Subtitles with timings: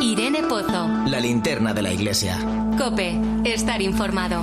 [0.00, 0.88] Irene Pozo.
[1.06, 2.38] La linterna de la iglesia.
[2.78, 4.42] Cope, estar informado.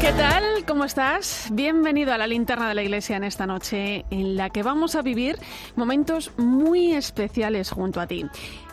[0.00, 0.44] ¿Qué tal?
[0.66, 1.48] ¿Cómo estás?
[1.52, 5.02] Bienvenido a la linterna de la iglesia en esta noche en la que vamos a
[5.02, 5.38] vivir
[5.76, 8.26] momentos muy especiales junto a ti.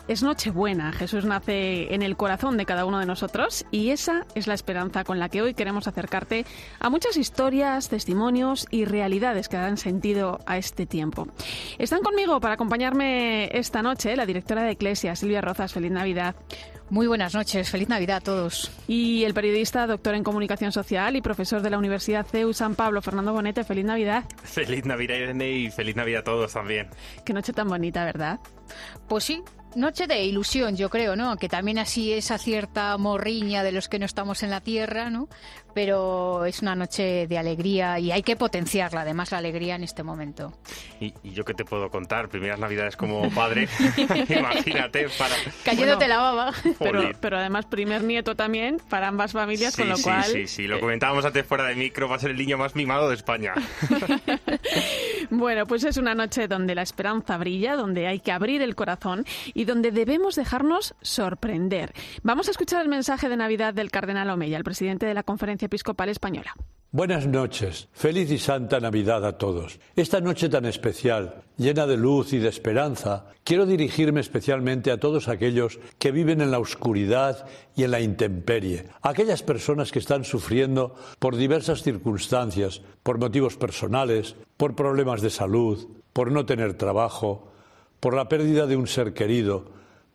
[0.08, 4.46] Es Nochebuena, Jesús nace en el corazón de cada uno de nosotros y esa es
[4.46, 6.46] la esperanza con la que hoy queremos acercarte
[6.80, 11.28] a muchas historias, testimonios y realidades que dan sentido a este tiempo.
[11.76, 15.74] Están conmigo para acompañarme esta noche la directora de Iglesia, Silvia Rozas.
[15.74, 16.34] Feliz Navidad.
[16.88, 18.70] Muy buenas noches, feliz Navidad a todos.
[18.86, 23.02] Y el periodista, doctor en comunicación social y profesor de la Universidad CEU San Pablo,
[23.02, 24.24] Fernando Bonete, feliz Navidad.
[24.42, 26.88] Feliz Navidad, Irene, y feliz Navidad a todos también.
[27.26, 28.40] Qué noche tan bonita, ¿verdad?
[29.06, 29.42] Pues sí,
[29.78, 31.36] noche de ilusión, yo creo, ¿no?
[31.36, 35.28] Que también así esa cierta morriña de los que no estamos en la tierra, ¿no?
[35.80, 40.02] Pero es una noche de alegría y hay que potenciarla, además, la alegría en este
[40.02, 40.52] momento.
[40.98, 42.28] ¿Y, yo qué te puedo contar?
[42.28, 43.68] Primeras Navidades como padre,
[44.28, 45.36] imagínate, para...
[45.62, 46.52] Cayéndote la baba.
[46.80, 50.24] Pero, pero además primer nieto también para ambas familias, con lo sí, cual...
[50.24, 53.08] Sí, sí, lo comentábamos antes fuera de micro, va a ser el niño más mimado
[53.08, 53.54] de España.
[55.30, 59.24] bueno, pues es una noche donde la esperanza brilla, donde hay que abrir el corazón
[59.54, 61.92] y donde debemos dejarnos sorprender.
[62.24, 65.67] Vamos a escuchar el mensaje de Navidad del cardenal Omeya, el presidente de la Conferencia
[65.68, 66.56] Episcopal Española.
[66.90, 69.78] Buenas noches, feliz y santa Navidad a todos.
[69.96, 75.28] Esta noche tan especial, llena de luz y de esperanza, quiero dirigirme especialmente a todos
[75.28, 80.94] aquellos que viven en la oscuridad y en la intemperie, aquellas personas que están sufriendo
[81.18, 87.52] por diversas circunstancias, por motivos personales, por problemas de salud, por no tener trabajo,
[88.00, 89.66] por la pérdida de un ser querido,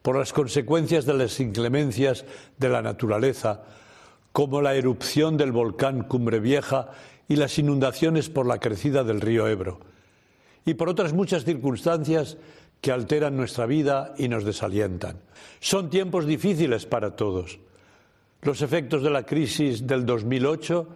[0.02, 2.26] por las consecuencias de las inclemencias
[2.58, 3.62] de la naturaleza,
[4.34, 6.90] como la erupción del volcán Cumbre Vieja
[7.30, 9.80] y las inundaciones por la crecida del río Ebro,
[10.66, 12.38] y por otras muchas circunstancias
[12.82, 15.18] que alteran nuestra vida y nos desalientan.
[15.60, 17.60] Son tiempos difíciles para todos.
[18.42, 20.88] Los efectos de la crisis del 2008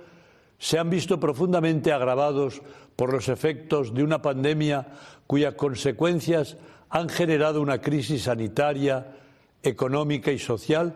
[0.57, 2.61] se han visto profundamente agravados
[2.95, 4.87] por los efectos de una pandemia
[5.27, 6.57] cuyas consecuencias
[6.89, 9.15] han generado una crisis sanitaria,
[9.61, 10.95] económica y social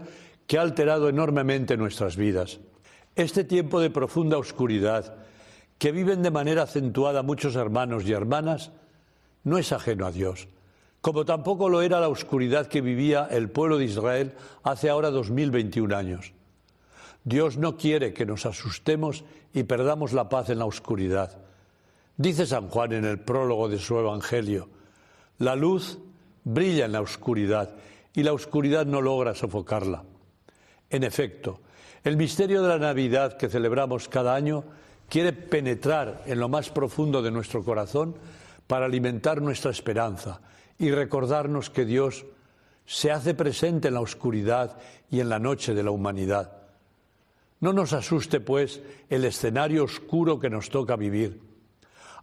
[0.51, 2.59] que ha alterado enormemente nuestras vidas.
[3.15, 5.15] Este tiempo de profunda oscuridad
[5.77, 8.73] que viven de manera acentuada muchos hermanos y hermanas
[9.45, 10.49] no es ajeno a Dios,
[10.99, 15.95] como tampoco lo era la oscuridad que vivía el pueblo de Israel hace ahora 2021
[15.95, 16.33] años.
[17.23, 19.23] Dios no quiere que nos asustemos
[19.53, 21.37] y perdamos la paz en la oscuridad.
[22.17, 24.67] Dice San Juan en el prólogo de su Evangelio,
[25.37, 25.99] la luz
[26.43, 27.73] brilla en la oscuridad
[28.13, 30.10] y la oscuridad no logra sofocarla.
[30.91, 31.61] En efecto,
[32.03, 34.65] el misterio de la Navidad que celebramos cada año
[35.07, 38.15] quiere penetrar en lo más profundo de nuestro corazón
[38.67, 40.41] para alimentar nuestra esperanza
[40.77, 42.25] y recordarnos que Dios
[42.85, 44.77] se hace presente en la oscuridad
[45.09, 46.57] y en la noche de la humanidad.
[47.61, 51.39] No nos asuste, pues, el escenario oscuro que nos toca vivir.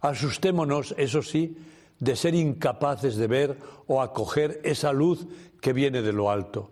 [0.01, 1.57] Asustémonos, eso sí,
[1.99, 5.25] de ser incapaces de ver o acoger esa luz
[5.59, 6.71] que viene de lo alto.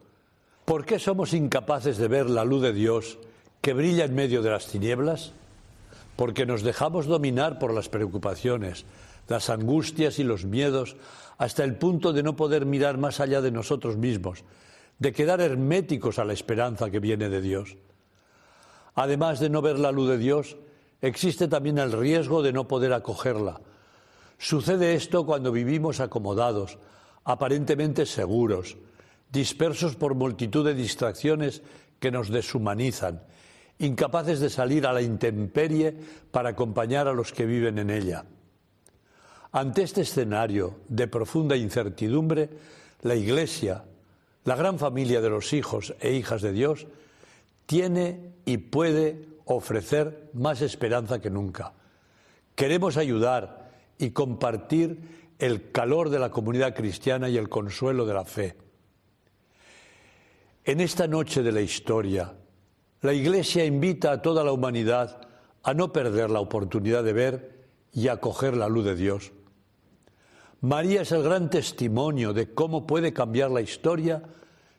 [0.68, 3.20] ¿Por qué somos incapaces de ver la luz de Dios
[3.62, 5.32] que brilla en medio de las tinieblas?
[6.18, 8.84] Porque nos dejamos dominar por las preocupaciones,
[9.30, 10.98] las angustias y los miedos
[11.38, 14.44] hasta el punto de no poder mirar más allá de nosotros mismos,
[15.00, 17.78] de quedar herméticos a la esperanza que viene de Dios.
[18.94, 20.58] Además de no ver la luz de Dios,
[21.02, 23.62] existe también el riesgo de no poder acogerla,
[24.38, 26.78] Sucede esto cuando vivimos acomodados,
[27.24, 28.76] aparentemente seguros,
[29.32, 31.62] dispersos por multitud de distracciones
[32.00, 33.22] que nos deshumanizan,
[33.80, 35.96] incapaces de salir a la intemperie
[36.32, 38.26] para acompañar a los que viven en ella.
[39.52, 42.50] Ante este escenario de profunda incertidumbre,
[43.02, 43.84] la Iglesia,
[44.44, 46.88] la gran familia de los hijos e hijas de Dios,
[47.66, 51.74] tiene y puede ofrecer más esperanza que nunca.
[52.56, 53.68] Queremos ayudar,
[53.98, 55.00] y compartir
[55.40, 58.56] el calor de la comunidad cristiana y el consuelo de la fe.
[60.68, 62.34] En esta noche de la historia,
[63.00, 65.22] la Iglesia invita a toda la humanidad
[65.64, 69.32] a no perder la oportunidad de ver y acoger la luz de Dios.
[70.60, 74.24] María es el gran testimonio de cómo puede cambiar la historia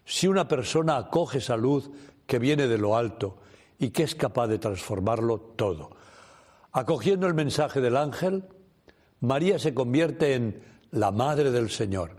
[0.05, 1.91] si una persona acoge esa luz
[2.27, 3.39] que viene de lo alto
[3.79, 5.97] y que es capaz de transformarlo todo.
[6.71, 8.45] Acogiendo el mensaje del ángel,
[9.21, 12.19] María se convierte en la Madre del Señor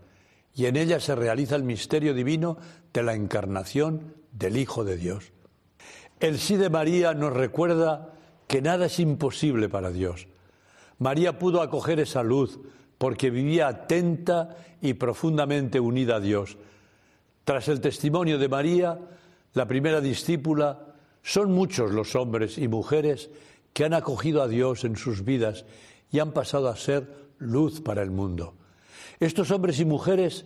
[0.55, 2.57] y en ella se realiza el misterio divino
[2.93, 5.31] de la encarnación del Hijo de Dios.
[6.19, 8.13] El sí de María nos recuerda
[8.47, 10.27] que nada es imposible para Dios.
[10.97, 12.59] María pudo acoger esa luz
[12.97, 16.57] porque vivía atenta y profundamente unida a Dios.
[17.45, 18.99] Tras el testimonio de María,
[19.53, 20.93] la primera discípula,
[21.23, 23.29] son muchos los hombres y mujeres
[23.73, 25.65] que han acogido a Dios en sus vidas
[26.11, 28.55] y han pasado a ser luz para el mundo.
[29.19, 30.45] Estos hombres y mujeres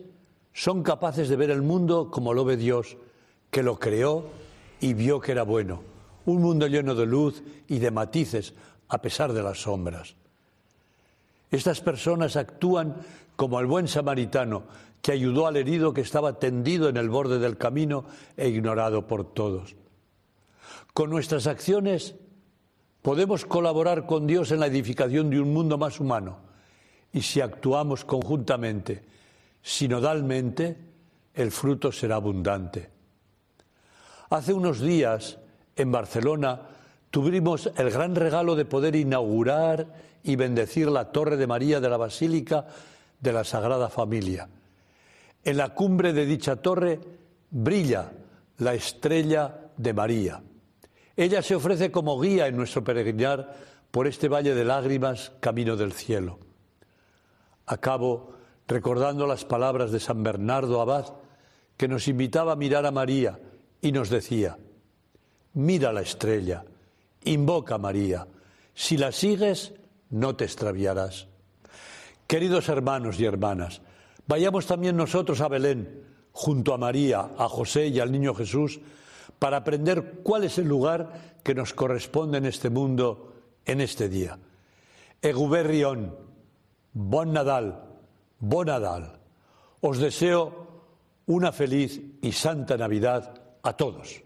[0.54, 2.98] son capaces de ver el mundo como lo ve Dios,
[3.50, 4.26] que lo creó
[4.80, 5.82] y vio que era bueno,
[6.26, 8.54] un mundo lleno de luz y de matices
[8.90, 10.16] a pesar de las sombras.
[11.52, 12.96] Estas personas actúan
[13.36, 14.64] como el buen samaritano
[15.02, 18.06] que ayudó al herido que estaba tendido en el borde del camino
[18.38, 19.76] e ignorado por todos.
[20.94, 22.16] Con nuestras acciones
[23.02, 26.38] podemos colaborar con Dios en la edificación de un mundo más humano
[27.12, 29.04] y si actuamos conjuntamente,
[29.63, 30.77] sinodalmente,
[31.33, 32.89] el fruto será abundante.
[34.30, 35.39] Hace unos días,
[35.75, 36.62] en Barcelona,
[37.10, 39.88] tuvimos el gran regalo de poder inaugurar
[40.24, 42.68] y bendecir la Torre de María de la Basílica
[43.19, 44.50] de la Sagrada Familia.
[45.44, 47.00] En la cumbre de dicha torre
[47.50, 48.12] brilla
[48.57, 50.42] la estrella de María.
[51.16, 53.56] Ella se ofrece como guía en nuestro peregrinar
[53.92, 56.39] por este valle de lágrimas, camino del cielo.
[57.66, 58.33] Acabo
[58.68, 61.13] recordando las palabras de San Bernardo Abad,
[61.77, 63.39] que nos invitaba a mirar a María
[63.81, 64.57] y nos decía,
[65.54, 66.63] mira la estrella,
[67.24, 68.27] invoca a María,
[68.74, 69.74] si la sigues
[70.10, 71.27] no te extraviarás.
[72.27, 73.81] Queridos hermanos y hermanas,
[74.27, 78.80] vayamos también nosotros a Belén, junto a María, a José y al niño Jesús,
[79.39, 83.33] para aprender cuál es el lugar que nos corresponde en este mundo
[83.66, 84.39] en este día.
[85.21, 86.16] Eguberrión,
[86.94, 87.93] bon Nadal,
[88.44, 89.19] bon Nadal.
[89.80, 90.68] Os deseo
[91.28, 94.22] una feliz y santa Navidad a todos.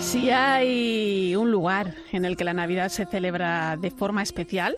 [0.00, 4.76] Si hay un lugar en el que la Navidad se celebra de forma especial,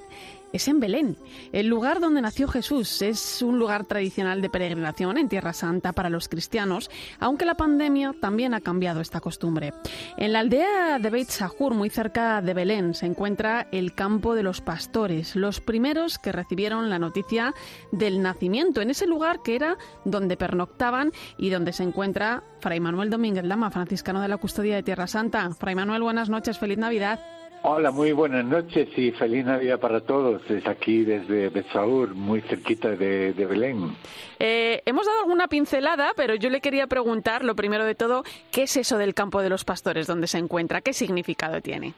[0.56, 1.16] es en Belén,
[1.52, 3.02] el lugar donde nació Jesús.
[3.02, 8.14] Es un lugar tradicional de peregrinación en Tierra Santa para los cristianos, aunque la pandemia
[8.20, 9.72] también ha cambiado esta costumbre.
[10.16, 14.42] En la aldea de Beit Sahur, muy cerca de Belén, se encuentra el campo de
[14.42, 17.54] los pastores, los primeros que recibieron la noticia
[17.92, 23.10] del nacimiento, en ese lugar que era donde pernoctaban y donde se encuentra Fray Manuel
[23.10, 25.50] Domínguez Lama, franciscano de la Custodia de Tierra Santa.
[25.52, 27.20] Fray Manuel, buenas noches, feliz Navidad.
[27.68, 30.40] Hola, muy buenas noches y feliz Navidad para todos.
[30.46, 33.90] Desde aquí, desde Betsaur, muy cerquita de, Belén.
[34.38, 38.22] Eh, hemos dado alguna pincelada, pero yo le quería preguntar, lo primero de todo,
[38.52, 40.06] ¿qué es eso del campo de los pastores?
[40.06, 40.80] ¿Dónde se encuentra?
[40.80, 41.94] ¿Qué significado tiene?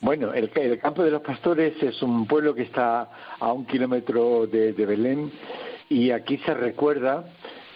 [0.00, 3.08] Bueno, el, campo de los pastores es un pueblo que está
[3.38, 5.30] a un kilómetro de, Belén
[5.88, 7.26] y aquí se recuerda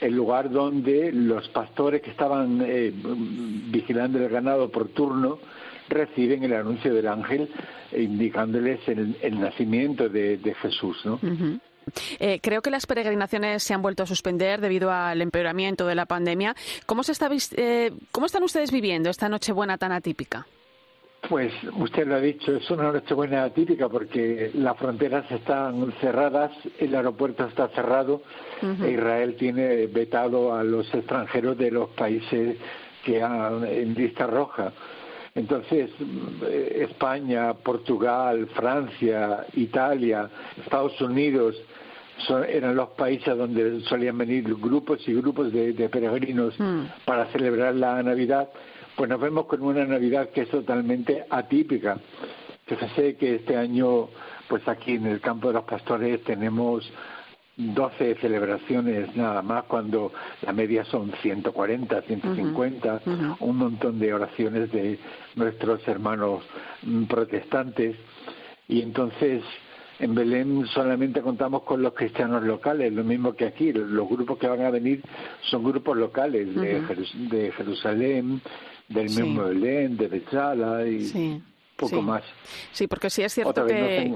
[0.01, 5.39] el lugar donde los pastores que estaban eh, vigilando el ganado por turno
[5.89, 7.49] reciben el anuncio del ángel
[7.97, 11.21] indicándoles el, nacimiento de, Jesús, ¿no?
[12.19, 16.07] Eh, creo que las peregrinaciones se han vuelto a suspender debido al empeoramiento de la
[16.07, 16.55] pandemia.
[16.85, 20.47] ¿Cómo, se está, eh, ¿Cómo están ustedes viviendo esta Nochebuena tan atípica?
[21.29, 26.95] Pues usted lo ha dicho, es una Nochebuena atípica porque las fronteras están cerradas, el
[26.95, 28.23] aeropuerto está cerrado
[28.63, 32.57] e Israel tiene vetado a los extranjeros de los países
[33.05, 34.73] que han en lista roja.
[35.37, 35.91] Entonces,
[36.49, 41.55] eh, España, Portugal, Francia, Italia, Estados Unidos,
[42.49, 46.85] eran los países donde solían venir grupos y grupos de, peregrinos hmm.
[47.05, 48.49] para celebrar la Navidad,
[48.97, 51.99] pues nos vemos con una Navidad que es totalmente atípica.
[52.65, 54.09] Fíjese que este año,
[54.49, 56.91] pues aquí en el campo de los pastores tenemos
[57.57, 63.01] 12 celebraciones nada más, cuando la media son 140, 150,
[63.41, 64.99] un montón de oraciones de
[65.37, 66.45] nuestros hermanos
[66.83, 67.97] mm, protestantes.
[68.69, 69.43] Y entonces
[69.99, 73.73] en Belén solamente contamos con los cristianos locales, lo mismo que aquí.
[73.73, 75.03] Los grupos que van a venir
[75.43, 78.43] son grupos locales de, Jerusalén,
[78.89, 81.43] del mismo Belén, de Bechala y
[81.77, 82.23] poco más.
[82.73, 84.13] Sí, porque sí es cierto que...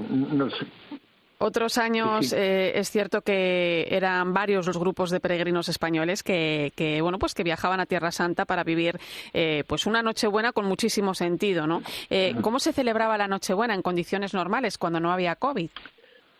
[1.41, 7.17] Otros años eh, es cierto que eran varios los grupos de peregrinos españoles que, bueno
[7.17, 8.99] pues que viajaban a Tierra Santa para vivir
[9.33, 11.81] eh, pues una Nochebuena con muchísimo sentido, ¿no?
[12.11, 15.69] Eh, ¿Cómo se celebraba la Nochebuena en condiciones normales cuando no había COVID?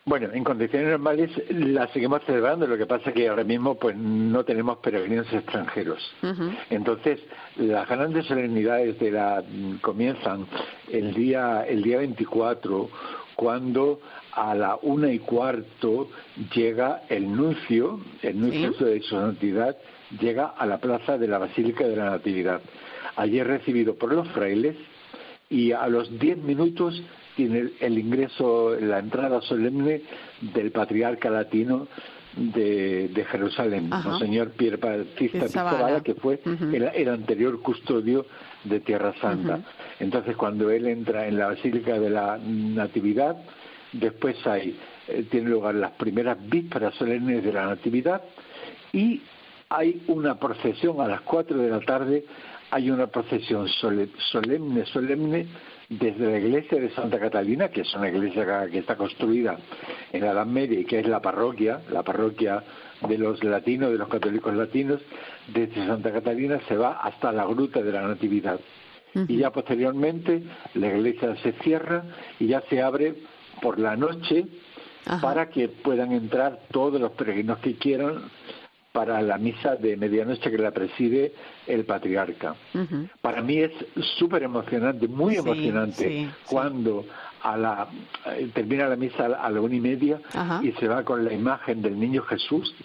[0.06, 4.44] Bueno, en condiciones normales la seguimos celebrando, lo que pasa que ahora mismo pues no
[4.44, 6.14] tenemos peregrinos extranjeros.
[6.70, 7.20] Entonces,
[7.58, 9.44] las grandes solemnidades de la
[9.82, 10.48] comienzan
[10.92, 12.90] el día el día 24
[13.36, 14.00] cuando
[14.34, 16.10] a la una y cuarto
[16.56, 19.78] llega el nuncio, el nuncio de su santidad,
[20.20, 22.62] llega a la plaza de la Basílica de la Natividad.
[23.16, 24.76] Allí es recibido por los frailes
[25.50, 27.02] y a los diez minutos
[27.36, 30.02] tiene el ingreso, la entrada solemne
[30.54, 31.88] del patriarca latino
[32.36, 38.26] de, Jerusalén, Monseñor Pierre Battista que fue el, anterior custodio
[38.64, 39.60] de Tierra Santa.
[40.00, 43.38] Entonces, cuando él entra en la Basílica de la Natividad,
[43.92, 48.22] después hay, eh, tiene lugar las primeras vísperas solemnes de la Natividad
[48.94, 49.22] y
[49.70, 52.26] hay una procesión a las cuatro de la tarde,
[52.72, 55.48] hay una procesión solemne, solemne
[55.92, 59.58] desde la iglesia de Santa Catalina, que es una iglesia que está construida
[60.14, 62.64] en la Edad Media y que es la parroquia, la parroquia
[63.06, 65.02] de los latinos, de los católicos latinos,
[65.54, 68.60] desde Santa Catalina se va hasta la gruta de la Natividad.
[69.28, 70.44] Y ya posteriormente
[70.76, 72.04] la iglesia se cierra
[72.40, 73.16] y ya se abre
[73.62, 74.46] por la noche
[75.22, 78.22] para que puedan entrar todos los peregrinos que quieran
[78.92, 81.34] para la misa de medianoche que la preside
[81.66, 82.56] el patriarca.
[83.22, 83.72] Para mí es
[84.18, 87.06] súper emocionante, muy emocionante, cuando
[87.42, 87.88] a la,
[88.28, 90.20] eh, termina la misa a la una y media
[90.62, 92.76] y se va con la imagen del niño Jesús,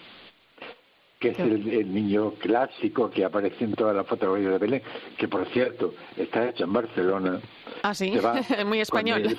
[1.19, 4.83] que es el, niño clásico que aparece en todas las fotografías de Belén,
[5.17, 7.41] que por cierto está hecho en Barcelona.
[7.83, 8.13] Ah, sí,
[8.67, 9.23] muy español.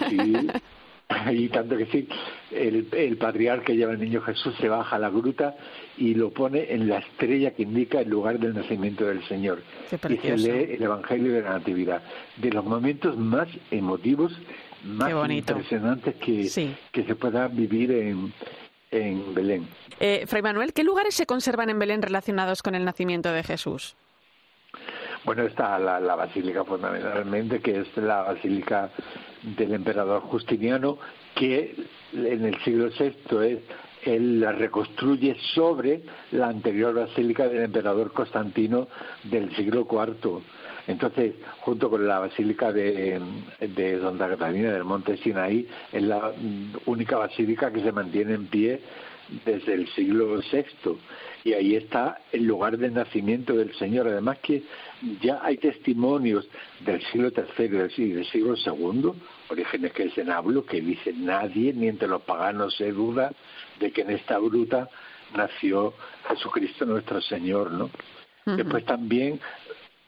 [1.32, 2.08] y tanto que sí,
[2.52, 5.56] el, el patriarca lleva el niño Jesús se baja a la gruta
[5.98, 9.62] y lo pone en la estrella que indica el lugar del nacimiento del Señor.
[10.10, 12.04] y se lee el Evangelio de la Natividad.
[12.36, 14.38] De los momentos más emotivos,
[14.84, 18.34] más impresionantes que, que se pueda vivir en,
[18.92, 19.68] en Belén.
[20.00, 23.96] Eh, Fray Manuel, ¿qué lugares se conservan en Belén relacionados con el nacimiento de Jesús?
[25.24, 28.92] Bueno, está la, la basílica fundamentalmente, que es la basílica
[29.44, 30.98] del emperador Justiniano,
[31.36, 31.76] que
[32.14, 33.60] en el siglo VI es
[34.04, 36.02] él la reconstruye sobre
[36.32, 38.88] la anterior basílica del emperador Constantino
[39.24, 40.42] del siglo IV.
[40.88, 43.20] Entonces, junto con la basílica de,
[43.60, 46.32] de Santa Catalina del Monte Sinaí, es la
[46.86, 48.82] única basílica que se mantiene en pie
[49.46, 50.98] desde el siglo VI
[51.48, 54.06] y ahí está el lugar del nacimiento del Señor.
[54.10, 54.64] Además que
[55.22, 56.46] ya hay testimonios
[56.82, 59.14] del siglo III y del siglo II,
[59.50, 63.32] orígenes que es en hablo, que dice nadie, ni entre los paganos se duda
[63.80, 64.90] de que en esta gruta
[65.38, 65.94] nació
[66.28, 67.90] Jesucristo nuestro Señor, ¿no?
[68.46, 69.40] Después también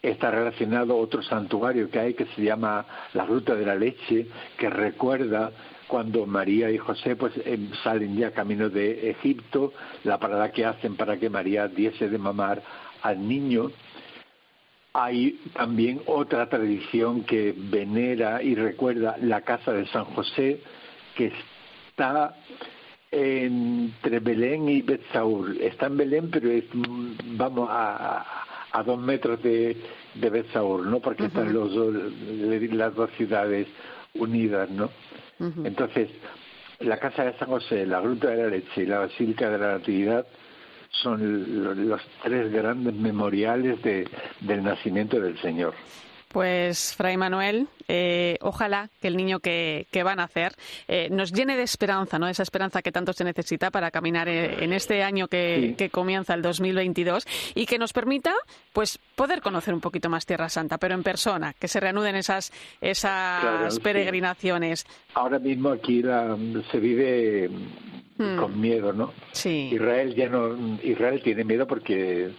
[0.02, 4.28] está relacionado otro santuario que hay que se llama la Gruta de la Leche,
[4.58, 5.52] que recuerda
[5.90, 10.96] cuando María y José pues em, salen ya camino de Egipto, la parada que hacen
[10.96, 12.62] para que María diese de mamar
[13.02, 13.72] al niño.
[14.94, 20.62] Hay también otra tradición que venera y recuerda la casa de San José,
[21.16, 21.32] que
[21.90, 22.36] está
[23.12, 25.58] entre Belén y Betsaur.
[25.60, 26.66] Está en Belén, pero es,
[27.38, 28.26] vamos, a,
[28.72, 29.76] a dos metros de,
[30.14, 31.00] de Betsaur, ¿no?
[31.00, 31.72] Porque están los
[32.72, 33.68] las dos ciudades
[34.16, 34.90] unidas, ¿no?
[35.64, 36.10] Entonces,
[36.80, 39.74] la Casa de San José, la Gruta de la Leche y la Basílica de la
[39.74, 40.26] Natividad
[40.92, 44.08] son los tres grandes memoriales de,
[44.42, 45.74] del nacimiento del Señor.
[46.30, 50.54] Pues, Fray Manuel, eh, ojalá que el niño que, que van a hacer
[50.88, 52.28] eh, nos llene de esperanza, ¿no?
[52.28, 56.36] Esa esperanza que tanto se necesita para caminar eh, en este año que, que, comienza
[56.36, 58.36] el 2022 y que nos permita,
[58.74, 62.54] pues, poder conocer un poquito más Tierra Santa, pero en persona, que se reanuden esas,
[62.80, 64.86] esas peregrinaciones.
[65.16, 66.04] Ahora mismo aquí
[66.72, 67.50] se vive
[68.20, 68.36] Hmm.
[68.36, 69.14] con miedo, ¿no?
[69.32, 69.70] Sí.
[69.72, 72.32] Israel ya no, Israel tiene miedo porque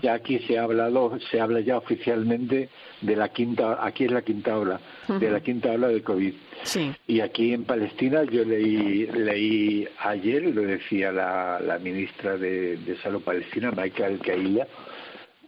[0.00, 2.70] ya aquí se ha hablado, se habla ya oficialmente
[3.02, 6.32] de la quinta, aquí es la quinta ola, de la quinta ola del COVID.
[6.62, 6.90] Sí.
[7.06, 12.96] Y aquí en Palestina yo leí, leí ayer, lo decía la, la ministra de, de
[13.02, 14.66] Salud Palestina, Michael Kaila,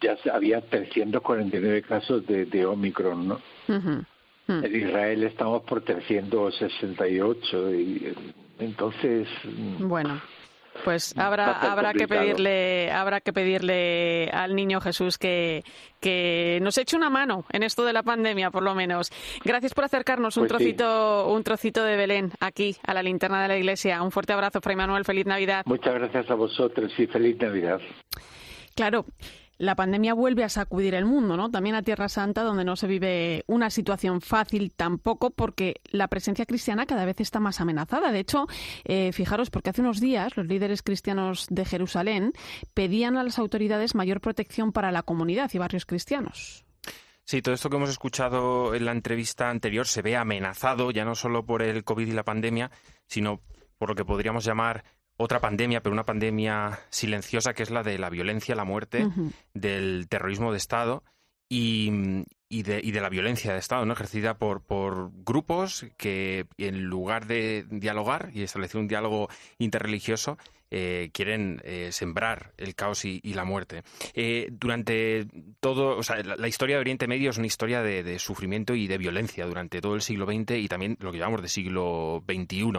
[0.03, 3.41] ya había 349 casos de, de Omicron, ¿no?
[4.49, 8.15] En Israel estamos por 368 y
[8.59, 9.29] entonces.
[9.79, 10.21] Bueno.
[10.85, 15.65] Pues habrá, habrá que pedirle, habrá que pedirle al niño Jesús que,
[16.01, 19.11] que nos eche una mano en esto de la pandemia, por lo menos.
[19.45, 23.49] Gracias por acercarnos un pues trocito, un trocito de Belén aquí a la linterna de
[23.49, 24.03] la iglesia.
[24.03, 25.05] Un fuerte abrazo, Fray Manuel.
[25.05, 25.63] Feliz Navidad.
[25.67, 27.81] Muchas gracias a vosotros y feliz Navidad.
[28.75, 29.05] Claro
[29.59, 31.51] la pandemia vuelve a sacudir el mundo, ¿no?
[31.51, 36.47] También a Tierra Santa, donde no se vive una situación fácil tampoco, porque la presencia
[36.47, 38.13] cristiana cada vez está más amenazada.
[38.13, 38.47] De hecho,
[38.85, 42.33] eh, fijaros, porque hace unos días los líderes cristianos de Jerusalén
[42.73, 46.65] pedían a las autoridades mayor protección para la comunidad y barrios cristianos.
[47.25, 51.15] Sí, todo esto que hemos escuchado en la entrevista anterior se ve amenazado ya no
[51.15, 52.71] solo por el COVID y la pandemia,
[53.07, 53.43] sino
[53.77, 54.85] por lo que podríamos llamar
[55.19, 59.07] otra pandemia, pero una pandemia silenciosa que es la de la violencia, la muerte,
[59.53, 61.03] del terrorismo de Estado
[61.49, 63.93] y, y, de, y de la violencia de Estado, ¿no?
[63.93, 70.39] ejercida por, por grupos que en lugar de dialogar y establecer un diálogo interreligioso,
[70.71, 73.83] eh, quieren eh, sembrar el caos y, la muerte.
[74.15, 75.27] Eh, durante
[75.61, 78.99] todo, o sea, la, historia de Oriente Medio es una historia de, sufrimiento y de
[78.99, 82.73] violencia durante todo el siglo XX y también lo que llamamos de siglo XXI.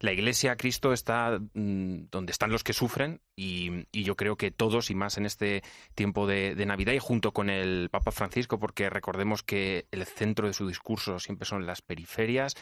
[0.00, 4.90] La Iglesia, Cristo está mm, donde están los que sufren y, yo creo que todos
[4.90, 5.62] y más en este
[5.94, 10.46] tiempo de, de Navidad y junto con el Papa Francisco, porque recordemos que el centro
[10.46, 12.54] de su discurso siempre son las periferias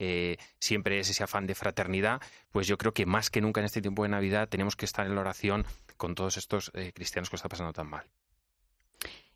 [0.00, 3.66] eh, siempre es ese afán de fraternidad, pues yo creo que más que nunca en
[3.66, 5.66] este tiempo de Navidad tenemos que estar en la oración
[5.98, 8.06] con todos estos eh, cristianos que está pasando tan mal.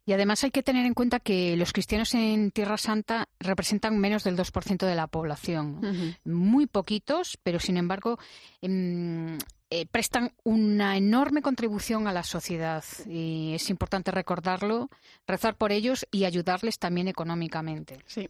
[0.06, 4.24] Y además hay que tener en cuenta que los cristianos en Tierra Santa representan menos
[4.24, 6.16] del 2% de la población.
[6.24, 8.18] Muy poquitos, pero sin embargo
[8.60, 9.38] em,
[9.70, 12.84] eh, prestan una enorme contribución a la sociedad.
[13.08, 14.90] Y es importante recordarlo,
[15.26, 17.98] rezar por ellos y ayudarles también económicamente.
[18.06, 18.28] Sí.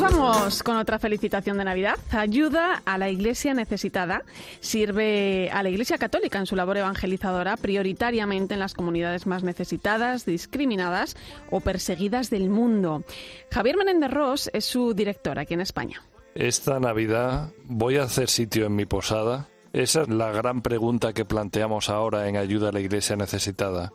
[0.00, 1.96] Vamos con otra felicitación de Navidad.
[2.10, 4.22] Ayuda a la Iglesia necesitada.
[4.60, 10.24] Sirve a la Iglesia Católica en su labor evangelizadora prioritariamente en las comunidades más necesitadas,
[10.24, 11.16] discriminadas
[11.50, 13.02] o perseguidas del mundo.
[13.50, 16.02] Javier Menéndez Ross es su director aquí en España.
[16.34, 21.24] Esta Navidad voy a hacer sitio en mi posada esa es la gran pregunta que
[21.24, 23.92] planteamos ahora en Ayuda a la Iglesia Necesitada.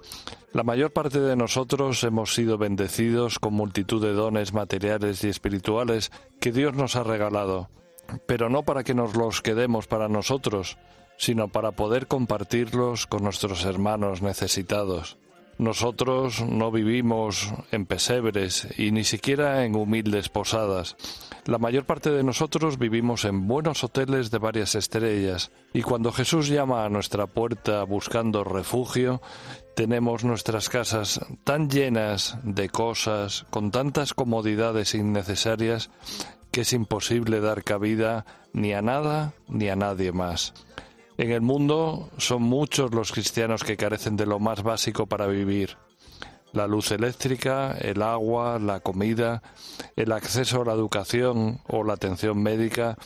[0.52, 6.12] La mayor parte de nosotros hemos sido bendecidos con multitud de dones materiales y espirituales
[6.40, 7.70] que Dios nos ha regalado,
[8.28, 10.78] pero no para que nos los quedemos para nosotros,
[11.18, 15.18] sino para poder compartirlos con nuestros hermanos necesitados.
[15.64, 20.98] Nosotros no vivimos en pesebres y ni siquiera en humildes posadas.
[21.46, 26.50] La mayor parte de nosotros vivimos en buenos hoteles de varias estrellas y cuando Jesús
[26.50, 29.22] llama a nuestra puerta buscando refugio,
[29.74, 35.92] tenemos nuestras casas tan llenas de cosas, con tantas comodidades innecesarias,
[36.52, 40.54] que es imposible dar cabida ni a nada ni a nadie más.
[41.24, 45.78] En el mundo son muchos los cristianos que carecen de lo más básico para vivir.
[46.52, 49.42] La luz eléctrica, el agua, la comida,
[49.96, 52.98] el acceso a la educación o la atención médica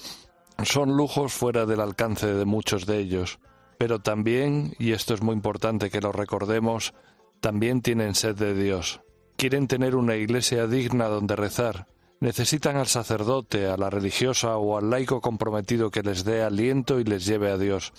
[0.64, 3.38] son lujos fuera del alcance de muchos de ellos.
[3.78, 6.96] Pero también, y esto es muy importante que lo recordemos,
[7.40, 9.02] también tienen sed de Dios.
[9.36, 11.86] Quieren tener una iglesia digna donde rezar,
[12.20, 17.04] Necesitan al sacerdote, a la religiosa o al laico comprometido que les dé aliento y
[17.04, 17.94] les lleve a Dios.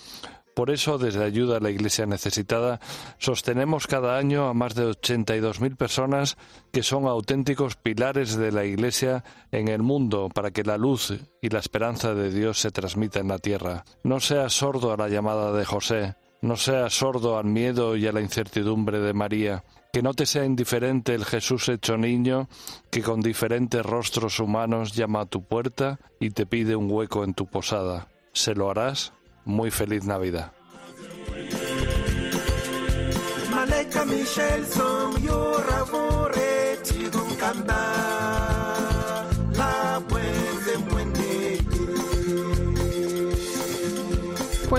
[0.59, 2.81] Por eso, desde Ayuda a la Iglesia Necesitada,
[3.17, 6.35] sostenemos cada año a más de 82.000 personas
[6.73, 11.47] que son auténticos pilares de la Iglesia en el mundo para que la luz y
[11.47, 13.85] la esperanza de Dios se transmita en la tierra.
[14.03, 18.11] No seas sordo a la llamada de José, no seas sordo al miedo y a
[18.11, 22.47] la incertidumbre de María que no te sea indiferente el Jesús hecho niño,
[22.91, 27.33] que con diferentes rostros humanos llama a tu puerta y te pide un hueco en
[27.33, 28.07] tu posada.
[28.33, 29.13] ¿Se lo harás?
[29.45, 30.53] Muy feliz Navidad.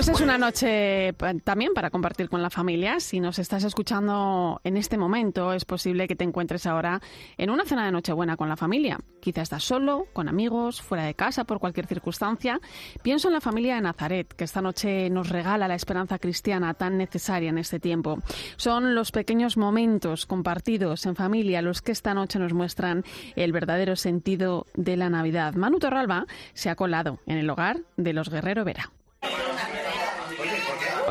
[0.01, 2.99] Pues es una noche también para compartir con la familia.
[2.99, 6.99] Si nos estás escuchando en este momento, es posible que te encuentres ahora
[7.37, 8.97] en una cena de Nochebuena con la familia.
[9.19, 12.59] Quizás estás solo, con amigos, fuera de casa, por cualquier circunstancia.
[13.03, 16.97] Pienso en la familia de Nazaret, que esta noche nos regala la esperanza cristiana tan
[16.97, 18.17] necesaria en este tiempo.
[18.55, 23.03] Son los pequeños momentos compartidos en familia los que esta noche nos muestran
[23.35, 25.53] el verdadero sentido de la Navidad.
[25.53, 28.91] Manu Torralba se ha colado en el hogar de los Guerrero Vera.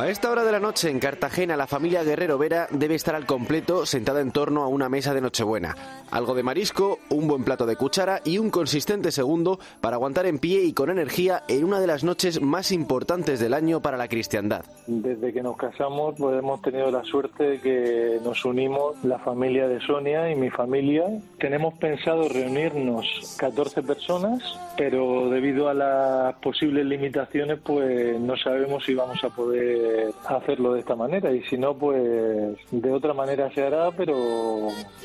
[0.00, 3.26] A esta hora de la noche en Cartagena, la familia Guerrero Vera debe estar al
[3.26, 5.76] completo sentada en torno a una mesa de Nochebuena.
[6.10, 10.38] Algo de marisco, un buen plato de cuchara y un consistente segundo para aguantar en
[10.38, 14.08] pie y con energía en una de las noches más importantes del año para la
[14.08, 14.64] cristiandad.
[14.86, 19.68] Desde que nos casamos, pues hemos tenido la suerte de que nos unimos la familia
[19.68, 21.04] de Sonia y mi familia.
[21.38, 24.42] Tenemos pensado reunirnos 14 personas,
[24.78, 29.89] pero debido a las posibles limitaciones, pues no sabemos si vamos a poder
[30.26, 34.14] hacerlo de esta manera y si no, pues de otra manera se hará, pero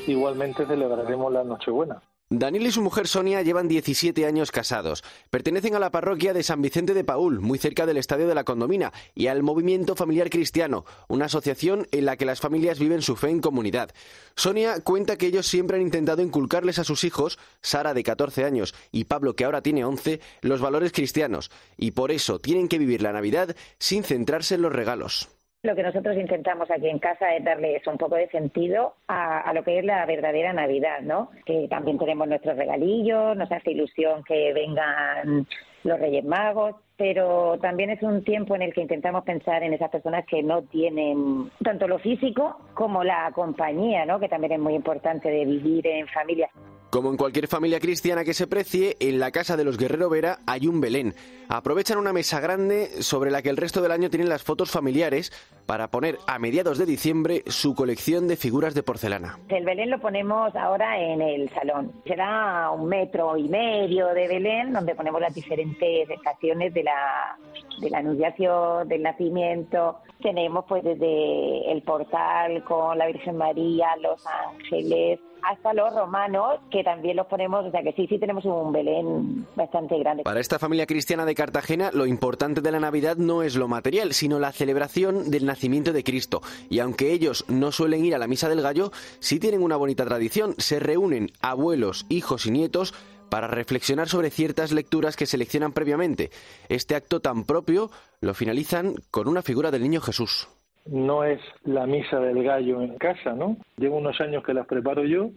[0.06, 2.02] igualmente celebraremos la Nochebuena.
[2.28, 5.04] Daniel y su mujer Sonia llevan 17 años casados.
[5.30, 8.42] Pertenecen a la parroquia de San Vicente de Paul, muy cerca del Estadio de la
[8.42, 13.14] Condomina, y al Movimiento Familiar Cristiano, una asociación en la que las familias viven su
[13.14, 13.90] fe en comunidad.
[14.34, 18.74] Sonia cuenta que ellos siempre han intentado inculcarles a sus hijos, Sara de 14 años
[18.90, 23.02] y Pablo que ahora tiene 11, los valores cristianos, y por eso tienen que vivir
[23.02, 25.28] la Navidad sin centrarse en los regalos.
[25.66, 29.64] Lo que nosotros intentamos aquí en casa es darles un poco de sentido a, lo
[29.64, 31.32] que es la verdadera Navidad, ¿no?
[31.44, 35.44] Que también tenemos nuestros regalillos, nos hace ilusión que vengan
[35.82, 39.90] los Reyes Magos, pero también es un tiempo en el que intentamos pensar en esas
[39.90, 44.20] personas que no tienen tanto lo físico como la compañía, ¿no?
[44.20, 46.48] Que también es muy importante de vivir en familia.
[46.90, 50.38] Como en cualquier familia cristiana que se precie, en la casa de los Guerrero Vera
[50.46, 51.14] hay un Belén.
[51.48, 55.32] Aprovechan una mesa grande sobre la que el resto del año tienen las fotos familiares
[55.66, 59.38] para poner a mediados de diciembre su colección de figuras de porcelana.
[59.48, 61.92] El Belén lo ponemos ahora en el salón.
[62.06, 67.36] Será un metro y medio de Belén donde ponemos las diferentes estaciones de la,
[67.80, 69.98] de la anunciación, del nacimiento.
[70.22, 76.84] Tenemos pues desde el portal con la Virgen María, los ángeles, hasta los romanos, que
[76.84, 80.24] también los ponemos, o sea que sí, sí tenemos un Belén bastante grande.
[80.24, 84.12] Para esta familia cristiana de Cartagena, lo importante de la Navidad no es lo material,
[84.12, 86.42] sino la celebración del nacimiento de Cristo.
[86.68, 90.04] Y aunque ellos no suelen ir a la Misa del Gallo, sí tienen una bonita
[90.04, 90.52] tradición.
[90.58, 92.92] Se reúnen abuelos, hijos y nietos
[93.30, 96.28] para reflexionar sobre ciertas lecturas que seleccionan previamente.
[96.68, 100.46] Este acto tan propio lo finalizan con una figura del niño Jesús
[100.86, 103.56] no es la misa del gallo en casa, ¿no?
[103.76, 105.30] Llevo unos años que las preparo yo,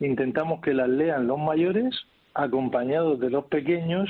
[0.00, 1.94] intentamos que las lean los mayores,
[2.34, 4.08] acompañados de los pequeños,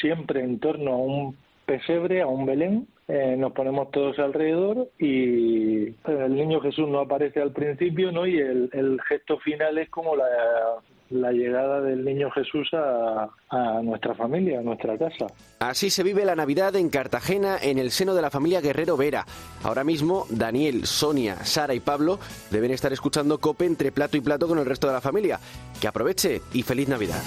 [0.00, 5.94] siempre en torno a un pesebre, a un Belén, eh, nos ponemos todos alrededor y
[6.06, 8.26] el niño Jesús no aparece al principio, ¿no?
[8.26, 10.24] Y el, el gesto final es como la,
[11.12, 13.28] la llegada del niño Jesús a,
[13.82, 15.26] nuestra familia, a nuestra casa.
[15.58, 19.26] Así se vive la Navidad en Cartagena en el seno de la familia Guerrero Vera.
[19.62, 22.18] Ahora mismo Daniel, Sonia, Sara y Pablo
[22.50, 25.38] deben estar escuchando Cope entre plato y plato con el resto de la familia.
[25.80, 27.20] Que aproveche y feliz Navidad.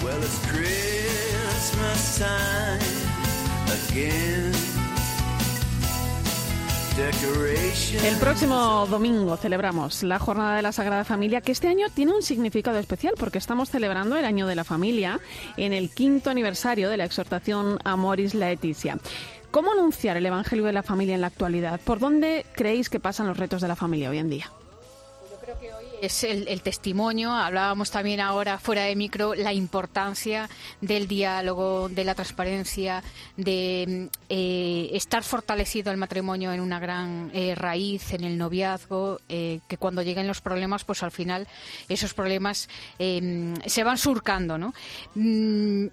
[6.98, 12.22] El próximo domingo celebramos la Jornada de la Sagrada Familia, que este año tiene un
[12.22, 15.20] significado especial porque estamos celebrando el Año de la Familia
[15.58, 18.98] en el quinto aniversario de la exhortación Amoris Laetitia.
[19.50, 21.80] ¿Cómo anunciar el Evangelio de la Familia en la actualidad?
[21.84, 24.50] ¿Por dónde creéis que pasan los retos de la familia hoy en día?
[26.02, 27.32] Es el, testimonio.
[27.32, 30.48] Hablábamos también ahora fuera de micro la importancia
[30.80, 33.02] del diálogo, de la transparencia,
[33.36, 39.60] de eh, estar fortalecido el matrimonio en una gran eh, raíz, en el noviazgo, eh,
[39.68, 41.46] que cuando lleguen los problemas, pues al final
[41.88, 44.74] esos problemas se van surcando, ¿no?
[45.14, 45.86] Mm,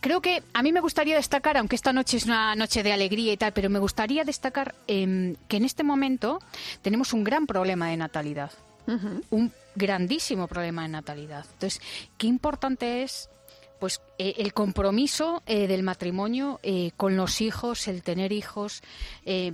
[0.00, 3.32] creo que a mí me gustaría destacar, aunque esta noche es una noche de alegría
[3.32, 6.40] y tal, pero me gustaría destacar em, que en este momento
[6.82, 8.50] tenemos un gran problema de natalidad
[9.30, 11.44] un grandísimo problema de natalidad.
[11.52, 11.80] Entonces,
[12.18, 13.30] qué importante es
[13.78, 18.82] pues eh, el compromiso eh, del matrimonio eh, con los hijos, el tener hijos,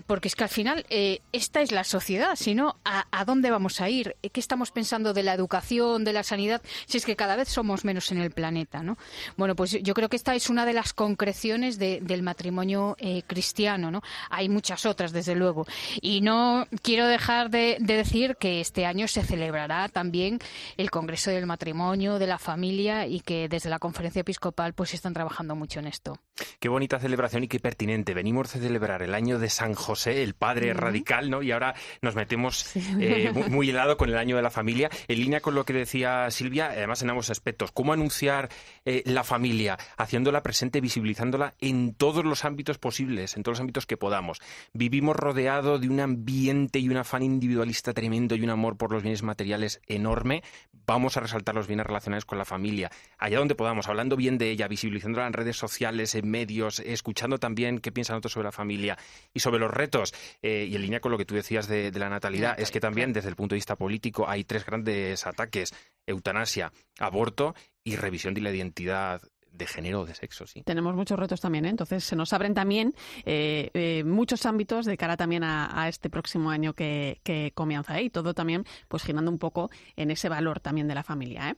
[0.06, 0.86] porque es que al final
[1.32, 4.16] esta es la sociedad, si no, ¿a, dónde vamos a ir?
[4.20, 7.84] ¿Qué estamos pensando de la educación, de la sanidad, si es que cada vez somos
[7.84, 8.82] menos en el planeta?
[8.82, 8.96] ¿no?
[9.36, 13.90] Bueno, pues yo creo que esta es una de las concreciones del matrimonio cristiano.
[13.90, 14.02] ¿no?
[14.30, 15.66] Hay muchas otras, desde luego.
[16.00, 20.38] Y no quiero dejar de, de decir que este año se celebrará también
[20.78, 25.12] el Congreso del Matrimonio, de la Familia, y que desde la Conferencia Episcopal pues están
[25.12, 26.18] trabajando mucho en esto.
[26.58, 28.14] Qué bonita celebración y qué pertinente.
[28.14, 31.42] Venimos de celebrar el año de San José, el padre radical, ¿no?
[31.42, 34.90] Y ahora nos metemos eh, muy, helado con el año de la familia.
[35.08, 37.72] En línea con lo que decía Silvia, además en ambos aspectos.
[37.72, 38.48] ¿Cómo anunciar
[38.84, 39.78] eh, la familia?
[39.96, 44.40] Haciéndola presente, visibilizándola en todos los ámbitos posibles, en todos los ámbitos que podamos.
[44.72, 49.02] Vivimos rodeado de un ambiente y un afán individualista tremendo y un amor por los
[49.02, 50.42] bienes materiales enorme.
[50.86, 52.90] Vamos a resaltar los bienes relacionados con la familia.
[53.18, 57.78] Allá donde podamos, hablando bien de ella, visibilizándola en redes sociales, en medios, escuchando también
[57.78, 58.98] qué piensan otros sobre la familia
[59.32, 60.14] y sobre los retos.
[60.42, 63.12] Eh, y en línea con lo que tú decías de, la natalidad, es que también
[63.12, 65.74] desde el punto de vista político hay tres grandes ataques:
[66.06, 67.54] eutanasia, aborto
[67.84, 70.62] y revisión de la identidad de género o de sexo, sí.
[70.64, 71.70] Tenemos muchos retos también, ¿eh?
[71.70, 76.74] entonces se nos abren también eh, muchos ámbitos de cara también a, este próximo año
[76.74, 80.94] que, que comienza y todo también pues girando un poco en ese valor también de
[80.94, 81.56] la familia.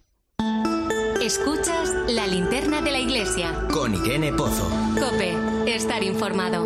[1.22, 3.66] Escuchas la linterna de la iglesia.
[3.72, 4.70] Con Irene Pozo.
[4.94, 5.34] Cope,
[5.66, 6.64] estar informado.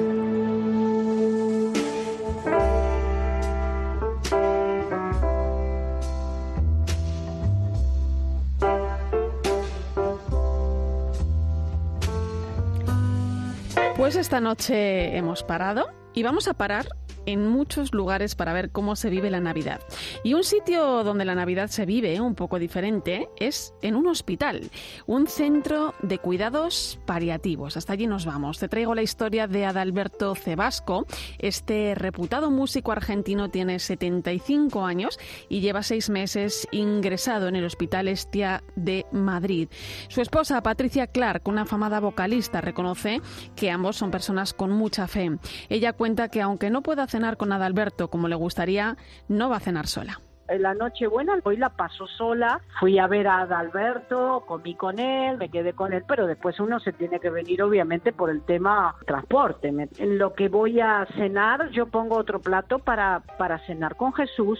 [13.97, 16.89] Pues esta noche hemos parado y vamos a parar
[17.27, 19.81] en muchos lugares para ver cómo se vive la Navidad.
[20.25, 24.71] Y un sitio donde la Navidad se vive un poco diferente es en un hospital,
[25.07, 27.77] un centro de cuidados paliativos.
[27.77, 28.59] Hasta allí nos vamos.
[28.59, 31.07] Te traigo la historia de Adalberto Cebasco.
[31.39, 38.09] Este reputado músico argentino tiene 75 años y lleva seis meses ingresado en el Hospital
[38.09, 39.69] Estia de Madrid.
[40.09, 43.21] Su esposa, Patricia Clark, una afamada vocalista, reconoce
[43.57, 45.31] que ambos son personas con mucha fe.
[45.69, 48.97] Ella cuenta que aunque no pueda cenar con Adalberto como le gustaría,
[49.29, 50.19] no va a cenar sola
[50.59, 55.39] la noche buena, hoy la paso sola, fui a ver a Adalberto, comí con él,
[55.39, 58.95] me quedé con él, pero después uno se tiene que venir obviamente por el tema
[59.07, 59.69] transporte.
[59.69, 64.59] En lo que voy a cenar, yo pongo otro plato para, para cenar con Jesús.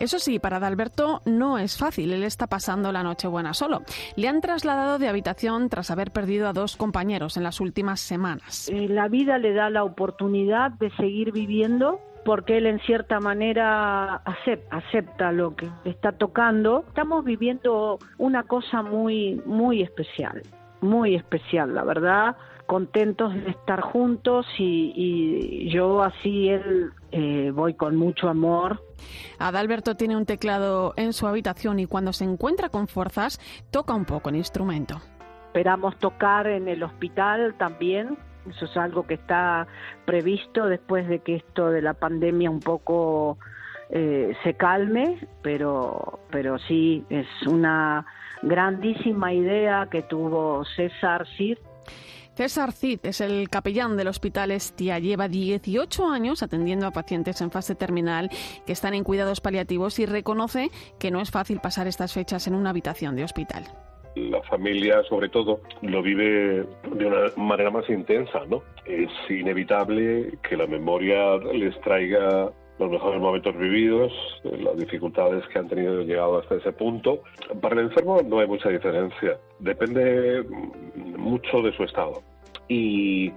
[0.00, 3.82] Eso sí, para Adalberto no es fácil, él está pasando la noche buena solo.
[4.16, 8.70] Le han trasladado de habitación tras haber perdido a dos compañeros en las últimas semanas.
[8.70, 14.22] Eh, la vida le da la oportunidad de seguir viviendo porque él en cierta manera
[14.70, 16.84] acepta, lo que está tocando.
[16.88, 20.42] Estamos viviendo una cosa muy, muy especial,
[20.80, 22.36] muy especial, la verdad
[22.70, 28.82] contentos de estar juntos y, yo así él eh, voy con mucho amor.
[29.38, 34.04] Adalberto tiene un teclado en su habitación y cuando se encuentra con fuerzas toca un
[34.04, 35.00] poco el instrumento.
[35.46, 38.16] Esperamos tocar en el hospital también,
[38.48, 39.66] eso es algo que está
[40.04, 43.38] previsto después de que esto de la pandemia un poco
[43.90, 48.06] eh, se calme, pero, pero sí es una
[48.42, 51.58] grandísima idea que tuvo César Sir
[52.40, 54.98] César Cid es el capellán del Hospital Estia.
[54.98, 58.30] Lleva 18 años atendiendo a pacientes en fase terminal
[58.64, 62.54] que están en cuidados paliativos y reconoce que no es fácil pasar estas fechas en
[62.54, 63.64] una habitación de hospital
[64.16, 68.62] la familia sobre todo lo vive de una manera más intensa, ¿no?
[68.84, 72.50] Es inevitable que la memoria les traiga
[72.80, 77.22] los mejores momentos vividos, las dificultades que han tenido llegado hasta ese punto.
[77.60, 80.42] Para el enfermo no hay mucha diferencia, depende
[81.16, 82.20] mucho de su estado
[82.70, 83.32] y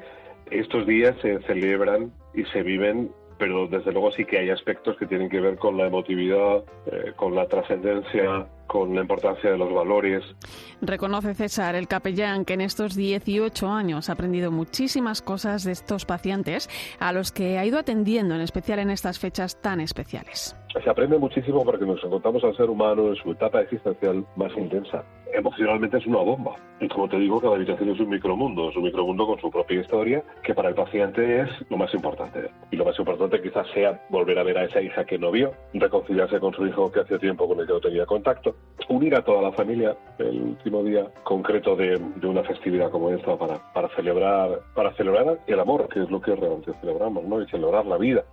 [0.52, 5.06] estos días se celebran y se viven pero desde luego sí que hay aspectos que
[5.06, 9.74] tienen que ver con la emotividad, eh, con la trascendencia, con la importancia de los
[9.74, 10.24] valores.
[10.82, 16.06] Reconoce César, el capellán, que en estos 18 años ha aprendido muchísimas cosas de estos
[16.06, 20.56] pacientes a los que ha ido atendiendo, en especial en estas fechas tan especiales.
[20.82, 25.04] Se aprende muchísimo porque nos encontramos al ser humano en su etapa existencial más intensa.
[25.32, 26.56] Emocionalmente es una bomba.
[26.80, 29.82] Y como te digo, cada habitación es un micromundo, es un micromundo con su propia
[29.82, 32.50] historia, que para el paciente es lo más importante.
[32.72, 35.54] Y lo más importante quizás sea volver a ver a esa hija que no vio,
[35.74, 38.53] reconciliarse con su hijo que hacía tiempo con el que no tenía contacto,
[38.90, 43.74] unir a toda la familia el último día concreto de, una festividad como esta para,
[43.74, 47.42] para celebrar para celebrar el amor, que es lo que realmente celebramos, ¿no?
[47.42, 48.24] Y celebrar la vida.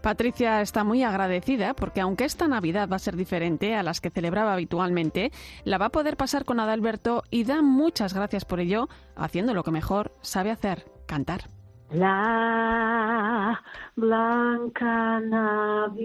[0.00, 4.10] Patricia está muy agradecida porque aunque esta Navidad va a ser diferente a las que
[4.10, 5.30] celebraba habitualmente,
[5.64, 9.62] la va a poder pasar con Adalberto y da muchas gracias por ello, haciendo lo
[9.62, 11.42] que mejor sabe hacer, cantar.
[11.90, 13.62] La
[13.96, 16.02] blanca Navidad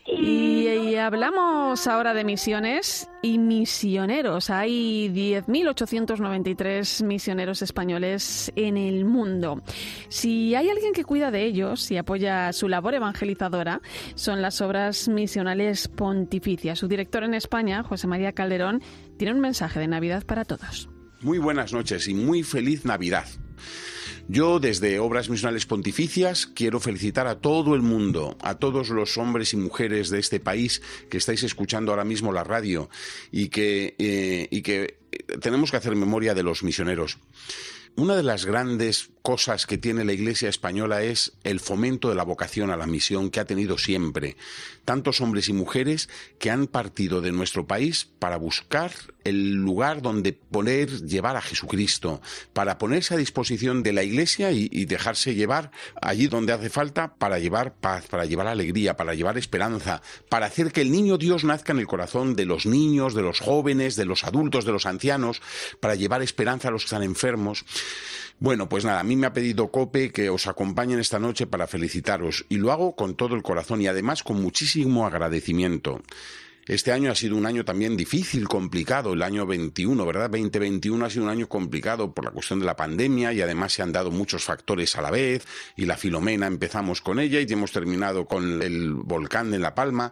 [0.09, 4.49] y, hablamos ahora de misiones y misioneros.
[4.49, 9.61] Hay 10.893 misioneros españoles en el mundo.
[10.07, 13.81] Si hay alguien que cuida de ellos y apoya su labor evangelizadora,
[14.15, 16.79] son las obras misionales pontificias.
[16.79, 18.81] Su director en España, José María Calderón,
[19.17, 20.89] tiene un mensaje de Navidad para todos.
[21.21, 23.25] Muy buenas noches y muy feliz Navidad.
[24.29, 29.53] Yo, desde Obras Misionales Pontificias, quiero felicitar a todo el mundo, a todos los hombres
[29.53, 32.89] y mujeres de este país que estáis escuchando ahora mismo la radio
[33.31, 34.99] y que, eh, y que
[35.39, 37.19] tenemos que hacer memoria de los misioneros.
[37.95, 42.23] Una de las grandes cosas que tiene la Iglesia española es el fomento de la
[42.23, 44.35] vocación a la misión que ha tenido siempre.
[44.87, 46.07] Tantos hombres y mujeres
[46.39, 48.91] que han partido de nuestro país para buscar
[49.25, 52.21] el lugar donde poder llevar a Jesucristo,
[52.53, 55.71] para ponerse a disposición de la Iglesia y, y dejarse llevar
[56.01, 60.71] allí donde hace falta para llevar paz, para llevar alegría, para llevar esperanza, para hacer
[60.71, 64.05] que el niño Dios nazca en el corazón de los niños, de los jóvenes, de
[64.05, 65.41] los adultos, de los ancianos,
[65.81, 67.65] para llevar esperanza a los que están enfermos.
[68.39, 71.65] Bueno, pues nada, a mí me ha pedido Cope que os acompañen esta noche para
[71.65, 76.01] felicitaros y lo hago con todo el corazón y además con muchísimo agradecimiento.
[76.67, 80.29] Este año ha sido un año también difícil, complicado, el año 21, ¿verdad?
[80.29, 83.83] 2021 ha sido un año complicado por la cuestión de la pandemia y además se
[83.83, 87.71] han dado muchos factores a la vez y la Filomena empezamos con ella y hemos
[87.71, 90.11] terminado con el volcán en La Palma.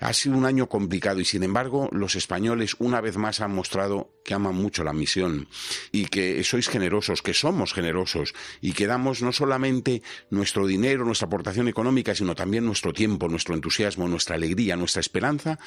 [0.00, 4.10] Ha sido un año complicado y sin embargo los españoles una vez más han mostrado
[4.24, 5.46] que aman mucho la misión
[5.92, 11.26] y que sois generosos, que somos generosos y que damos no solamente nuestro dinero, nuestra
[11.26, 15.60] aportación económica, sino también nuestro tiempo, nuestro entusiasmo, nuestra alegría, nuestra esperanza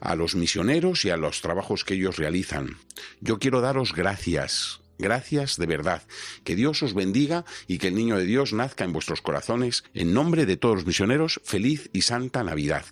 [0.00, 2.78] a los misioneros y a los trabajos que ellos realizan.
[3.20, 4.80] Yo quiero daros gracias.
[4.98, 6.02] Gracias de verdad.
[6.42, 9.84] Que Dios os bendiga y que el niño de Dios nazca en vuestros corazones.
[9.94, 12.84] En nombre de todos los misioneros, feliz y santa Navidad.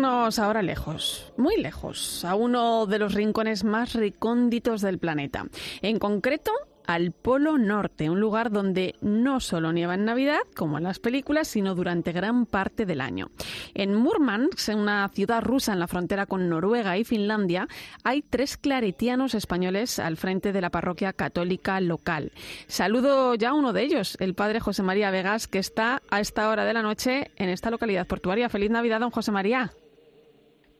[0.00, 5.44] Irnos ahora lejos, muy lejos, a uno de los rincones más recónditos del planeta.
[5.82, 6.52] En concreto,
[6.86, 11.48] al Polo Norte, un lugar donde no solo nieva en Navidad, como en las películas,
[11.48, 13.28] sino durante gran parte del año.
[13.74, 17.68] En Murmansk, una ciudad rusa en la frontera con Noruega y Finlandia,
[18.02, 22.32] hay tres claretianos españoles al frente de la parroquia católica local.
[22.68, 26.48] Saludo ya a uno de ellos, el padre José María Vegas, que está a esta
[26.48, 28.48] hora de la noche en esta localidad portuaria.
[28.48, 29.70] Feliz Navidad, don José María.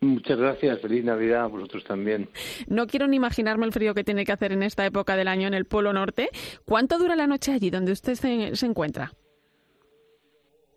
[0.02, 2.30] Muchas gracias, feliz Navidad a vosotros también.
[2.68, 5.46] No quiero ni imaginarme el frío que tiene que hacer en esta época del año
[5.46, 6.30] en el Polo Norte.
[6.64, 9.12] ¿Cuánto dura la noche allí donde usted se, encuentra?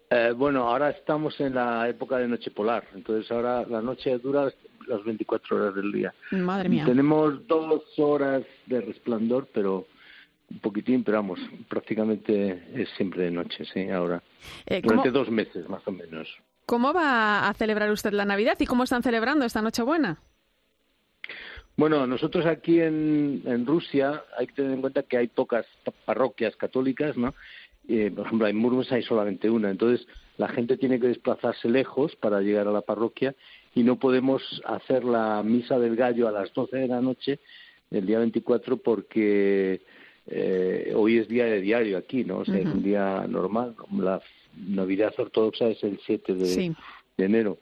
[0.09, 4.51] Eh, bueno, ahora estamos en la época de noche polar, entonces ahora la noche dura
[4.87, 6.13] las 24 horas del día.
[6.31, 6.83] Madre mía.
[6.83, 9.87] Tenemos dos horas de resplandor, pero
[10.51, 14.21] un poquitín, pero vamos, prácticamente es siempre de noche, sí, ahora.
[14.65, 16.27] Eh, Durante dos meses, más o menos.
[16.65, 20.19] ¿Cómo va a celebrar usted la Navidad y cómo están celebrando esta Nochebuena?
[21.75, 25.65] Bueno, nosotros aquí en, Rusia hay que tener en cuenta que hay pocas
[26.05, 27.33] parroquias católicas, ¿no?
[27.87, 32.15] Eh, por ejemplo, en Murmansk hay solamente una, entonces la gente tiene que desplazarse lejos
[32.15, 33.35] para llegar a la parroquia
[33.75, 37.39] y no podemos hacer la misa del gallo a las 12 de la noche
[37.91, 39.81] el día 24 porque
[40.27, 42.39] eh, hoy es día de diario aquí, ¿no?
[42.39, 44.21] O sea, es un día normal, la
[44.55, 46.75] Navidad ortodoxa es el 7 de,
[47.17, 47.57] enero.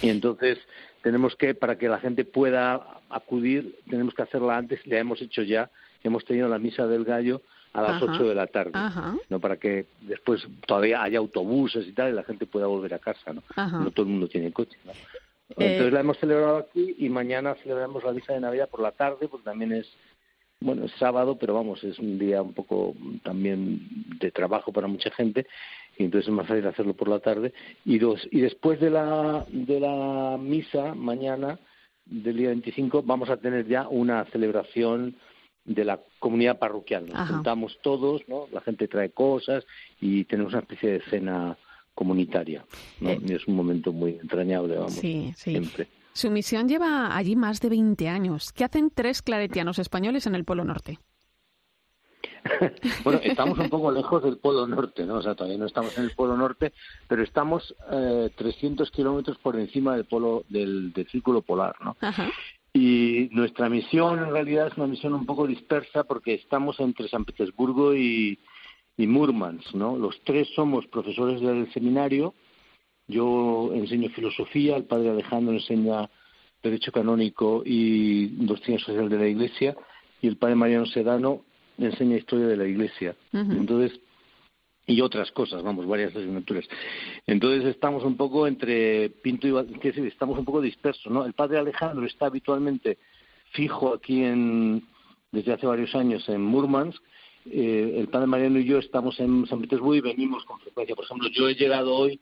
[0.00, 0.58] Y entonces
[1.02, 5.42] tenemos que, para que la gente pueda acudir, tenemos que hacerla antes, la hemos hecho
[5.42, 5.70] ya,
[6.02, 8.72] hemos tenido la misa del gallo a las ocho de la tarde,
[9.30, 12.98] no para que después todavía haya autobuses y tal y la gente pueda volver a
[12.98, 13.42] casa, ¿no?
[13.56, 14.92] No todo el mundo tiene coche, ¿no?
[15.50, 18.92] Entonces eh, la hemos celebrado aquí y mañana celebramos la misa de Navidad por la
[18.92, 19.86] tarde, porque también es
[20.60, 23.80] bueno, es sábado, pero vamos, es un día un poco también
[24.20, 25.46] de trabajo para mucha gente
[25.98, 27.52] y entonces es más fácil hacerlo por la tarde.
[27.84, 31.58] Y dos, y después de la, de la misa, mañana,
[32.06, 35.16] del día 25, vamos a tener ya una celebración
[35.64, 37.08] de la comunidad parroquial.
[37.08, 38.48] Nos juntamos todos, ¿no?
[38.52, 39.64] La gente trae cosas
[40.00, 41.56] y tenemos una especie de cena
[41.94, 42.64] comunitaria.
[43.00, 43.10] ¿no?
[43.10, 45.50] Eh, es un momento muy entrañable, vamos, sí, sí.
[45.50, 45.88] siempre.
[46.14, 48.52] Su misión lleva allí más de 20 años.
[48.52, 50.98] ¿Qué hacen tres claretianos españoles en el Polo Norte?
[53.04, 55.16] bueno, estamos un poco lejos del Polo Norte, ¿no?
[55.16, 56.72] O sea, todavía no estamos en el Polo Norte,
[57.08, 61.96] pero estamos eh, 300 kilómetros por encima del polo del, círculo polar, ¿no?
[62.74, 67.24] Y nuestra misión en realidad es una misión un poco dispersa porque estamos entre San
[67.24, 68.38] Petersburgo y,
[68.96, 69.96] y Murmansk, ¿no?
[69.96, 72.34] Los tres somos profesores del seminario
[73.08, 76.08] yo enseño filosofía, el padre Alejandro enseña
[76.62, 79.76] derecho canónico y doctrina social de la Iglesia,
[80.20, 81.44] y el padre Mariano Sedano
[81.78, 83.14] enseña historia de la Iglesia.
[83.32, 83.98] Entonces,
[84.86, 86.66] y otras cosas, vamos, varias asignaturas.
[87.26, 91.24] Entonces estamos un poco entre Pinto y decir, estamos un poco dispersos, ¿no?
[91.24, 92.98] El padre Alejandro está habitualmente
[93.52, 94.82] fijo aquí en
[95.30, 97.02] desde hace varios años en Murmansk.
[97.46, 100.94] Eh, el padre Mariano y yo estamos en San Petersburgo y venimos con frecuencia.
[100.94, 102.20] Por ejemplo, yo he llegado hoy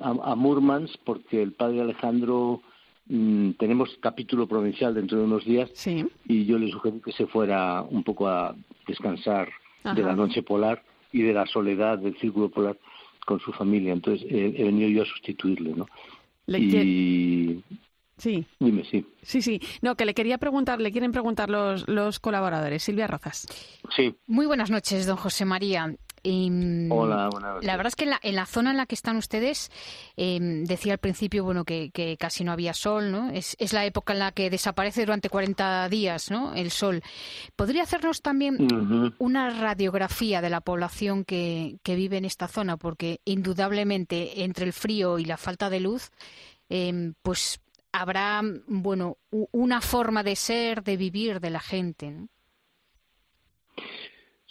[0.00, 2.62] a, Murmansk porque el padre Alejandro
[3.06, 5.70] mm, tenemos capítulo provincial dentro de unos días
[6.26, 8.54] y yo le sugerí que se fuera un poco a
[8.86, 9.48] descansar
[9.84, 12.78] de la noche polar y de la soledad del círculo polar
[13.26, 13.92] con su familia.
[13.92, 15.86] Entonces he, venido yo a sustituirle, ¿no?
[16.46, 17.62] y...
[18.18, 18.46] Sí.
[18.60, 19.04] Dime, sí.
[19.22, 19.60] Sí, sí.
[19.80, 22.84] No, que le quería preguntar, le quieren preguntar los, los colaboradores.
[22.84, 23.48] Silvia Rozas.
[23.96, 24.14] Sí.
[24.28, 25.92] Muy buenas noches, don José María.
[26.24, 29.70] Hola, buenas La verdad es que en la, zona en la que están ustedes,
[30.16, 33.30] em, decía al principio, bueno, que, casi no había sol, ¿no?
[33.30, 36.54] Es, la época en la que desaparece durante 40 días, ¿no?
[36.54, 37.02] El sol.
[37.56, 42.76] ¿Podría hacernos también una radiografía de la población que, vive en esta zona?
[42.76, 46.10] Porque indudablemente entre el frío y la falta de luz,
[46.68, 47.60] em, pues
[47.92, 52.28] habrá, bueno, una forma de ser, de vivir de la gente, ¿no?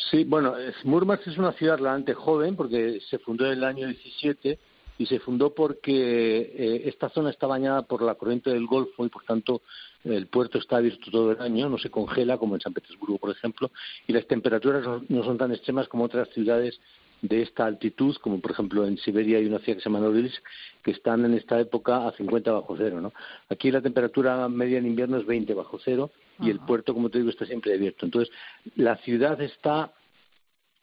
[0.10, 4.58] Sí, bueno, Murmansk es una ciudad realmente joven porque se fundó en el año 17
[4.98, 9.10] y se fundó porque eh, esta zona está bañada por la corriente del Golfo y
[9.10, 9.62] por tanto
[10.04, 13.32] el puerto está abierto todo el año, no se congela como en San Petersburgo, por
[13.32, 13.72] ejemplo,
[14.08, 16.80] y las temperaturas no son tan extremas como otras ciudades
[17.22, 20.44] de esta altitud, como por ejemplo en Siberia hay una ciudad que se llama Norilsk,
[20.84, 23.00] que están en esta época a 50 bajo cero.
[23.00, 23.14] ¿no?
[23.50, 27.20] Aquí la temperatura media en invierno es 20 bajo cero y el puerto, como te
[27.20, 28.06] digo, está siempre abierto.
[28.06, 28.34] Entonces,
[28.76, 29.94] la ciudad está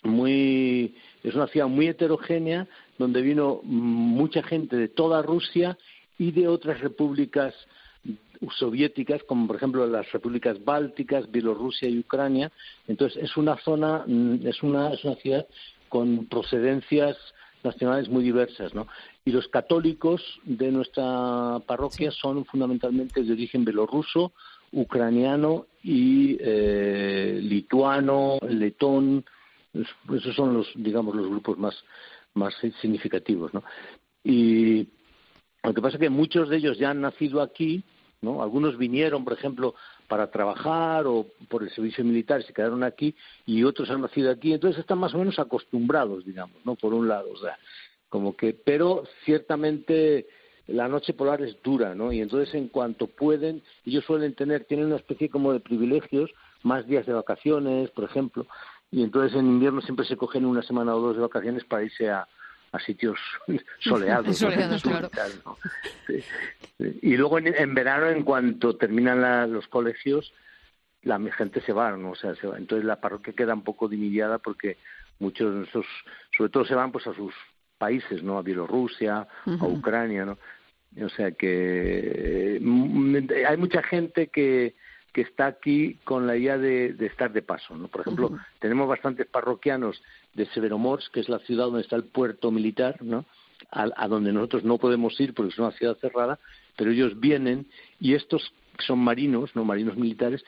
[0.03, 2.69] muy es una ciudad muy heterogénea
[2.99, 5.77] donde vino mucha gente de toda Rusia
[6.19, 7.55] y de otras repúblicas
[8.57, 12.53] soviéticas como por ejemplo las repúblicas bálticas Bielorrusia y Ucrania
[12.87, 15.47] entonces es una zona mm, es una es una ciudad
[15.89, 17.17] con procedencias
[17.65, 18.87] nacionales muy diversas ¿no?
[19.25, 24.33] y los católicos de nuestra parroquia son fundamentalmente de origen bielorruso
[24.73, 29.25] ucraniano y eh, lituano letón
[30.15, 31.75] esos son los, digamos, los grupos más,
[32.35, 33.63] más significativos, ¿no?
[34.25, 34.89] Y
[35.63, 37.85] lo que pasa es que muchos de ellos ya han nacido aquí,
[38.21, 38.43] ¿no?
[38.43, 39.75] Algunos vinieron, por ejemplo,
[40.09, 43.15] para trabajar o por el servicio militar se quedaron aquí
[43.47, 46.75] y otros han nacido aquí, entonces están más o menos acostumbrados, digamos, ¿no?
[46.75, 47.59] Por un lado, o sea,
[48.09, 50.27] como que, pero ciertamente
[50.67, 52.11] la noche polar es dura, ¿no?
[52.11, 56.31] Y entonces en cuanto pueden, ellos suelen tener, tienen una especie como de privilegios,
[56.63, 58.47] más días de vacaciones, por ejemplo,
[58.91, 62.11] y entonces en invierno siempre se cogen una semana o dos de vacaciones para irse
[62.11, 62.27] a,
[62.73, 63.19] a sitios
[63.81, 64.45] soleados.
[66.79, 70.33] Y luego en, verano, en cuanto terminan los colegios,
[71.03, 72.11] la gente se va, ¿no?
[72.11, 72.59] O sea, se va.
[72.59, 74.77] Entonces la parroquia queda un poco dimidiada porque
[75.19, 75.87] muchos de esos,
[76.37, 77.35] sobre todo se van pues a sus
[77.79, 78.39] países, ¿no?
[78.39, 80.39] A Bielorrusia, a Ucrania, ¿no?
[81.05, 83.17] O sea que mm,
[83.47, 84.75] hay mucha gente que
[85.19, 87.77] que está aquí con la idea de, estar de paso.
[87.77, 87.89] ¿no?
[87.89, 90.01] Por ejemplo, tenemos bastantes parroquianos
[90.35, 93.25] de Severomorsk, que es la ciudad donde está el puerto militar, ¿no?
[93.73, 96.39] a, donde nosotros no podemos ir porque es una ciudad cerrada,
[96.77, 97.67] pero ellos vienen
[97.99, 98.53] y estos
[98.87, 100.45] son marinos, no marinos militares,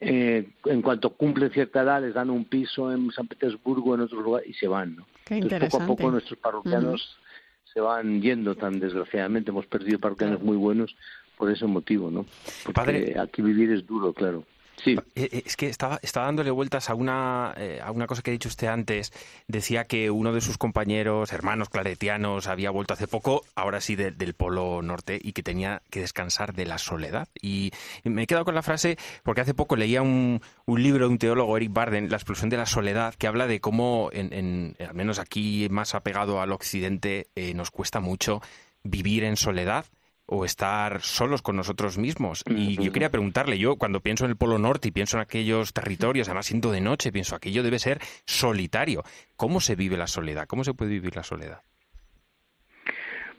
[0.00, 4.20] eh, en cuanto cumplen cierta edad les dan un piso en San Petersburgo, en otro
[4.20, 4.96] lugar y se van.
[4.96, 5.06] ¿no?
[5.30, 7.20] Entonces, poco a poco nuestros parroquianos
[7.72, 9.52] se van yendo tan desgraciadamente.
[9.52, 10.96] Hemos perdido parroquianos muy buenos
[11.38, 12.26] por ese motivo, ¿no?
[12.64, 14.44] Porque Padre, aquí vivir es duro, claro.
[14.84, 14.96] Sí.
[15.14, 18.30] Eh, eh, es que estaba, estaba dándole vueltas a una, eh, a una cosa que
[18.30, 19.12] ha dicho usted antes.
[19.46, 24.34] Decía que uno de sus compañeros, hermanos claretianos, había vuelto hace poco, ahora sí del
[24.34, 27.28] Polo Norte, y que tenía que descansar de la soledad.
[27.40, 27.72] Y,
[28.04, 31.18] me he quedado con la frase porque hace poco leía un, un, libro de un
[31.18, 35.18] teólogo, Eric Barden, La explosión de la soledad, que habla de cómo, en, al menos
[35.18, 38.40] aquí más apegado al occidente, nos cuesta mucho
[38.84, 39.86] vivir en soledad
[40.30, 42.44] o estar solos con nosotros mismos.
[42.46, 45.72] Y yo quería preguntarle, yo cuando pienso en el Polo Norte y pienso en aquellos
[45.72, 49.02] territorios, además siendo de noche, pienso aquello debe ser solitario.
[49.36, 50.46] ¿Cómo se vive la soledad?
[50.46, 51.62] ¿Cómo se puede vivir la soledad?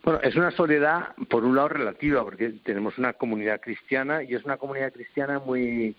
[0.03, 4.43] Bueno, es una soledad, por un lado, relativa, porque tenemos una comunidad cristiana y es
[4.43, 5.95] una comunidad cristiana muy,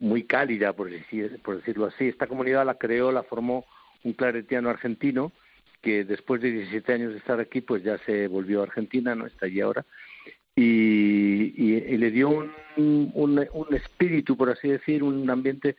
[0.00, 2.08] muy cálida, por, decir, por decirlo así.
[2.08, 3.64] Esta comunidad la creó, la formó
[4.04, 5.32] un claretiano argentino
[5.80, 9.26] que después de 17 años de estar aquí, pues ya se volvió a Argentina, no
[9.26, 9.84] está allí ahora,
[10.56, 12.30] y, le dio
[12.76, 15.76] un, un, espíritu, por así decir, un ambiente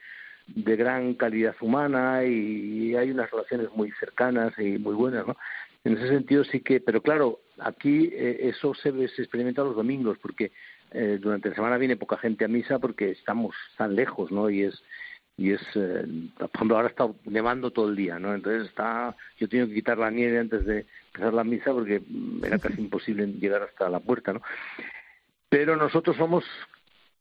[0.48, 5.38] de gran calidad humana y hay unas relaciones muy cercanas y muy buenas, ¿no?
[5.84, 10.18] En ese sentido sí que, pero claro, aquí eh, eso se, se, experimenta los domingos
[10.20, 10.52] porque
[10.92, 14.50] eh, durante la semana viene poca gente a misa porque estamos tan lejos, ¿no?
[14.50, 14.84] Y es
[15.42, 16.06] y es, eh,
[16.38, 18.36] por ejemplo, ahora está nevando todo el día, ¿no?
[18.36, 22.00] Entonces está, yo tengo que quitar la nieve antes de empezar la misa porque
[22.44, 24.44] era casi imposible llegar hasta la puerta, ¿no?
[25.50, 26.46] Pero nosotros somos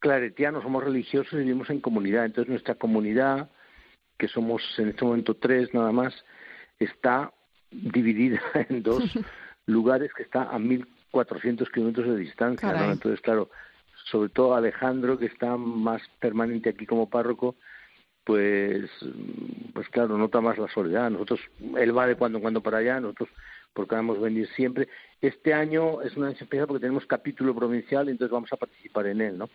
[0.01, 2.27] claretianos, somos religiosos y vivimos en comunidad.
[2.27, 3.49] Entonces nuestra comunidad,
[4.19, 6.15] que somos en este momento tres nada más,
[6.79, 7.33] está
[7.71, 9.03] dividida en dos
[9.65, 12.93] lugares que está a 1.400 kilómetros de distancia, ¿no?
[12.93, 13.49] Entonces, claro,
[14.11, 17.57] sobre todo Alejandro, que está más permanente aquí como párroco,
[18.25, 18.91] pues,
[19.73, 21.11] pues claro, nota más la soledad.
[21.11, 21.41] Nosotros,
[21.77, 23.29] él va de cuando en cuando para allá, nosotros
[23.73, 24.89] procuramos venir siempre.
[25.21, 29.21] Este año es una especial porque tenemos capítulo provincial y entonces vamos a participar en
[29.21, 29.49] él, ¿no?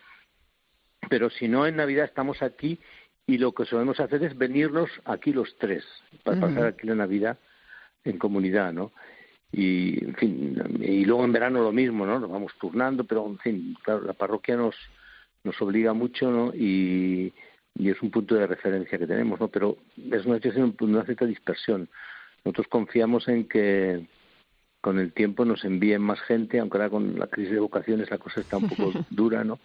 [1.09, 2.79] Pero si no, en Navidad estamos aquí
[3.27, 5.83] y lo que solemos hacer es venirnos aquí los tres
[6.23, 7.37] para pasar aquí la Navidad
[8.03, 8.91] en comunidad, ¿no?
[9.51, 12.19] Y, en fin, y luego en verano lo mismo, ¿no?
[12.19, 14.75] Nos vamos turnando, pero, en fin, claro, la parroquia nos,
[15.43, 16.53] nos obliga mucho, ¿no?
[16.53, 17.33] Y,
[17.77, 19.47] y es un punto de referencia que tenemos, ¿no?
[19.49, 19.77] Pero
[20.11, 21.89] es una situación de una cierta dispersión.
[22.43, 24.07] Nosotros confiamos en que
[24.81, 28.17] con el tiempo nos envíen más gente, aunque ahora con la crisis de vocaciones la
[28.17, 29.59] cosa está un poco dura, ¿no?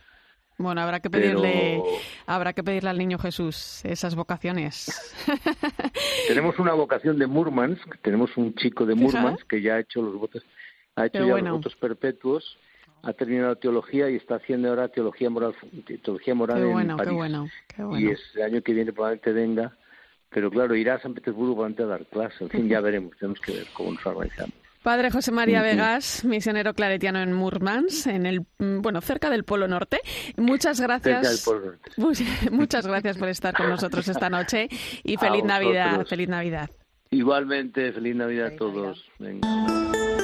[0.56, 1.82] Bueno, habrá que pedirle,
[2.26, 4.90] habrá que pedirle al niño Jesús esas vocaciones.
[6.28, 10.14] tenemos una vocación de Murmansk, tenemos un chico de Murmansk que ya ha hecho los
[10.16, 10.42] votos,
[10.96, 12.58] ha hecho ya los votos perpetuos,
[13.03, 15.55] ha terminado teología y está haciendo ahora teología moral,
[16.03, 17.11] teología moral qué en bueno, París.
[17.11, 18.07] Qué bueno, qué bueno.
[18.07, 19.76] Y es el año que viene probablemente venga,
[20.28, 22.44] pero claro, irá a San Petersburgo probablemente a dar clase.
[22.44, 24.55] En fin, ya veremos, tenemos que ver cómo nos organizamos.
[24.82, 30.01] Padre José María Vegas, misionero claretiano en Murmansk, en el bueno cerca del Polo Norte.
[30.38, 31.44] Muchas gracias.
[31.44, 31.90] Polo Norte.
[32.51, 34.68] Muchas gracias por estar con nosotros esta noche
[35.05, 36.70] y feliz Navidad, feliz Navidad.
[37.11, 39.05] Igualmente, feliz Navidad a todos.
[39.18, 39.80] Venga.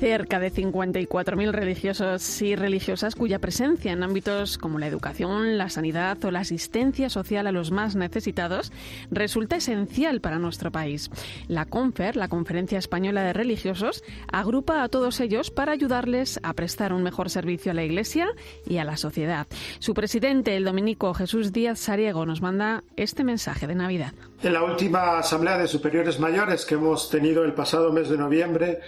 [0.00, 6.24] Cerca de 54.000 religiosos y religiosas cuya presencia en ámbitos como la educación, la sanidad
[6.24, 8.72] o la asistencia social a los más necesitados
[9.10, 11.10] resulta esencial para nuestro país.
[11.48, 16.94] La CONFER, la Conferencia Española de Religiosos, agrupa a todos ellos para ayudarles a prestar
[16.94, 18.26] un mejor servicio a la Iglesia
[18.66, 19.48] y a la sociedad.
[19.80, 24.14] Su presidente, el dominico Jesús Díaz Sariego, nos manda este mensaje de Navidad.
[24.42, 28.80] En la última Asamblea de Superiores Mayores que hemos tenido el pasado mes de noviembre,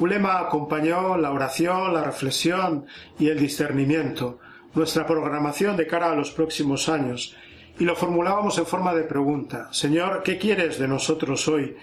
[0.00, 2.86] Ulema acompañó la oración, la reflexión
[3.18, 4.38] y el discernimiento,
[4.74, 7.36] nuestra programación de cara a los próximos años,
[7.78, 9.68] y lo formulábamos en forma de pregunta.
[9.72, 11.76] Señor, ¿qué quieres de nosotros hoy?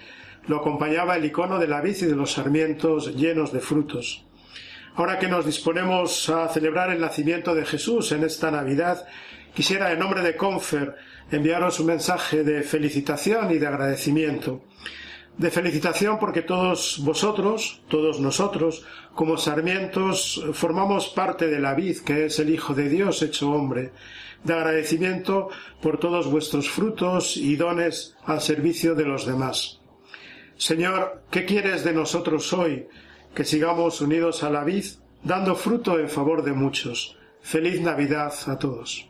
[0.47, 4.26] Lo acompañaba el icono de la vid y de los sarmientos llenos de frutos.
[4.95, 9.05] Ahora que nos disponemos a celebrar el nacimiento de Jesús en esta Navidad,
[9.53, 10.95] quisiera en nombre de Confer
[11.32, 14.63] enviaros un mensaje de felicitación y de agradecimiento
[15.38, 18.84] de felicitación porque todos vosotros, todos nosotros,
[19.14, 23.92] como sarmientos, formamos parte de la vid que es el Hijo de Dios hecho hombre,
[24.44, 25.50] de agradecimiento
[25.82, 29.80] por todos vuestros frutos y dones al servicio de los demás.
[30.58, 32.88] Señor, ¿qué quieres de nosotros hoy?
[33.36, 34.86] Que sigamos unidos a la vid,
[35.24, 37.16] dando fruto en favor de muchos.
[37.42, 39.08] Feliz Navidad a todos.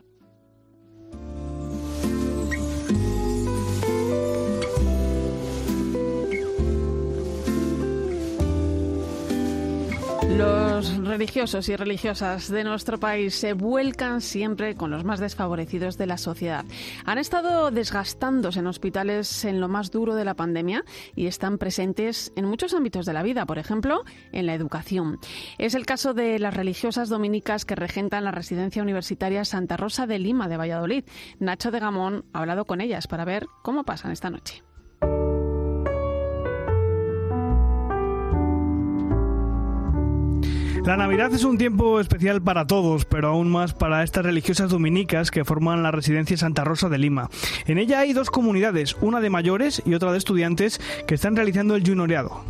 [10.78, 16.06] Los religiosos y religiosas de nuestro país se vuelcan siempre con los más desfavorecidos de
[16.06, 16.66] la sociedad.
[17.04, 22.32] Han estado desgastándose en hospitales en lo más duro de la pandemia y están presentes
[22.36, 25.18] en muchos ámbitos de la vida, por ejemplo, en la educación.
[25.58, 30.20] Es el caso de las religiosas dominicas que regentan la residencia universitaria Santa Rosa de
[30.20, 31.06] Lima de Valladolid.
[31.40, 34.62] Nacho de Gamón ha hablado con ellas para ver cómo pasan esta noche.
[40.88, 45.32] La Navidad es un tiempo especial para todos, pero aún más para estas religiosas dominicas
[45.32, 47.28] que forman la residencia Santa Rosa de Lima.
[47.66, 51.76] En ella hay dos comunidades, una de mayores y otra de estudiantes, que están realizando
[51.76, 52.42] el junioreado.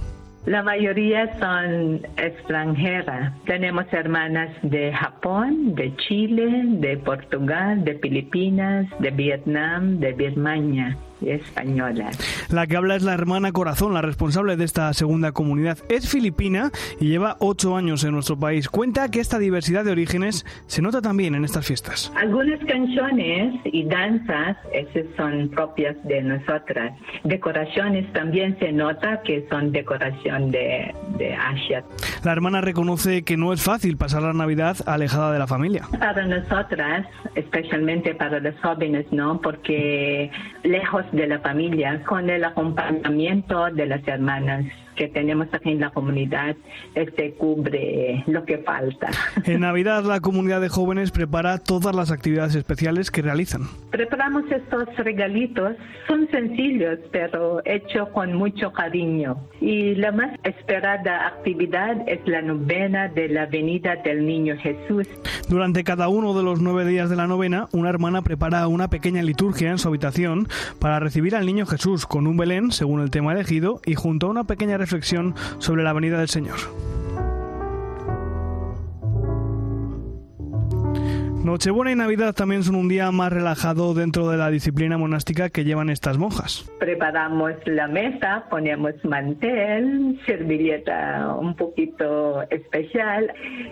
[0.45, 3.33] La mayoría son extranjeras.
[3.45, 11.31] Tenemos hermanas de Japón, de Chile, de Portugal, de Filipinas, de Vietnam, de Birmania y
[11.31, 12.17] españolas.
[12.49, 15.77] La que habla es la hermana Corazón, la responsable de esta segunda comunidad.
[15.89, 18.69] Es filipina y lleva ocho años en nuestro país.
[18.69, 22.11] Cuenta que esta diversidad de orígenes se nota también en estas fiestas.
[22.15, 26.93] Algunas canciones y danzas, esas son propias de nosotras.
[27.23, 31.83] Decoraciones también se nota que son decoración de, de Asia.
[32.23, 35.83] La hermana reconoce que no es fácil pasar la Navidad alejada de la familia.
[35.99, 39.39] Para nosotras, especialmente para los jóvenes, ¿no?
[39.41, 40.31] Porque
[40.63, 44.65] lejos de la familia, con el acompañamiento de las hermanas
[44.97, 46.55] que tenemos aquí en la comunidad
[46.95, 49.09] este cubre lo que falta.
[49.45, 53.61] En Navidad la comunidad de jóvenes prepara todas las actividades especiales que realizan.
[53.91, 55.75] Preparamos estos regalitos,
[56.07, 63.07] son sencillos pero hechos con mucho cariño y la más esperada actividad es la novena
[63.07, 65.07] de la venida del niño Jesús.
[65.49, 69.21] Durante cada uno de los nueve días de la novena, una hermana prepara una pequeña
[69.21, 70.47] liturgia en su habitación
[70.79, 74.29] para recibir al niño Jesús con un Belén, según el tema elegido, y junto a
[74.29, 76.57] una pequeña reflexión sobre la venida del Señor.
[81.47, 85.63] Nochebuena y Navidad también son un día más relajado dentro de la disciplina monástica que
[85.63, 86.69] llevan estas monjas.
[86.77, 93.31] Preparamos la mesa, ponemos mantel, servilleta un poquito especial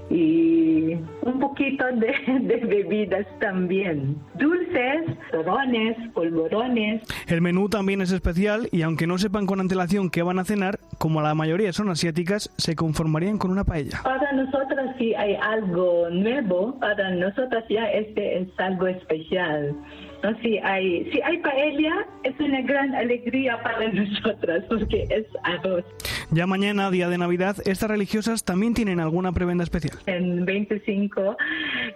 [0.09, 2.15] y un poquito de,
[2.47, 4.15] de bebidas también.
[4.35, 7.03] Dulces, torones, polvorones.
[7.27, 10.79] El menú también es especial y aunque no sepan con antelación qué van a cenar,
[10.97, 13.99] como la mayoría son asiáticas, se conformarían con una paella.
[14.01, 19.75] Para nosotras sí hay algo nuevo, para nosotras este es algo especial.
[20.25, 20.37] ¿No?
[20.41, 25.85] Si hay, si hay paella, es una gran alegría para nosotras porque es arroz.
[26.31, 29.97] Ya mañana, día de Navidad, estas religiosas también tienen alguna prebenda especial.
[30.07, 31.37] En 25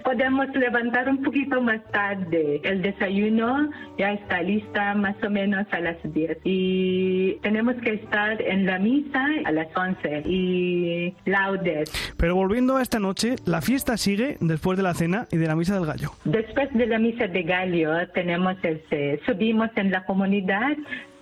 [0.04, 2.62] podemos levantar un poquito más tarde.
[2.64, 8.42] El desayuno ya está lista más o menos a las 10 y tenemos que estar
[8.42, 11.92] en la misa a las 11 y laudes.
[12.18, 15.56] Pero volviendo a esta noche, la fiesta sigue después de la cena y de la
[15.56, 16.12] misa del gallo.
[16.26, 20.76] Después de la misa de gallo tenemos ese, subimos en la comunidad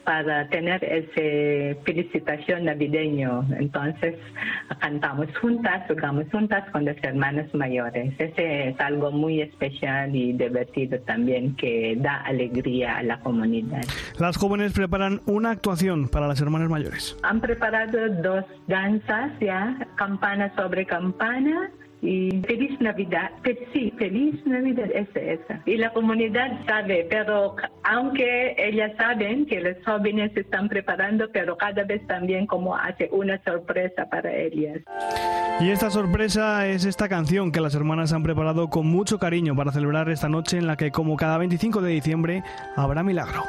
[0.04, 3.46] para tener ese felicitación navideño.
[3.60, 4.16] Entonces
[4.80, 8.14] cantamos juntas, jugamos juntas con los hermanos mayores.
[8.18, 13.84] Ese es algo muy especial y divertido también que da alegría a la comunidad.
[14.18, 17.16] Las jóvenes preparan una actuación para las hermanas mayores.
[17.22, 21.70] Han preparado dos danzas ya, campana sobre campana
[22.02, 23.32] y feliz Navidad,
[23.74, 25.62] sí, feliz Navidad, esa, esa.
[25.66, 31.58] Y la comunidad sabe, pero aunque ellas saben que los jóvenes se están preparando, pero
[31.58, 34.80] cada vez también como hace una sorpresa para ellas.
[35.60, 39.72] Y esta sorpresa es esta canción que las hermanas han preparado con mucho cariño para
[39.72, 42.44] celebrar esta noche en la que como cada 25 de diciembre
[42.76, 43.44] habrá milagro.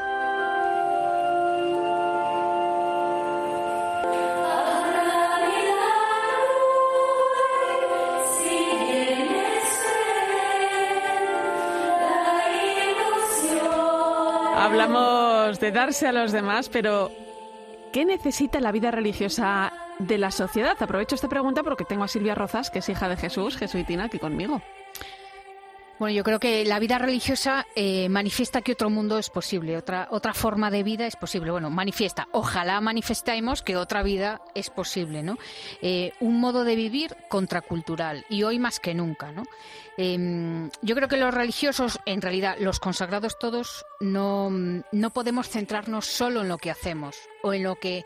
[14.69, 17.11] Hablamos de darse a los demás, pero
[17.91, 20.77] ¿qué necesita la vida religiosa de la sociedad?
[20.79, 24.19] Aprovecho esta pregunta porque tengo a Silvia Rozas, que es hija de Jesús, jesuitina, aquí
[24.19, 24.61] conmigo.
[25.99, 30.07] Bueno, yo creo que la vida religiosa eh, manifiesta que otro mundo es posible, otra,
[30.13, 31.51] otra forma de vida es posible.
[31.51, 35.39] Bueno, manifiesta, ojalá manifestemos que otra vida es posible, ¿no?
[35.83, 39.43] Eh, un modo de vivir contracultural y hoy más que nunca, ¿no?
[39.97, 46.07] Em, yo creo que los religiosos, en realidad los consagrados todos, no, no podemos centrarnos
[46.07, 48.05] solo en lo que hacemos o en lo que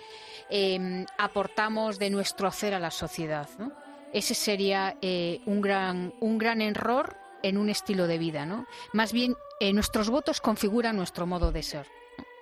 [0.49, 3.71] em, aportamos de nuestro hacer a la sociedad, ¿no?
[4.15, 8.67] Ese sería eh, un, gran, un gran error en un estilo de vida, ¿no?
[8.93, 11.87] Más bien, eh, nuestros votos configuran nuestro modo de ser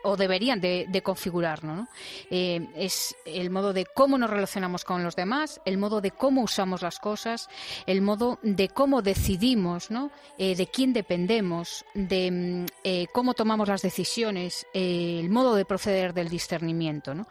[0.02, 1.74] o deberían de, configurarlo.
[1.74, 1.88] ¿no?
[2.30, 6.40] Eh, es el modo de cómo nos relacionamos con los demás, el modo de cómo
[6.40, 7.50] usamos las cosas,
[7.84, 10.10] el modo de cómo decidimos, ¿no?
[10.38, 16.30] Eh, de quién dependemos, de mm, cómo tomamos las decisiones, el modo de proceder del
[16.30, 17.14] discernimiento.
[17.14, 17.26] ¿no?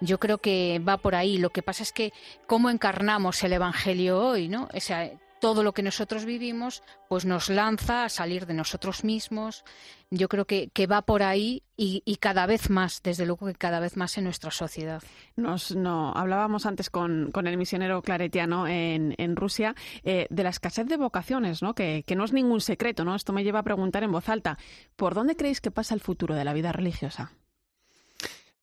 [0.00, 1.38] Yo creo que va por ahí.
[1.38, 2.12] Lo que pasa es que
[2.46, 4.68] cómo encarnamos el Evangelio hoy, ¿no?
[5.42, 9.64] Todo lo que nosotros vivimos, pues nos lanza a salir de nosotros mismos.
[10.08, 13.80] Yo creo que, que va por ahí y, cada vez más, desde luego que cada
[13.80, 15.02] vez más en nuestra sociedad.
[15.34, 19.74] Nos, no, hablábamos antes con, con el misionero claretiano en, en Rusia
[20.04, 21.74] eh, de la escasez de vocaciones, ¿no?
[21.74, 23.04] Que, que no es ningún secreto.
[23.04, 23.16] ¿no?
[23.16, 24.58] Esto me lleva a preguntar en voz alta,
[24.94, 27.32] ¿por dónde creéis que pasa el futuro de la vida religiosa?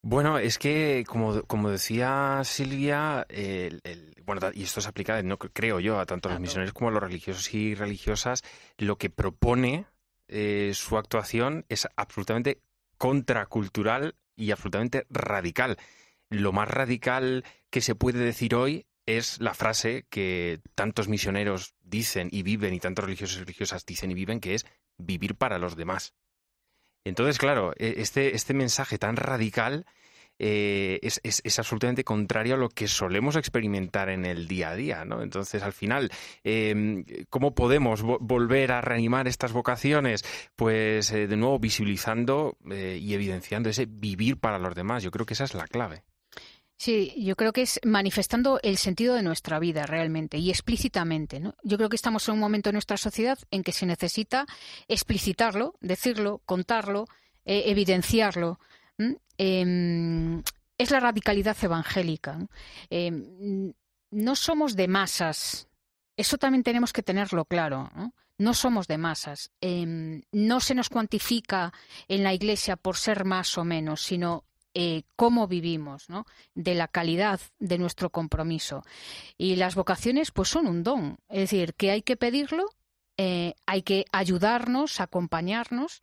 [0.01, 3.81] Bueno, es que, como, como decía Silvia, el,
[4.25, 7.03] bueno, y esto se aplica, no creo yo, a tanto los misioneros como a los
[7.03, 8.43] religiosos y religiosas,
[8.77, 9.87] lo que propone
[10.29, 12.61] eh, su actuación es absolutamente
[12.97, 15.77] contracultural y absolutamente radical.
[16.29, 22.29] Lo más radical que se puede decir hoy es la frase que tantos misioneros dicen
[22.31, 24.65] y viven y tantos religiosos y religiosas dicen y viven, que es
[24.97, 26.13] vivir para los demás.
[27.03, 29.85] Entonces, claro, e, este, este mensaje tan radical
[30.41, 35.03] eh, es, es, absolutamente contrario a lo que solemos experimentar en el día a día,
[35.03, 35.21] ¿no?
[35.21, 36.09] Entonces, al final,
[36.45, 40.23] em, ¿cómo podemos volver a reanimar estas vocaciones?
[40.55, 45.03] Pues, eh, de nuevo, visibilizando eh, y evidenciando ese vivir para los demás.
[45.03, 46.03] Yo creo que esa es la clave.
[46.79, 51.41] Sí, yo creo que es manifestando el sentido de nuestra vida realmente y explícitamente.
[51.41, 51.53] ¿no?
[51.61, 54.45] Yo creo que estamos en un momento en nuestra sociedad en que se necesita
[54.87, 57.05] explicitarlo, decirlo, contarlo,
[57.43, 58.61] eh, evidenciarlo.
[59.37, 60.41] Em,
[60.77, 62.47] es la radicalidad evangélica.
[62.89, 63.73] Em,
[64.11, 65.67] no somos de masas.
[66.15, 67.91] Eso también tenemos que tenerlo claro.
[68.37, 68.53] ¿no?
[68.53, 69.51] somos de masas.
[69.59, 71.73] Em, no se nos cuantifica
[72.07, 74.45] en la Iglesia por ser más o menos, sino
[74.81, 76.25] eh, cómo vivimos, ¿no?
[76.55, 78.81] de la calidad de nuestro compromiso.
[79.37, 81.17] Y las vocaciones, pues son un don.
[81.27, 82.69] Es decir, que hay que pedirlo,
[83.17, 86.01] eh, hay que ayudarnos, acompañarnos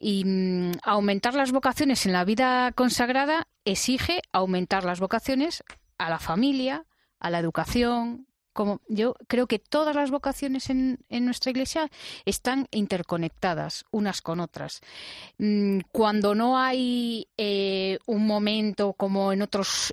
[0.00, 5.62] y mm, aumentar las vocaciones en la vida consagrada exige aumentar las vocaciones
[5.96, 6.84] a la familia,
[7.20, 8.26] a la educación,
[8.56, 11.90] como yo creo que todas las vocaciones en, nuestra iglesia
[12.24, 14.80] están interconectadas unas con otras.
[15.38, 19.92] Mm, cuando no hay eh, un momento como en otros,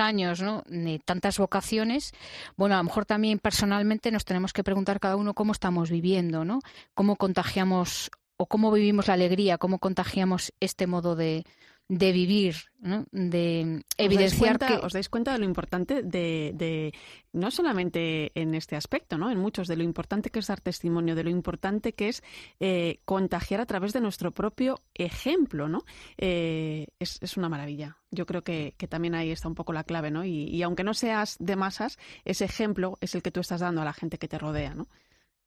[0.00, 0.64] años, ¿no?
[0.66, 2.12] de tantas vocaciones,
[2.56, 6.44] bueno, a lo mejor también personalmente nos tenemos que preguntar cada uno cómo estamos viviendo,
[6.44, 6.58] ¿no?
[6.94, 11.44] Cómo contagiamos o cómo vivimos la alegría, cómo contagiamos este modo de,
[11.88, 13.06] de vivir, ¿no?
[13.12, 14.74] de evidenciar que...
[14.74, 16.92] ¿Os dais cuenta de lo importante de,
[17.32, 19.30] no solamente en este aspecto, ¿no?
[19.30, 22.22] en muchos, de lo importante que es dar testimonio, de lo importante que es
[22.60, 25.84] eh, contagiar a través de nuestro propio ejemplo, ¿no?
[26.18, 27.96] Eh, es, es, una maravilla.
[28.10, 30.24] Yo creo que, que, también ahí está un poco la clave, ¿no?
[30.24, 33.80] Y, y aunque no seas de masas, ese ejemplo es el que tú estás dando
[33.80, 34.88] a la gente que te rodea, ¿no?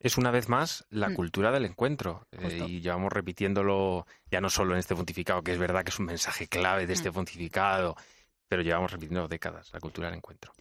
[0.02, 1.14] Es una vez más la mm.
[1.14, 2.28] cultura del encuentro.
[2.32, 6.00] Eh, y llevamos repitiéndolo ya no solo en este pontificado, que es verdad que es
[6.00, 7.14] un mensaje clave de este mm.
[7.14, 7.96] pontificado,
[8.52, 10.52] pero llevamos repitiendo décadas la cultura del encuentro.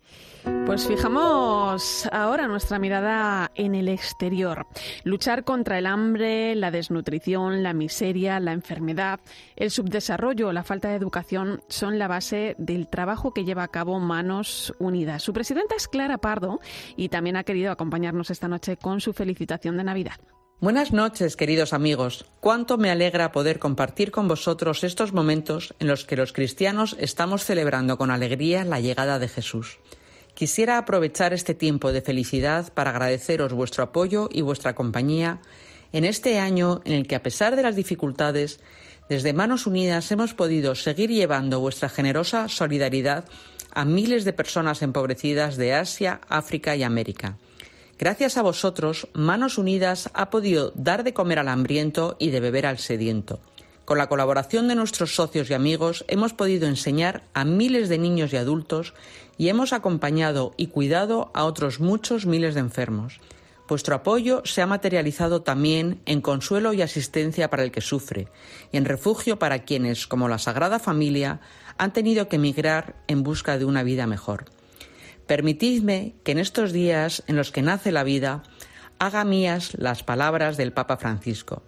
[0.64, 4.64] Pues fijamos ahora nuestra mirada en el exterior.
[5.02, 9.18] Luchar contra el hambre, la desnutrición, la miseria, la enfermedad,
[9.56, 13.98] el subdesarrollo, la falta de educación son la base del trabajo que lleva a cabo
[13.98, 15.24] Manos Unidas.
[15.24, 16.60] Su presidenta es Clara Pardo
[16.96, 20.20] y también ha querido acompañarnos esta noche con su felicitación de Navidad.
[20.60, 22.26] Buenas noches, queridos amigos.
[22.40, 27.46] Cuánto me alegra poder compartir con vosotros estos momentos en los que los cristianos estamos
[27.46, 29.78] celebrando con alegría la llegada de Jesús.
[30.34, 35.40] Quisiera aprovechar este tiempo de felicidad para agradeceros vuestro apoyo y vuestra compañía
[35.94, 38.60] en este año en el que, a pesar de las dificultades,
[39.08, 43.24] desde Manos Unidas hemos podido seguir llevando vuestra generosa solidaridad
[43.72, 47.38] a miles de personas empobrecidas de Asia, África y América.
[48.00, 52.64] Gracias a vosotros, Manos Unidas ha podido dar de comer al hambriento y de beber
[52.64, 53.40] al sediento.
[53.84, 58.32] Con la colaboración de nuestros socios y amigos hemos podido enseñar a miles de niños
[58.32, 58.94] y adultos
[59.36, 63.20] y hemos acompañado y cuidado a otros muchos miles de enfermos.
[63.68, 68.28] Vuestro apoyo se ha materializado también en consuelo y asistencia para el que sufre
[68.72, 71.40] y en refugio para quienes, como la Sagrada Familia,
[71.76, 74.46] han tenido que emigrar en busca de una vida mejor.
[75.30, 78.42] Permitidme que en estos días en los que nace la vida
[78.98, 81.62] haga mías las palabras del Papa Francisco.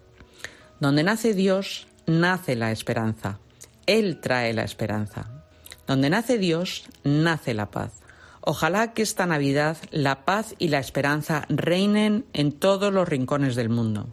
[0.81, 3.39] Donde nace Dios, nace la esperanza.
[3.85, 5.45] Él trae la esperanza.
[5.87, 8.01] Donde nace Dios, nace la paz.
[8.41, 13.69] Ojalá que esta Navidad la paz y la esperanza reinen en todos los rincones del
[13.69, 14.09] mundo.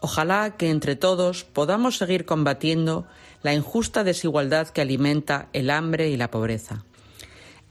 [0.00, 3.06] Ojalá que entre todos podamos seguir combatiendo
[3.42, 6.84] la injusta desigualdad que alimenta el hambre y la pobreza.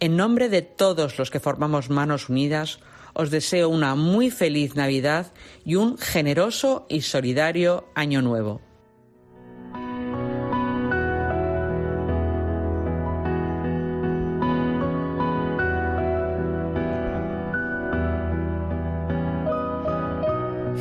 [0.02, 2.80] En nombre de todos los que formamos Manos Unidas,
[3.14, 5.32] os deseo una muy feliz Navidad
[5.64, 8.62] y un generoso y solidario Año Nuevo.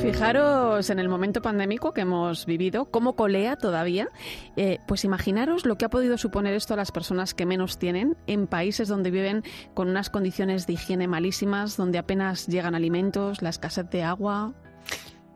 [0.03, 4.09] Fijaros en el momento pandémico que hemos vivido, cómo colea todavía.
[4.57, 8.17] Eh, pues imaginaros lo que ha podido suponer esto a las personas que menos tienen
[8.27, 9.45] en países donde viven
[9.75, 14.55] con unas condiciones de higiene malísimas, donde apenas llegan alimentos, la escasez de agua.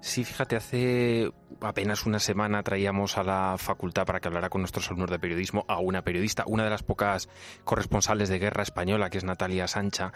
[0.01, 4.89] Sí, fíjate, hace apenas una semana traíamos a la facultad para que hablara con nuestros
[4.89, 7.29] alumnos de periodismo a una periodista, una de las pocas
[7.65, 10.12] corresponsales de guerra española, que es Natalia Sancha,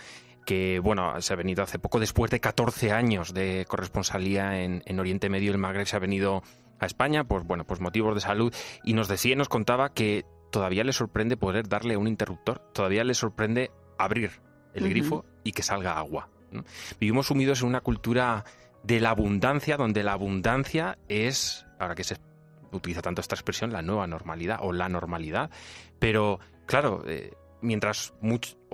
[0.49, 5.29] que bueno, se ha venido hace poco, después de 14 años de corresponsalía en, Oriente
[5.29, 6.43] Medio, el Magreb se ha venido
[6.79, 10.25] a España, pues bueno, pues motivos de salud, y nos decía y nos contaba que
[10.51, 14.41] todavía le sorprende poder darle un interruptor, todavía le sorprende abrir
[14.73, 16.31] el grifo y que salga agua.
[16.99, 18.47] Vivimos sumidos en una cultura
[18.83, 22.17] de la abundancia, donde la abundancia es, ahora que se
[22.73, 25.51] utiliza tanto esta expresión, la nueva normalidad o la normalidad,
[25.99, 28.15] pero claro, eh, mientras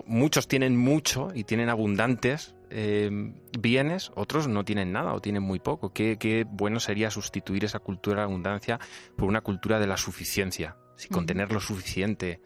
[0.07, 3.11] muchos tienen mucho y tienen abundantes eh,
[3.59, 5.93] bienes, otros no tienen nada o tienen muy poco.
[5.93, 8.81] Qué, bueno sería sustituir esa cultura de abundancia
[9.17, 10.77] por una cultura de la suficiencia.
[10.97, 12.41] Si con tener lo suficiente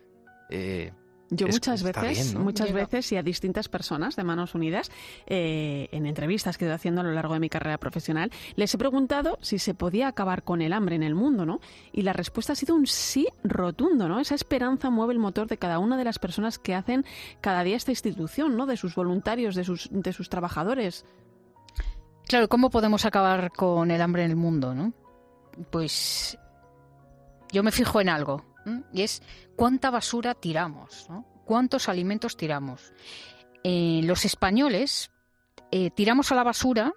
[0.50, 0.92] Eh,
[1.30, 2.40] yo es- muchas veces, bien, ¿no?
[2.40, 2.80] muchas Llega.
[2.80, 4.90] veces y a distintas personas de Manos Unidas,
[5.26, 8.72] eh, en entrevistas que he ido haciendo a lo largo de mi carrera profesional, les
[8.74, 11.60] he preguntado si se podía acabar con el hambre en el mundo, ¿no?
[11.92, 14.20] Y la respuesta ha sido un sí rotundo, ¿no?
[14.20, 17.04] Esa esperanza mueve el motor de cada una de las personas que hacen
[17.40, 18.66] cada día esta institución, ¿no?
[18.66, 21.04] De sus voluntarios, de sus, de sus trabajadores.
[22.26, 24.92] Claro, ¿cómo podemos acabar con el hambre en el mundo, no?
[25.70, 26.38] Pues
[27.52, 28.82] yo me fijo en algo, ¿m?
[28.92, 29.22] y es
[29.58, 31.26] cuánta basura tiramos, ¿no?
[31.44, 32.92] ¿Cuántos alimentos tiramos?
[33.64, 35.10] Eh, los españoles
[35.72, 36.92] eh, tiramos a la basura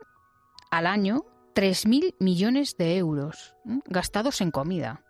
[0.70, 3.56] al año 3.000 millones de euros
[3.86, 5.04] gastados en comida.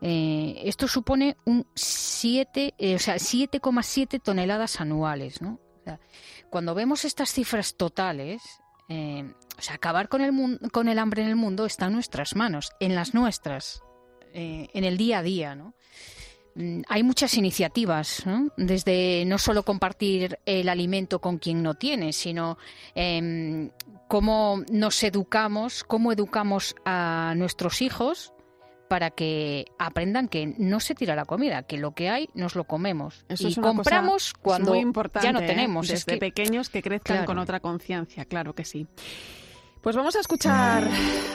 [0.00, 5.58] Eh, esto supone un 7, eh, o sea, 7,7 toneladas anuales, ¿no?
[6.48, 8.42] Cuando vemos estas cifras totales,
[8.90, 12.72] o sea, acabar con el, con el hambre en el mundo está en nuestras manos,
[12.78, 13.82] en las nuestras,
[14.34, 15.74] en el día a día, ¿no?
[16.60, 18.48] Mm, Hay muchas iniciativas, ¿no?
[18.56, 22.58] desde no solo compartir el alimento con quien no tiene, sino
[22.96, 23.70] em,
[24.08, 28.32] cómo nos educamos, cómo educamos a nuestros hijos
[28.88, 32.64] para que aprendan que no se tira la comida, que lo que hay nos lo
[32.64, 34.80] comemos Eso y es compramos cuando muy
[35.22, 35.46] ya no ¿eh?
[35.46, 35.90] tenemos.
[35.90, 37.26] Es Desde que- pequeños que crezcan Claro.
[37.26, 38.86] con otra conciencia, claro que sí.
[39.82, 40.88] Pues vamos a escuchar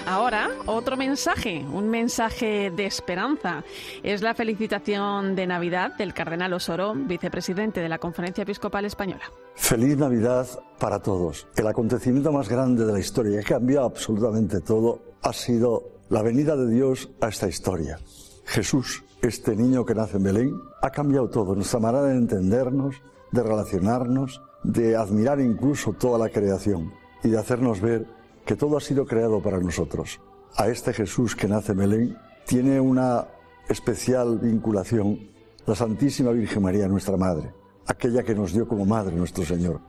[0.05, 3.63] ahora otro mensaje, un mensaje de esperanza.
[4.03, 9.23] Es la felicitación de Navidad del cardenal Osoro, vicepresidente de la Conferencia Episcopal Española.
[9.55, 10.45] Feliz Navidad
[10.77, 11.47] para todos.
[11.55, 16.21] El acontecimiento más grande de la historia que ha cambiado absolutamente todo ha sido la
[16.21, 17.97] venida de Dios a esta historia.
[18.45, 23.41] Jesús, este niño que nace en Belén, ha cambiado todo, nuestra manera de entendernos, de
[23.41, 28.05] relacionarnos, de admirar incluso toda la creación y de hacernos ver
[28.45, 30.19] que todo ha sido creado para nosotros.
[30.55, 33.27] A este Jesús que nace en Belén tiene una
[33.67, 35.33] especial vinculación
[35.65, 37.53] la Santísima Virgen María, nuestra Madre,
[37.87, 39.79] aquella que nos dio como Madre nuestro Señor,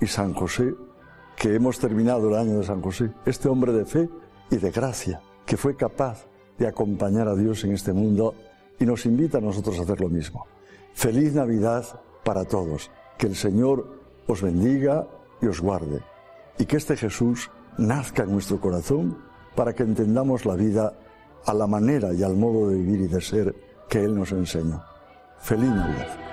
[0.00, 0.74] y San José,
[1.36, 4.10] que hemos terminado el año de San José, este hombre de fe
[4.50, 6.26] y de gracia, que fue capaz
[6.58, 8.34] de acompañar a Dios en este mundo
[8.78, 10.46] y nos invita a nosotros a hacer lo mismo.
[10.92, 15.08] Feliz Navidad para todos, que el Señor os bendiga
[15.40, 16.02] y os guarde,
[16.58, 19.18] y que este Jesús nazca en nuestro corazón
[19.54, 20.94] para que entendamos la vida
[21.44, 23.54] a la manera y al modo de vivir y de ser
[23.88, 24.82] que Él nos enseñó.
[25.38, 26.31] Feliz Navidad.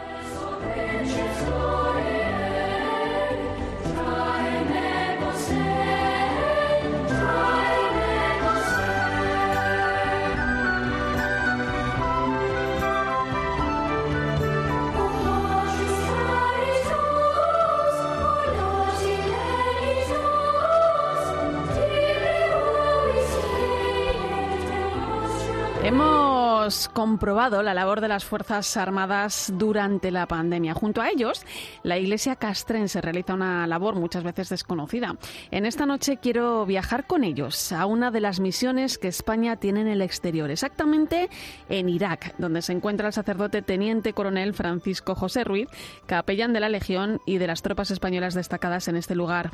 [26.90, 30.74] Comprobado la labor de las Fuerzas Armadas durante la pandemia.
[30.74, 31.46] Junto a ellos,
[31.84, 35.16] la Iglesia castrense realiza una labor muchas veces desconocida.
[35.52, 39.82] En esta noche quiero viajar con ellos a una de las misiones que España tiene
[39.82, 41.30] en el exterior, exactamente
[41.70, 45.70] en Irak, donde se encuentra el sacerdote teniente coronel Francisco José Ruiz,
[46.06, 49.52] capellán de la Legión y de las tropas españolas destacadas en este lugar.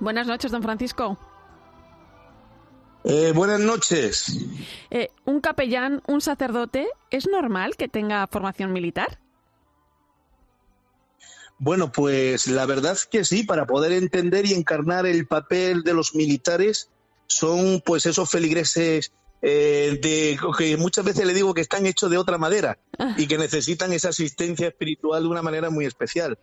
[0.00, 1.18] Buenas noches, don Francisco.
[3.08, 4.36] Eh, buenas noches.
[4.90, 9.20] Eh, ¿Un capellán, un sacerdote, es normal que tenga formación militar?
[11.58, 15.94] Bueno, pues la verdad es que sí, para poder entender y encarnar el papel de
[15.94, 16.90] los militares,
[17.28, 22.18] son pues esos feligreses eh, de que muchas veces le digo que están hechos de
[22.18, 22.76] otra madera
[23.16, 26.36] y que necesitan esa asistencia espiritual de una manera muy especial.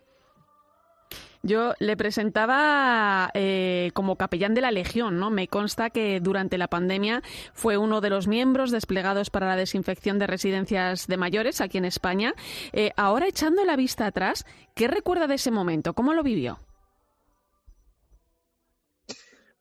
[1.45, 5.29] Yo le presentaba eh, como capellán de la Legión, ¿no?
[5.29, 7.21] Me consta que durante la pandemia
[7.53, 11.83] fue uno de los miembros desplegados para la desinfección de residencias de mayores aquí en
[11.83, 12.33] España.
[12.71, 15.93] Eh, ahora, echando la vista atrás, ¿qué recuerda de ese momento?
[15.93, 16.59] ¿Cómo lo vivió?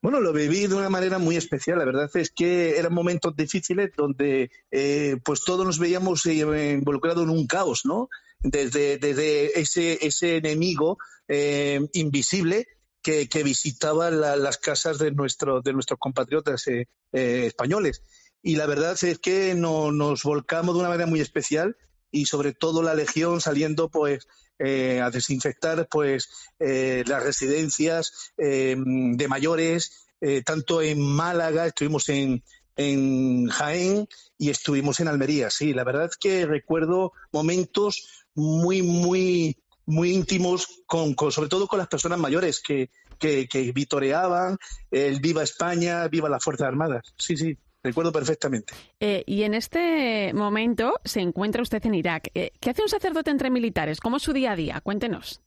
[0.00, 1.78] Bueno, lo viví de una manera muy especial.
[1.78, 7.24] La verdad es que eran momentos difíciles donde eh, pues todos nos veíamos eh, involucrados
[7.24, 8.08] en un caos, ¿no?
[8.42, 12.66] Desde, desde ese, ese enemigo eh, invisible
[13.02, 18.02] que, visitaba la- las casas de, nuestro, de nuestros compatriotas eh, eh, españoles.
[18.42, 21.76] Y la verdad es que no- nos volcamos de una manera muy especial
[22.10, 24.26] y sobre todo la Legión saliendo pues
[24.58, 26.28] eh, a desinfectar pues
[26.58, 30.06] las residencias de mayores,
[30.44, 34.06] tanto en Málaga, estuvimos en Jaén
[34.38, 35.50] y estuvimos en Almería.
[35.50, 39.56] Sí, la verdad es que recuerdo momentos muy, muy,
[39.86, 44.56] muy íntimos, con, con- sobre todo con las personas mayores que, que, que vitoreaban
[44.90, 47.02] el Viva España, Viva las Fuerzas Armadas.
[47.18, 47.56] Sí, sí.
[47.82, 48.72] recuerdo perfectamente.
[49.00, 52.30] Eh, y en este momento se encuentra usted en Irak.
[52.34, 54.00] Eh, ¿Qué hace un sacerdote entre militares?
[54.00, 54.80] ¿Cómo es su día a día?
[54.80, 55.40] Cuéntenos.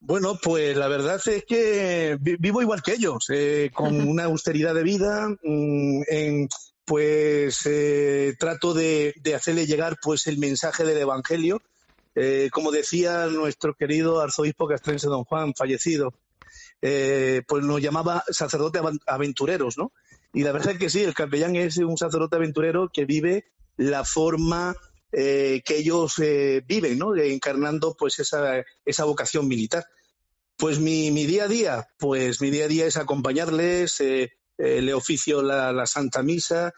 [0.00, 4.82] Bueno, pues la verdad es que vivo igual que ellos, eh, con una austeridad de
[4.82, 6.48] vida, mm, en,
[6.88, 11.62] pues eh, trato de, hacerle llegar pues el mensaje del Evangelio,
[12.14, 16.14] eh, como decía nuestro querido arzobispo castrense don Juan, fallecido,
[16.80, 19.92] pues nos llamaba sacerdote aventureros, ¿no?
[20.32, 23.44] Y la verdad es que sí, el capellán es un sacerdote aventurero que vive
[23.76, 24.74] la forma
[25.10, 27.16] eh, que ellos eh, viven, ¿no?
[27.16, 29.86] encarnando pues esa, esa vocación militar.
[30.56, 34.92] Pues mi, mi, día a día, pues mi día a día es acompañarles, eh, le
[34.92, 36.74] oficio la, Santa Misa,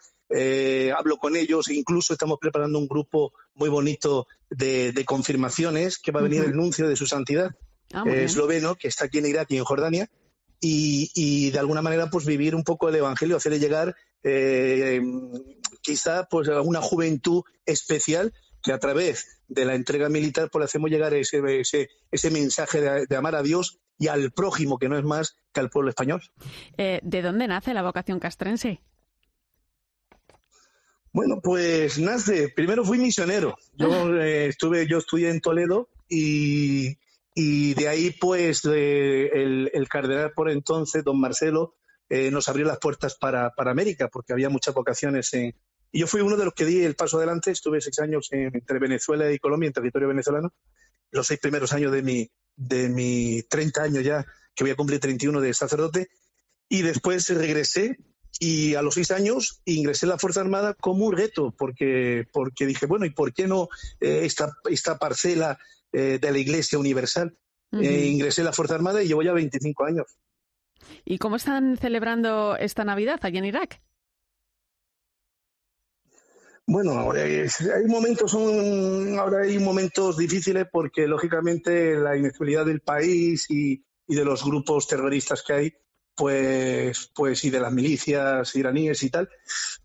[0.95, 6.23] hablo con ellos, incluso estamos preparando un grupo muy bonito de, confirmaciones que va a
[6.23, 7.51] venir el nuncio de su santidad
[7.93, 10.09] ah, esloveno, que está aquí en Irak y en Jordania,
[10.59, 15.01] y, y, de alguna manera pues vivir un poco el Evangelio, hacerle llegar eh,
[15.81, 18.33] quizá pues a una juventud especial
[18.63, 23.15] que a través de la entrega militar pues hacemos llegar ese, ese, ese mensaje de,
[23.15, 26.21] amar a Dios y al prójimo, que no es más que al pueblo español.
[26.77, 28.81] Eh, ¿De dónde nace la vocación castrense?
[31.13, 32.49] Bueno, pues nace.
[32.49, 33.57] Primero fui misionero.
[33.73, 36.97] Yo eh, estuve, yo estudié en Toledo y,
[37.35, 41.75] y de ahí, pues, el, el, cardenal por entonces, don Marcelo,
[42.09, 45.55] eh, nos abrió las puertas para, América, porque había muchas vocaciones en...
[45.91, 48.79] Y yo fui uno de los que di el paso adelante, estuve seis años entre
[48.79, 50.53] Venezuela y Colombia, en territorio venezolano,
[51.11, 54.25] los seis primeros años de mi, de mi 30 años ya,
[54.55, 56.09] que voy a cumplir 31 de sacerdote,
[56.69, 57.97] y después regresé
[58.39, 62.65] y a los seis años ingresé en la Fuerza Armada como un reto, porque, porque
[62.65, 63.67] dije, bueno, ¿y por qué no
[63.99, 65.59] eh, esta, esta parcela
[65.91, 67.37] eh, de la Iglesia Universal?
[67.73, 70.05] ingresé en la Fuerza Armada y llevo ya 25 años.
[71.05, 73.81] ¿Y cómo están celebrando esta Navidad allí en Irak?
[76.67, 83.83] Bueno, hay momentos, son, ahora hay momentos difíciles porque lógicamente la inestabilidad del país y,
[84.07, 85.73] de los grupos terroristas que hay,
[86.15, 89.29] pues, pues y de las milicias iraníes y tal,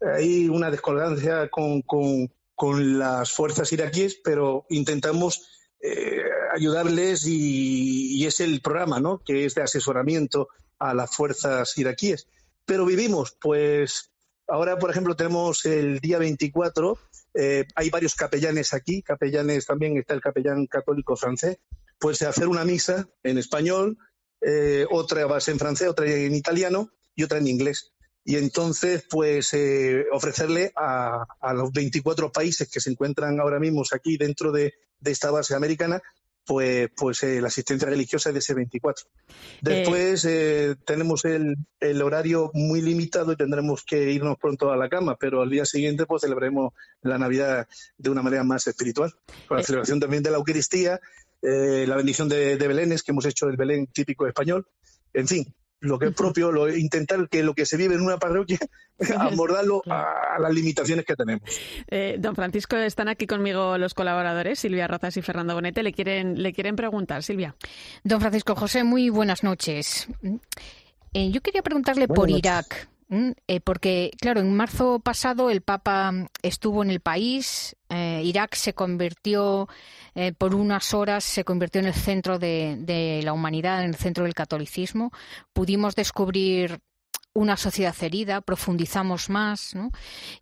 [0.01, 5.49] hay una descolgancia con, con, las fuerzas iraquíes, pero intentamos
[5.81, 6.23] eh,
[6.55, 9.23] ayudarles y, y, es el programa, ¿no?
[9.25, 10.49] Que es de asesoramiento
[10.79, 12.29] a las fuerzas iraquíes.
[12.65, 14.11] Pero vivimos, pues
[14.49, 16.99] ahora, por ejemplo, tenemos el día 24,
[17.35, 21.59] eh, hay varios capellanes aquí, capellanes también está el capellán católico francés,
[21.99, 23.99] pues hacer una misa en español,
[24.41, 27.93] eh, otra va en francés, otra en italiano y otra en inglés.
[28.25, 34.17] Y entonces, pues, eh, ofrecerle a, los 24 países que se encuentran ahora mismo aquí
[34.17, 34.75] dentro de
[35.05, 36.03] esta base americana,
[36.47, 39.07] pues, pues eh, la asistencia religiosa es de ese 24.
[39.61, 44.89] Después eh, tenemos el, el, horario muy limitado y tendremos que irnos pronto a la
[44.89, 46.73] cama, pero al día siguiente pues celebraremos
[47.03, 47.67] la Navidad
[47.99, 49.13] de una manera más espiritual,
[49.49, 51.01] con la eh, celebración también de la Eucaristía,
[51.43, 54.67] la bendición de, de Belénes, que hemos hecho el Belén típico español,
[55.13, 58.19] en fin, lo que es propio, lo, intentar que lo que se vive en una
[58.19, 58.59] parroquia,
[59.19, 61.43] abordarlo a, las limitaciones que tenemos.
[61.91, 65.83] Eh, don Francisco, están aquí conmigo los colaboradores, Silvia Rozas y Fernando Bonete.
[65.83, 67.55] Le quieren, le quieren preguntar, Silvia.
[68.05, 70.09] Don Francisco José, muy buenas noches.
[71.13, 72.89] Eh, yo quería preguntarle por Irak.
[73.09, 78.75] Eh, porque, claro, en marzo pasado el Papa estuvo en el país, eh, Irak se
[78.75, 79.69] convirtió
[80.17, 84.25] eh, por unas horas, se convirtió en el centro de, la humanidad, en el centro
[84.25, 85.13] del catolicismo.
[85.53, 86.81] Pudimos descubrir
[87.33, 89.91] una sociedad herida, profundizamos más, ¿no?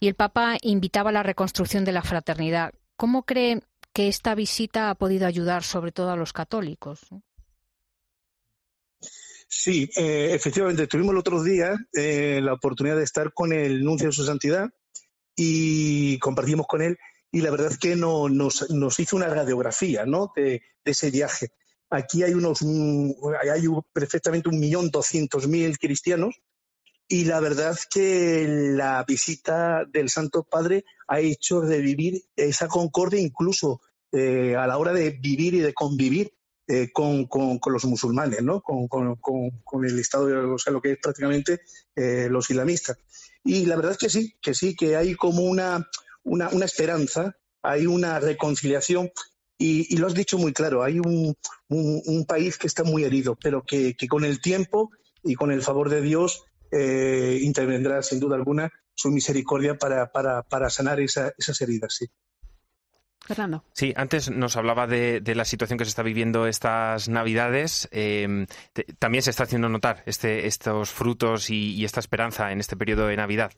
[0.01, 2.73] y el Papa invitaba a la reconstrucción de la fraternidad.
[2.97, 3.61] ¿Cómo cree
[3.93, 7.01] que esta visita ha podido ayudar sobre todo a los católicos?
[9.57, 14.09] Sí, eh, efectivamente, tuvimos el otro día eh, la oportunidad de estar con el nuncio
[14.09, 14.69] de su santidad
[15.37, 16.99] y compartimos con él
[17.31, 18.65] y la verdad es que no, nos,
[18.99, 20.33] hizo una radiografía ¿no?
[20.35, 21.53] de, ese viaje.
[21.89, 26.35] Aquí hay unos hay perfectamente un millón doscientos mil cristianos
[27.07, 33.21] y la verdad es que la visita del Santo Padre ha hecho revivir esa concordia
[33.21, 33.81] incluso
[34.11, 36.35] eh, a la hora de vivir y de convivir
[36.67, 38.63] eh, con, con, los musulmanes, ¿no?
[38.63, 41.61] Con, con, el Estado, o sea, lo que es prácticamente
[41.95, 42.99] eh, los islamistas.
[43.43, 45.87] Y la verdad es que sí, que sí, que hay como una,
[46.23, 49.11] una, una esperanza, hay una reconciliación
[49.59, 51.35] y, lo has dicho muy claro, hay un,
[51.69, 54.91] un, país que está muy herido, pero que, que, con el tiempo
[55.23, 60.43] y con el favor de Dios eh, intervendrá sin duda alguna su misericordia para, para,
[60.43, 61.95] para sanar esa, esas heridas.
[61.95, 62.07] Sí.
[63.27, 63.65] Fernando.
[63.73, 67.89] Sí, antes nos hablaba de, la situación que se está viviendo estas Navidades.
[67.91, 68.47] Em,
[68.99, 73.17] también se está haciendo notar este, estos frutos y, esta esperanza en este periodo de
[73.17, 73.53] Navidad.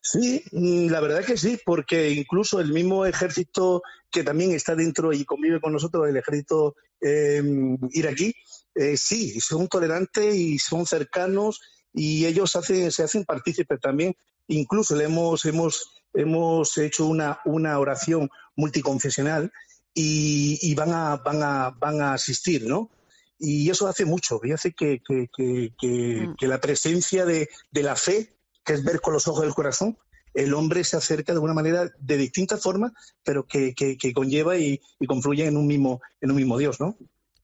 [0.00, 5.12] Sí, mm, la verdad que sí, porque incluso el mismo ejército que también está dentro
[5.12, 7.42] y convive con nosotros, el ejército eh,
[7.90, 8.32] iraquí,
[8.74, 11.60] eh, sí, son tolerantes y son cercanos
[11.92, 14.14] y ellos hacen, se hacen partícipes también.
[14.48, 19.52] Incluso le hemos, hemos hemos hecho una, una oración multiconfesional
[19.94, 22.90] y, van, a, van, a, van a asistir, ¿no?
[23.38, 26.44] Y eso hace mucho, y hace que, que, que, mm.
[26.46, 28.34] la presencia de, de, la fe,
[28.64, 29.98] que es ver con los ojos del corazón,
[30.34, 32.92] el hombre se acerca de una manera de distinta forma,
[33.24, 33.74] pero que,
[34.14, 36.96] conlleva y, y confluye en un mismo, en un mismo Dios, ¿no?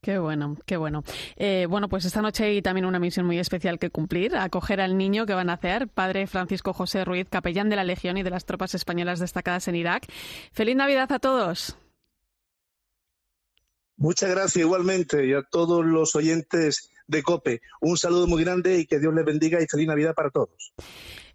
[0.03, 1.05] Qué bueno, qué bueno.
[1.37, 4.99] Eh, bueno, pues esta noche hay también una misión muy especial que cumplir, acoger al
[4.99, 8.31] niño que van a hacer, padre Francisco José Ruiz, capellán de la Legión y de
[8.31, 10.09] las tropas españolas destacadas en Irak.
[10.53, 11.77] Feliz Navidad a todos.
[13.97, 17.61] Muchas gracias igualmente y a todos los oyentes de COPE.
[17.81, 20.73] Un saludo muy grande y que Dios les bendiga y feliz Navidad para todos.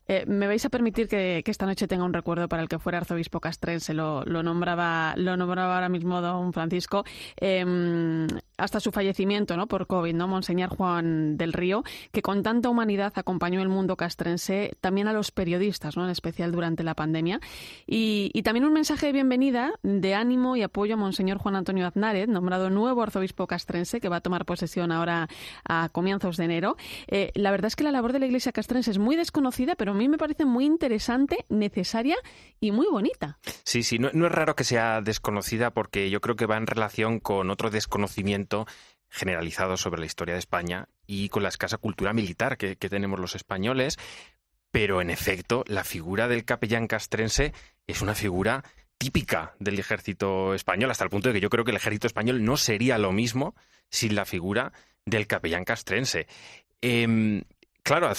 [0.08, 3.00] Eh, me vais a permitir que, esta noche tenga un recuerdo para el que fuera
[3.00, 3.94] arzobispo castrense.
[3.94, 7.04] Lo, nombraba, lo nombraba ahora mismo don Francisco.
[7.36, 8.28] Em,
[8.58, 9.68] hasta su fallecimiento ¿no?
[9.68, 10.28] por COVID, ¿no?
[10.28, 15.32] Monseñor Juan del Río, que con tanta humanidad acompañó el mundo castrense, también a los
[15.32, 16.04] periodistas, ¿no?
[16.06, 17.40] en especial durante la pandemia.
[17.86, 22.30] Y, también un mensaje de bienvenida, de ánimo y apoyo a Monseñor Juan Antonio Aznárez,
[22.30, 25.28] nombrado nuevo arzobispo castrense, que va a tomar posesión ahora
[25.68, 26.78] a comienzos de enero.
[27.08, 29.94] Eh, la verdad es que la labor de la Iglesia castrense es muy desconocida, pero
[29.98, 32.16] mí me parece muy interesante, necesaria
[32.60, 33.40] y muy bonita.
[33.64, 37.20] Sí, sí, no es raro que sea desconocida porque yo creo que va en relación
[37.20, 38.66] con otro desconocimiento
[39.10, 43.36] generalizado sobre la historia de España y con la escasa cultura militar que, tenemos los
[43.36, 43.98] españoles,
[44.72, 47.54] pero en efecto la figura del capellán castrense
[47.88, 48.64] es una figura
[48.98, 52.44] típica del ejército español, hasta el punto de que yo creo que el ejército español
[52.44, 53.56] no sería lo mismo
[53.90, 54.74] sin la figura
[55.06, 56.28] del capellán castrense.
[56.82, 57.44] Em,
[57.88, 58.12] claro,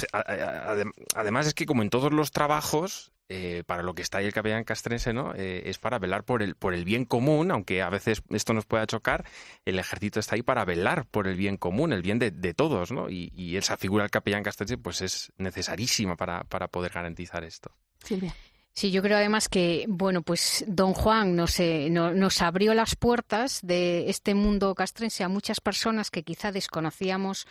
[1.14, 4.32] además es que como en todos los trabajos, eh, para lo que está ahí el
[4.32, 5.34] capellán castrense, ¿no?
[5.34, 8.64] Eh, es para velar por el, por el bien común, aunque a veces esto nos
[8.64, 9.26] pueda chocar,
[9.66, 13.10] el ejército está ahí para velar por el bien común, el bien de, todos, ¿no?
[13.10, 17.70] Y, esa figura del capellán castrense, pues es necesarísima para, para poder garantizar esto.
[18.02, 18.34] Silvia.
[18.78, 23.58] Sí, yo creo además que, bueno, pues don Juan nos, eh, nos abrió las puertas
[23.62, 27.48] de este mundo castrense a muchas personas que quizá desconocíamos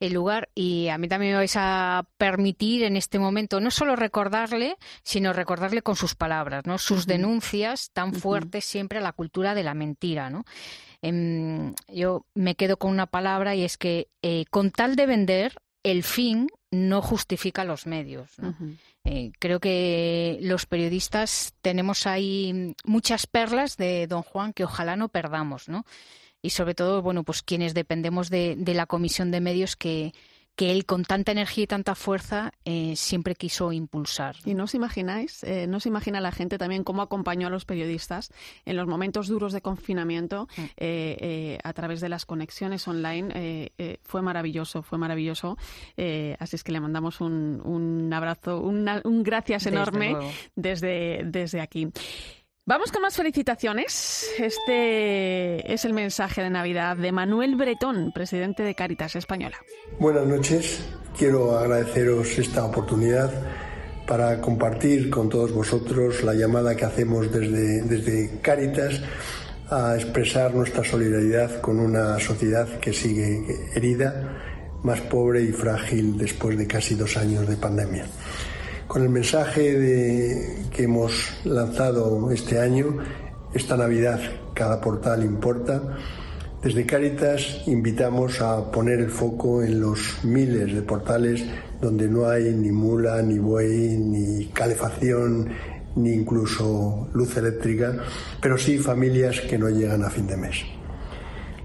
[0.00, 3.96] el lugar y a mí también me vais a permitir en este momento no solo
[3.96, 6.78] recordarle, sino recordarle con sus palabras, ¿no?
[6.78, 10.44] Sus denuncias tan fuertes siempre a la cultura de la mentira, ¿no?
[11.02, 15.54] Em, yo me quedo con una palabra y es que eh, con tal de vender,
[15.82, 18.30] el fin no justifica los medios.
[19.04, 25.10] Eh, creo que los periodistas tenemos ahí muchas perlas de don Juan que ojalá no
[25.10, 25.84] perdamos, ¿no?
[26.44, 30.12] Y sobre todo, bueno, pues quienes dependemos de, la comisión de medios que,
[30.56, 34.36] que él con tanta energía y tanta fuerza eh, siempre quiso impulsar.
[34.44, 37.64] Y no os imagináis, eh, no se imagina la gente también cómo acompañó a los
[37.64, 38.30] periodistas
[38.66, 40.62] en los momentos duros de confinamiento mm.
[40.76, 43.70] eh, a través de las conexiones online.
[44.02, 45.56] fue maravilloso, fue maravilloso.
[46.38, 50.14] así es que le mandamos un, un abrazo, un gracias enorme
[50.54, 51.88] desde, desde aquí.
[52.66, 54.26] Vamos con más felicitaciones.
[54.38, 59.58] Este es el mensaje de Navidad de Manuel Bretón, presidente de Caritas Española.
[59.98, 60.82] Buenas noches.
[61.14, 63.30] Quiero agradeceros esta oportunidad
[64.06, 68.98] para compartir con todos vosotros la llamada que hacemos desde, desde Caritas
[69.68, 73.44] a expresar nuestra solidaridad con una sociedad que sigue
[73.74, 74.40] herida,
[74.82, 78.06] más pobre y frágil después de casi dos años de pandemia.
[78.94, 82.98] Con el mensaje que hemos lanzado este año,
[83.52, 84.20] esta Navidad
[84.54, 85.98] cada portal importa,
[86.62, 91.44] desde Cáritas invitamos a poner el foco en los miles de portales
[91.80, 95.48] donde no hay ni mula, ni buey, ni calefacción,
[95.96, 97.96] ni incluso luz eléctrica,
[98.40, 100.64] pero sí familias que no llegan a fin de mes.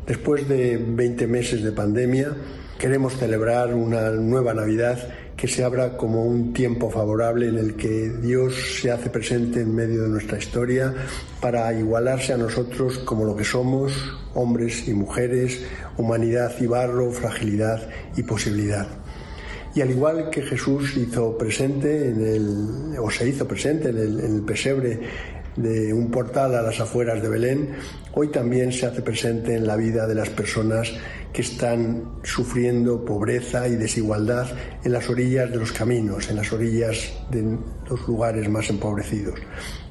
[0.07, 2.35] Después de 20 meses de pandemia,
[2.79, 4.97] queremos celebrar una nueva Navidad
[5.39, 9.73] que se abra como un tiempo favorable en el que Dios se hace presente en
[9.73, 10.93] medio de nuestra historia
[11.39, 13.93] para igualarse a nosotros como lo que somos,
[14.33, 15.63] hombres y mujeres,
[15.95, 17.87] humanidad y barro, fragilidad
[18.17, 18.87] y posibilidad.
[19.73, 24.19] Y al igual que Jesús hizo presente en el, o se hizo presente en el,
[24.19, 24.99] en el pesebre
[25.61, 27.75] de un portal a las afueras de Belén,
[28.13, 30.93] hoy también se hace presente en la vida de las personas
[31.33, 34.47] que están sufriendo pobreza y desigualdad
[34.83, 37.57] en las orillas de los caminos, en las orillas de
[37.89, 39.39] los lugares más empobrecidos.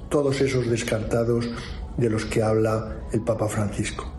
[0.09, 1.49] Todos esos descartados
[1.97, 4.11] de los que habla el Papa Francisco.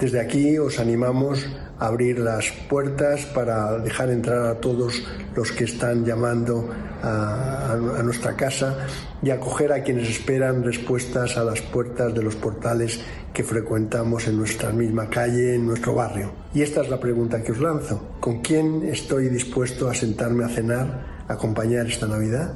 [0.00, 1.46] Desde aquí os animamos
[1.78, 5.02] abrir las puertas para dejar entrar a todos
[5.34, 6.68] los que están llamando
[7.02, 8.86] a, nuestra casa
[9.22, 13.00] y acoger a quienes esperan respuestas a las puertas de los portales
[13.32, 16.32] que frecuentamos en nuestra misma calle, en nuestro barrio.
[16.54, 18.16] Y esta es la pregunta que os lanzo.
[18.20, 22.54] ¿Con quién estoy dispuesto a sentarme a cenar, a acompañar esta Navidad?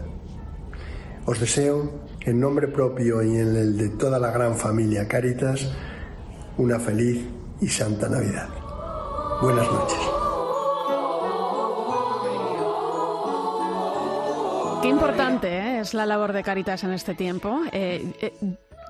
[1.26, 5.70] Os deseo, en nombre propio y en el de toda la gran familia Caritas,
[6.56, 7.24] una feliz
[7.60, 8.59] y santa Navidad.
[9.40, 9.98] Buenas noches.
[14.82, 15.80] Qué importante ¿eh?
[15.80, 17.62] es la labor de Caritas en este tiempo.
[17.72, 18.34] Eh, eh,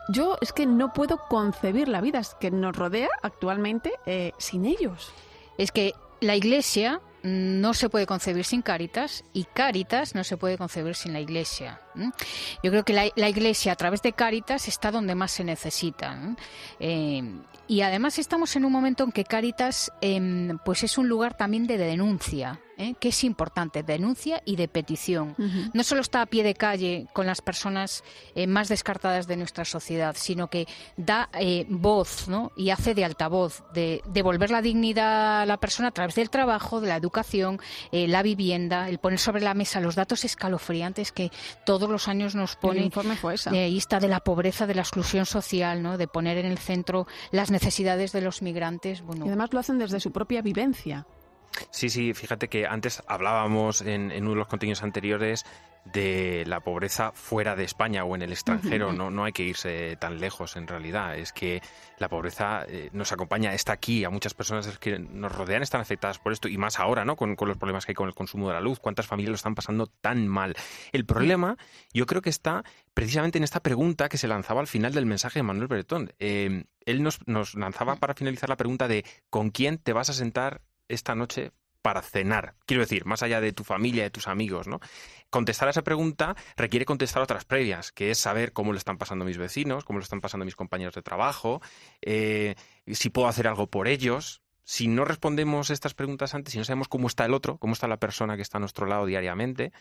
[0.08, 3.92] yo es que no puedo concebir la vida que nos rodea actualmente
[4.38, 5.12] sin ellos.
[5.56, 10.56] Es que la Iglesia no se puede concebir sin Caritas y Caritas no se puede
[10.58, 11.80] concebir sin la Iglesia.
[12.62, 16.36] Yo creo que la, Iglesia a través de Caritas está donde más se necesita.
[16.78, 21.66] Y además estamos en un momento en que Caritas em, pues es un lugar también
[21.66, 22.94] de denuncia, ¿eh?
[22.98, 25.34] que es importante, denuncia y de petición.
[25.72, 28.04] No solo está a pie de calle con las personas
[28.34, 30.66] eh, más descartadas de nuestra sociedad, sino que
[30.96, 32.52] da eh, voz ¿no?
[32.56, 36.80] y hace de altavoz, de devolver la dignidad a la persona a través del trabajo,
[36.80, 37.60] de la educación,
[37.92, 41.30] la vivienda, el poner sobre la mesa los datos escalofriantes que
[41.64, 42.80] todos los años nos pone.
[42.80, 43.36] El informe fue
[44.00, 45.98] de la pobreza, de la exclusión social, ¿no?
[45.98, 49.02] de poner en el centro las necesidades necesidades de los migrantes.
[49.02, 49.26] Bueno.
[49.26, 51.06] Y además lo hacen desde su propia vivencia.
[51.70, 55.44] Sí, sí, fíjate que antes hablábamos en, uno de los contenidos anteriores
[55.84, 58.92] de la pobreza fuera de España o en el extranjero.
[58.92, 61.16] No, no hay que irse tan lejos en realidad.
[61.16, 61.62] Es que
[61.98, 64.04] la pobreza eh, nos acompaña, está aquí.
[64.04, 67.16] A muchas personas que nos rodean están afectadas por esto y más ahora, ¿no?
[67.16, 68.78] Con, con, los problemas que hay con el consumo de la luz.
[68.78, 70.54] ¿Cuántas familias lo están pasando tan mal?
[70.92, 71.56] El problema,
[71.92, 72.62] yo creo que está
[72.92, 76.12] precisamente en esta pregunta que se lanzaba al final del mensaje de Manuel Bretón.
[76.18, 80.12] Eh, él nos, nos lanzaba para finalizar la pregunta de ¿con quién te vas a
[80.12, 80.60] sentar
[80.92, 81.52] esta noche
[81.82, 82.54] para cenar.
[82.66, 84.80] Quiero decir, más allá de tu familia, de tus amigos, ¿no?
[85.30, 89.24] Contestar a esa pregunta requiere contestar otras previas, que es saber cómo lo están pasando
[89.24, 91.62] mis vecinos, cómo lo están pasando mis compañeros de trabajo,
[92.02, 92.54] eh,
[92.86, 94.42] si puedo hacer algo por ellos.
[94.62, 97.88] Si no respondemos estas preguntas antes, si no sabemos cómo está el otro, cómo está
[97.88, 99.72] la persona que está a nuestro lado diariamente,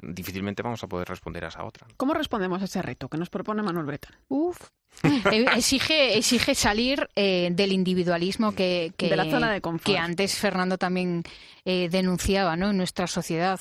[0.00, 1.86] difícilmente vamos a poder responder a esa otra.
[1.96, 4.16] ¿Cómo respondemos a ese reto que nos propone Manuel Bretón?
[4.28, 4.70] Uf.
[5.02, 9.84] Eh, exige, exige salir eh, del individualismo que, que, de la zona de confort.
[9.84, 11.22] que antes Fernando también
[11.64, 12.70] eh, denunciaba ¿no?
[12.70, 13.60] en nuestra sociedad.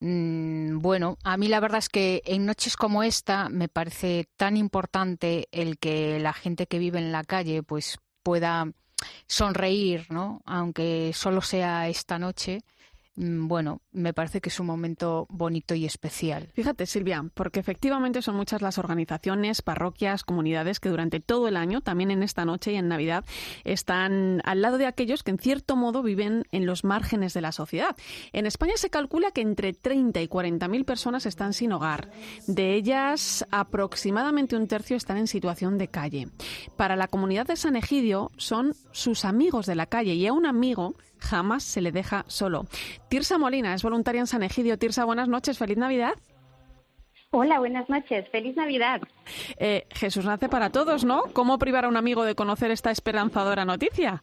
[0.00, 4.56] Mm, bueno, a mí la verdad es que en noches como esta me parece tan
[4.56, 8.66] importante el que la gente que vive en la calle pues pueda
[9.26, 10.40] sonreír, ¿no?
[10.46, 12.60] aunque solo sea esta noche
[13.14, 16.48] bueno, me parece que es un momento bonito y especial.
[16.54, 21.82] Fíjate, Silvia, porque efectivamente son muchas las organizaciones, parroquias, comunidades que durante todo el año,
[21.82, 23.24] también en esta noche y en Navidad,
[23.64, 27.52] están al lado de aquellos que en cierto modo viven en los márgenes de la
[27.52, 27.96] sociedad.
[28.32, 32.10] En España se calcula que entre 30 y 40 mil personas están sin hogar.
[32.46, 36.28] De ellas, aproximadamente un tercio están en situación de calle.
[36.76, 40.46] Para la comunidad de San Egidio son sus amigos de la calle y a un
[40.46, 42.66] amigo jamás se le deja solo.
[43.08, 44.78] Tirsa Molina es voluntaria en San Egidio.
[44.78, 46.14] Tirsa, buenas noches, feliz Navidad.
[47.30, 49.00] Hola, buenas noches, feliz Navidad.
[49.56, 51.22] Eh, Jesús nace para todos, ¿no?
[51.32, 54.22] ¿Cómo privar a un amigo de conocer esta esperanzadora noticia?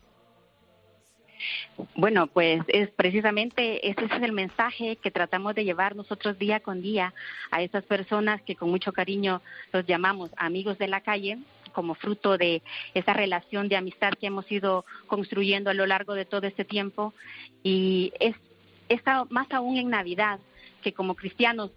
[1.96, 6.82] Bueno, pues es precisamente ese es el mensaje que tratamos de llevar nosotros día con
[6.82, 7.14] día
[7.52, 11.40] a esas personas que con mucho cariño los llamamos amigos de la calle,
[11.70, 12.62] como fruto de
[12.94, 17.14] esa relación de amistad que hemos ido construyendo a lo largo de todo este tiempo.
[17.64, 18.36] Y es,
[19.30, 20.40] más aún en Navidad,
[20.82, 21.72] que como cristianos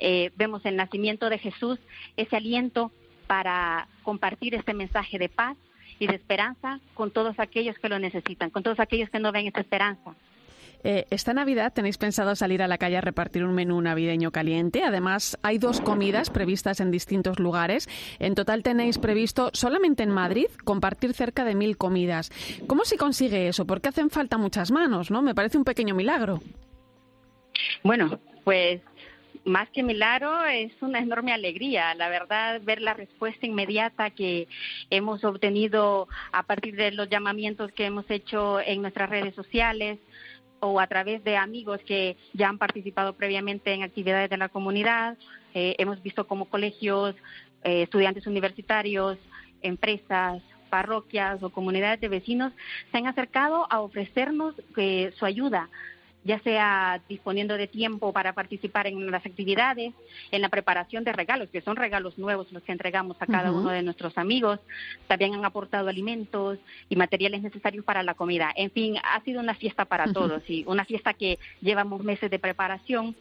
[0.00, 1.78] eh, vemos el nacimiento de Jesús,
[2.16, 2.90] ese aliento
[3.26, 5.56] para compartir este mensaje de paz
[5.98, 9.46] y de esperanza con todos aquellos que lo necesitan, con todos aquellos que no ven
[9.46, 10.14] esa esperanza.
[10.84, 14.82] Eh, esta Navidad tenéis pensado salir a la calle a repartir un menú navideño caliente.
[14.84, 17.88] Además, hay dos comidas previstas en distintos lugares.
[18.18, 22.30] En total tenéis previsto solamente en Madrid compartir cerca de mil comidas.
[22.66, 23.66] ¿Cómo se consigue eso?
[23.66, 25.22] Porque hacen falta muchas manos, ¿no?
[25.22, 26.40] Me parece un pequeño milagro.
[27.82, 28.80] Bueno, pues
[29.44, 34.46] más que milagro, es una enorme alegría, la verdad, ver la respuesta inmediata que
[34.90, 39.98] hemos obtenido a partir de los llamamientos que hemos hecho en nuestras redes sociales,
[40.60, 45.16] o a través de amigos que ya han participado previamente en actividades de la comunidad
[45.54, 47.14] Eh, hemos visto como colegios,
[47.64, 49.18] eh, estudiantes universitarios,
[49.62, 52.52] empresas, parroquias o comunidades de vecinos
[52.92, 55.70] se han acercado a ofrecernos eh, su ayuda
[56.24, 59.94] ya sea disponiendo de tiempo para participar en las actividades,
[60.30, 63.70] en la preparación de regalos, que son regalos nuevos los que entregamos a cada uno
[63.70, 64.60] de nuestros amigos.
[65.06, 66.58] También han aportado alimentos
[66.88, 68.52] y materiales necesarios para la comida.
[68.56, 72.38] En fin, ha sido una fiesta para todos y una fiesta que llevamos meses de
[72.38, 73.16] preparación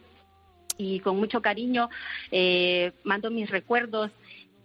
[0.77, 1.89] y con mucho cariño
[2.31, 4.11] eh, mando mis recuerdos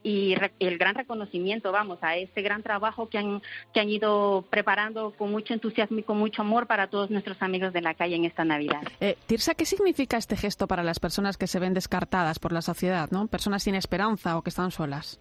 [0.02, 3.42] y el gran reconocimiento, vamos, a este gran trabajo que han,
[3.72, 7.72] que han ido preparando con mucho entusiasmo y con mucho amor para todos nuestros amigos
[7.72, 8.82] de la calle en esta Navidad.
[9.00, 12.62] Eh, Tirsa, ¿qué significa este gesto para las personas que se ven descartadas por la
[12.62, 13.26] sociedad, ¿no?
[13.26, 15.20] Personas sin esperanza o que están solas.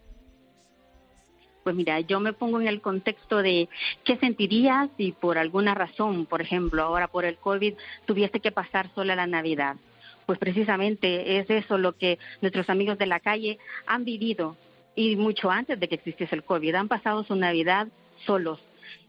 [1.64, 3.70] Pues mira, yo me pongo en el contexto de
[4.04, 7.76] qué sentirías si por alguna razón, por ejemplo, ahora por el COVID,
[8.06, 9.76] tuviese que pasar sola la Navidad.
[10.26, 14.56] Pues precisamente es eso lo que nuestros amigos de la calle han vivido
[14.96, 16.76] y mucho antes de que existiese el COVID.
[16.76, 17.88] Han pasado su Navidad
[18.26, 18.60] solos.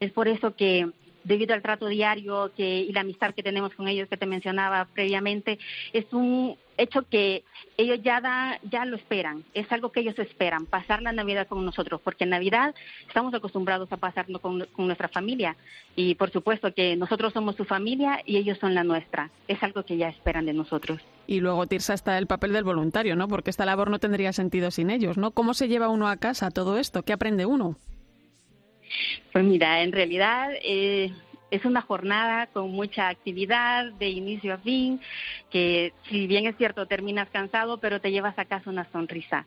[0.00, 0.90] Es por eso que
[1.24, 4.86] debido al trato diario que, y la amistad que tenemos con ellos que te mencionaba
[4.92, 5.58] previamente,
[5.92, 7.44] es un hecho que
[7.76, 11.64] ellos ya, da, ya lo esperan, es algo que ellos esperan, pasar la Navidad con
[11.64, 12.74] nosotros, porque en Navidad
[13.06, 15.56] estamos acostumbrados a pasarlo con, con nuestra familia
[15.96, 19.84] y por supuesto que nosotros somos su familia y ellos son la nuestra, es algo
[19.84, 21.00] que ya esperan de nosotros.
[21.26, 23.28] Y luego, Tirsa, está el papel del voluntario, ¿no?
[23.28, 25.30] Porque esta labor no tendría sentido sin ellos, ¿no?
[25.30, 27.04] ¿Cómo se lleva uno a casa todo esto?
[27.04, 27.76] ¿Qué aprende uno?
[29.32, 31.12] Pues mira, en realidad eh,
[31.50, 35.00] es una jornada con mucha actividad de inicio a fin,
[35.50, 39.46] que si bien es cierto terminas cansado, pero te llevas a casa una sonrisa.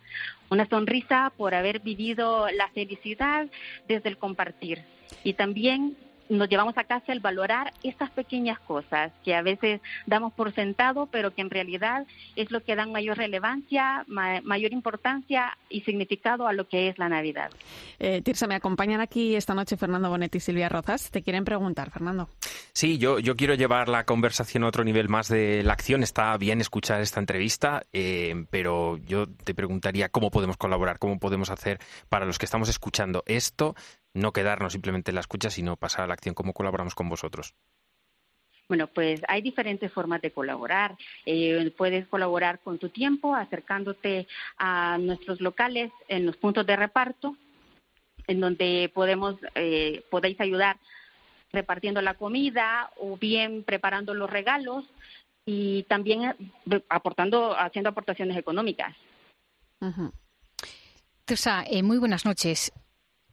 [0.49, 3.47] Una sonrisa por haber vivido la felicidad
[3.87, 4.83] desde el compartir.
[5.23, 5.97] Y también
[6.29, 11.07] nos llevamos a casa el valorar estas pequeñas cosas que a veces damos por sentado,
[11.07, 16.53] pero que en realidad es lo que dan mayor relevancia, mayor importancia y significado a
[16.53, 17.51] lo que es la Navidad.
[17.99, 21.11] Eh, Tirsa, me acompañan aquí esta noche Fernando Bonetti y Silvia Rozas.
[21.11, 22.29] Te quieren preguntar, Fernando.
[22.73, 26.03] Sí, yo, yo quiero llevar la conversación a otro nivel más de la acción.
[26.03, 31.49] Está bien escuchar esta entrevista, eh, pero yo te preguntaría cómo podemos colaborar, cómo podemos
[31.49, 31.79] hacer
[32.09, 33.75] para los que estamos escuchando esto
[34.15, 36.33] no quedarnos simplemente en la escucha, sino pasar a la acción.
[36.33, 37.53] ¿Cómo colaboramos con vosotros?
[38.67, 40.97] Bueno, pues hay diferentes formas de colaborar.
[41.25, 44.27] Eh, puedes colaborar con tu tiempo, acercándote
[44.57, 47.35] a nuestros locales en los puntos de reparto,
[48.25, 50.77] en donde podemos, eh, podéis ayudar
[51.51, 54.85] repartiendo la comida o bien preparando los regalos
[55.45, 58.95] y también eh, aportando, haciendo aportaciones económicas.
[59.81, 60.09] Uh
[61.83, 62.71] muy buenas noches.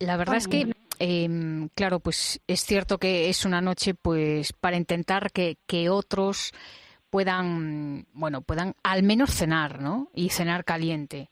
[0.03, 4.77] La verdad es que, em, claro, pues es cierto que es una noche, pues, para
[4.77, 6.53] intentar que, que otros
[7.09, 10.11] puedan, bueno, puedan al menos cenar, ¿no?
[10.15, 11.31] Y cenar caliente.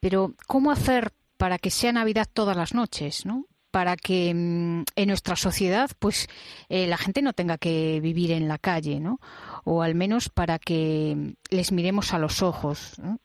[0.00, 3.46] Pero, ¿cómo hacer para que sea Navidad todas las noches, ¿no?
[3.70, 6.28] Para que em, en nuestra sociedad, pues,
[6.68, 9.20] eh, la gente no tenga que vivir en la calle, ¿no?
[9.64, 12.98] O al menos para que les miremos a los ojos.
[12.98, 13.18] ¿no?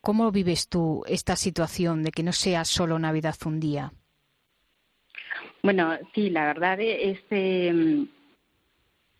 [0.00, 3.92] ¿Cómo vives tú esta situación de que no sea solo Navidad un día?
[5.62, 8.08] Bueno, sí, la verdad es este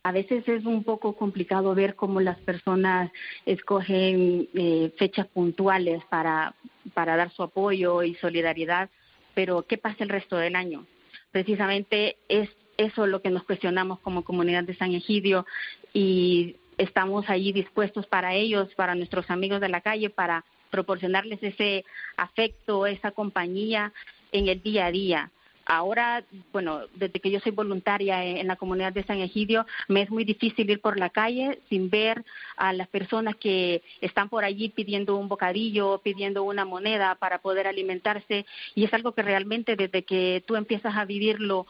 [0.03, 3.11] a veces es un poco complicado ver cómo las personas
[3.45, 6.55] escogen eh, fechas puntuales para,
[6.95, 8.89] para dar su apoyo y solidaridad,
[9.35, 10.87] pero ¿qué pasa el resto del año?
[11.31, 12.49] Precisamente es
[12.79, 15.45] eso lo que nos cuestionamos como comunidad de San Egidio
[15.93, 21.85] y estamos allí dispuestos para ellos, para nuestros amigos de la calle, para proporcionarles ese
[22.17, 23.93] afecto, esa compañía
[24.33, 25.31] en el día a día.
[25.67, 30.11] Ahora, bueno, desde que yo soy voluntaria en la comunidad de San Egidio, me es
[30.11, 32.25] muy difícil ir por la calle sin ver
[32.57, 37.69] a las personas que están por allí pidiendo un bocadillo, pidiendo una moneda para poder
[37.69, 38.47] alimentarse.
[38.75, 41.67] Y es algo que realmente desde que tú empiezas a vivirlo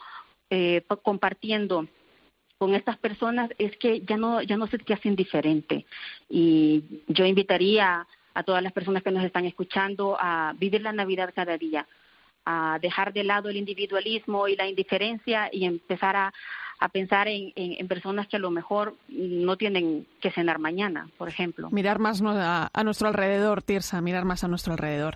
[0.49, 1.87] eh, compartiendo
[2.57, 5.85] con estas personas es que ya no ya no se te hacen diferente
[6.29, 11.31] y yo invitaría a todas las personas que nos están escuchando a vivir la Navidad
[11.35, 11.87] cada día,
[12.45, 16.33] a dejar de lado el individualismo y la indiferencia y empezar a,
[16.91, 21.69] pensar en, personas que a lo mejor no tienen que cenar mañana, por ejemplo.
[21.69, 25.15] Mirar más a, nuestro alrededor, Tirsa, mirar más a nuestro alrededor.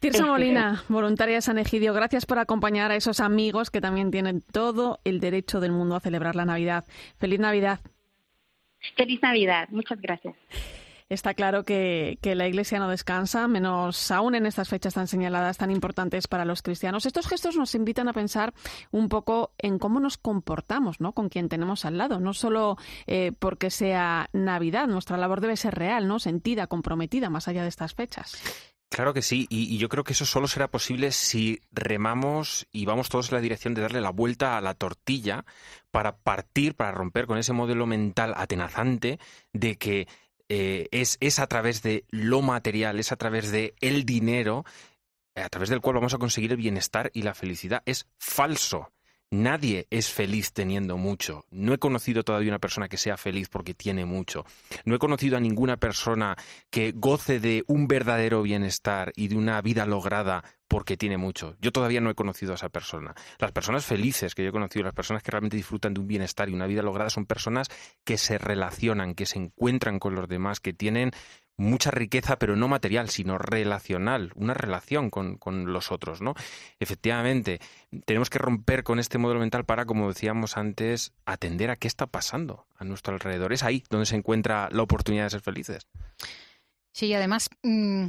[0.00, 4.42] Tirsa Molina, voluntaria de San Egidio, gracias por acompañar a esos amigos que también tienen
[4.42, 6.84] todo el derecho del mundo a celebrar la Navidad.
[7.18, 7.80] Feliz Navidad.
[8.96, 10.34] Feliz Navidad, muchas gracias.
[11.12, 15.70] Está claro que, la Iglesia no descansa, menos aún en estas fechas tan señaladas, tan
[15.70, 17.04] importantes para los cristianos.
[17.04, 18.54] Estos gestos nos invitan a pensar
[18.92, 21.12] un poco en cómo nos comportamos ¿no?
[21.12, 25.74] con quien tenemos al lado, no solo eh, porque sea Navidad, nuestra labor debe ser
[25.74, 26.18] real, ¿no?
[26.18, 28.42] sentida, comprometida, más allá de estas fechas.
[28.92, 33.08] Claro que sí, y, yo creo que eso solo será posible si remamos y vamos
[33.08, 35.46] todos en la dirección de darle la vuelta a la tortilla
[35.90, 39.18] para partir, para romper con ese modelo mental atenazante
[39.54, 40.08] de que
[40.54, 44.66] eh, es, es a través de lo material, es a través de el dinero,
[45.34, 47.82] a través del cual vamos a conseguir el bienestar y la felicidad.
[47.86, 48.92] Es falso.
[49.32, 51.46] Nadie es feliz teniendo mucho.
[51.50, 54.44] No he conocido todavía una persona que sea feliz porque tiene mucho.
[54.84, 56.36] No he conocido a ninguna persona
[56.68, 61.56] que goce de un verdadero bienestar y de una vida lograda porque tiene mucho.
[61.62, 63.14] Yo todavía no he conocido a esa persona.
[63.38, 66.50] Las personas felices que yo he conocido, las personas que realmente disfrutan de un bienestar
[66.50, 67.68] y una vida lograda son personas
[68.04, 71.10] que se relacionan, que se encuentran con los demás, que tienen
[71.56, 76.34] mucha riqueza, pero no material, sino relacional, una relación con, con, los otros, ¿no?
[76.80, 77.60] Efectivamente,
[78.04, 82.06] tenemos que romper con este modelo mental para, como decíamos antes, atender a qué está
[82.06, 83.52] pasando a nuestro alrededor.
[83.52, 85.86] Es ahí donde se encuentra la oportunidad de ser felices.
[86.92, 88.06] Sí, además, mm,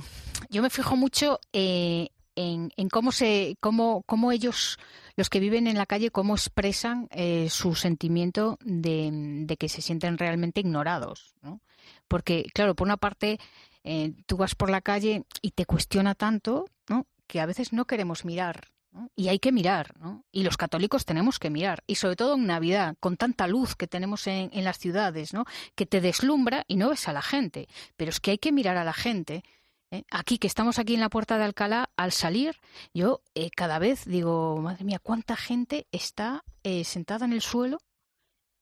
[0.50, 4.78] yo me fijo mucho eh, en, en, cómo se, cómo, cómo ellos,
[5.16, 10.18] los que viven en la calle, cómo expresan eh, su sentimiento de, que se sienten
[10.18, 11.62] realmente ignorados, ¿no?
[12.08, 13.40] Porque, claro, por una parte,
[13.84, 17.08] eh, tú vas por la calle y te cuestiona tanto, ¿no?
[17.28, 18.74] Que a veces no queremos mirar.
[19.16, 20.24] Y hay que mirar, ¿no?
[20.32, 21.84] Y los católicos tenemos que mirar.
[21.88, 25.46] Y sobre todo en Navidad, con tanta luz que tenemos en, las ciudades, ¿no?
[25.76, 27.68] Que te deslumbra y no ves a la gente.
[27.98, 29.44] Pero es que hay que mirar a la gente.
[29.94, 30.04] ¿Eh?
[30.12, 32.60] Aquí, que estamos aquí en la puerta de Alcalá, al salir,
[32.94, 36.44] yo eh, cada vez digo, madre mía, cuánta gente está
[36.84, 37.80] sentada en el suelo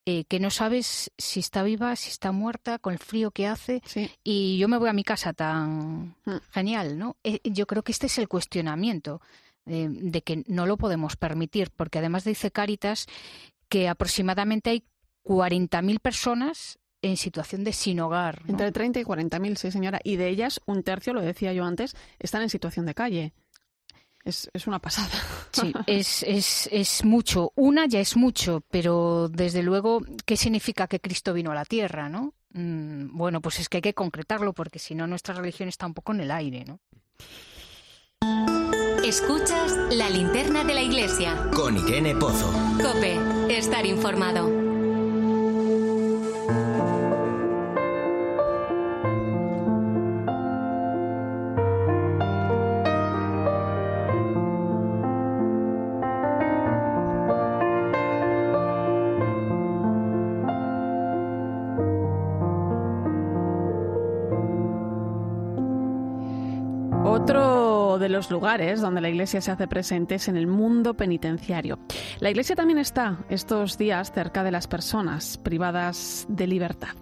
[0.04, 3.84] eh, que no sabes si está viva, si está muerta, con el frío que hace.
[4.24, 6.38] Y yo me voy a mi casa tan mm.
[6.52, 7.18] genial, ¿no?
[7.24, 9.22] Eh, yo creo que este es el cuestionamiento
[9.68, 13.06] eh, de que no lo podemos permitir, porque además dice Cáritas
[13.70, 14.84] que aproximadamente hay
[15.24, 18.44] 40.000 personas en situación de sin hogar.
[18.48, 20.00] Entre 30 y 40.000, sí, señora.
[20.04, 23.34] Y de ellas, un tercio, lo decía yo antes, están en situación de calle.
[24.24, 25.10] Es, es, una pasada.
[25.52, 27.52] Sí, es, es, es mucho.
[27.56, 32.08] Una ya es mucho, pero desde luego, ¿qué significa que Cristo vino a la tierra,
[32.08, 32.36] no?
[32.54, 35.94] Mm, bueno, pues es que hay que concretarlo porque si no nuestra religión está un
[35.94, 36.80] poco en el aire, ¿no?
[39.04, 41.50] Escuchas la linterna de la iglesia.
[41.56, 42.54] Con Irene Pozo.
[42.78, 43.18] Cope,
[43.50, 44.71] estar informado.
[68.10, 71.80] Los lugares donde la Iglesia se hace presente es en el mundo penitenciario.
[72.20, 76.96] La Iglesia también está estos días cerca de las personas privadas de libertad.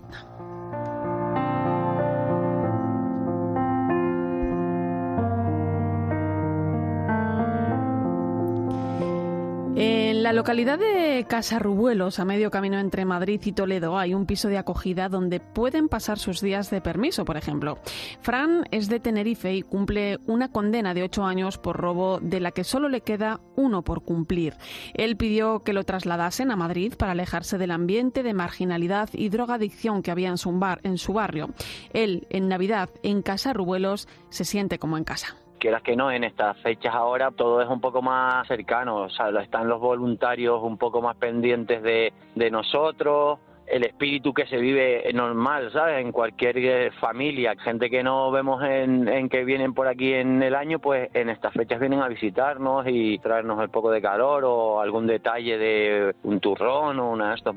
[10.20, 14.50] En la localidad de Casarrubuelos, a medio camino entre Madrid y Toledo, hay un piso
[14.50, 17.78] de acogida donde pueden pasar sus días de permiso, por ejemplo.
[18.20, 22.52] Fran es de Tenerife y cumple una condena de ocho años por robo de la
[22.52, 24.58] que solo le queda uno por cumplir.
[24.94, 30.04] Él pidió que lo trasladasen a Madrid para alejarse del ambiente de marginalidad y drogadicción
[30.04, 31.52] que había en su, bar, en su barrio.
[31.94, 36.58] Él, en Navidad, en Casarrubuelos, se siente como en casa quieras que no, en estas
[36.60, 41.02] fechas ahora todo es un poco más cercano, o sea, están los voluntarios un poco
[41.02, 46.04] más pendientes de, de nosotros, el espíritu que se vive normal, ¿sabes?
[46.04, 50.42] En cualquier eh, familia, gente que no vemos en, en, que vienen por aquí en
[50.42, 54.44] el año, pues en estas fechas vienen a visitarnos y traernos el poco de calor
[54.46, 57.56] o algún detalle de un turrón o una de estos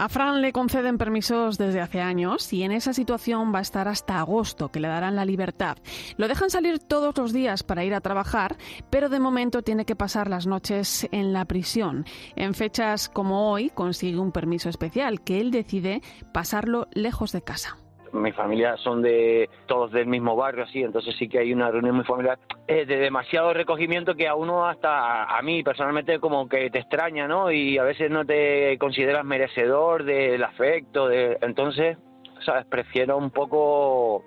[0.00, 3.86] a Fran le conceden permisos desde hace años y en esa situación va a estar
[3.86, 5.76] hasta agosto, que le darán la libertad.
[6.16, 8.56] Lo dejan salir todos los días para ir a trabajar,
[8.88, 12.06] pero de momento tiene que pasar las noches en la prisión.
[12.34, 16.00] En fechas como hoy consigue un permiso especial que él decide
[16.32, 17.79] pasarlo lejos de casa
[18.12, 21.96] mi familia son de todos del mismo barrio, así, entonces sí que hay una reunión
[21.96, 26.78] muy familiar de demasiado recogimiento que a uno hasta a mí personalmente como que te
[26.78, 27.50] extraña, ¿no?
[27.50, 31.98] Y a veces no te consideras merecedor del afecto, de entonces,
[32.44, 34.24] sabes, prefiero un poco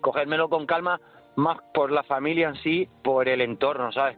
[0.00, 1.00] cogérmelo con calma
[1.36, 4.16] más por la familia en sí, por el entorno, ¿sabes?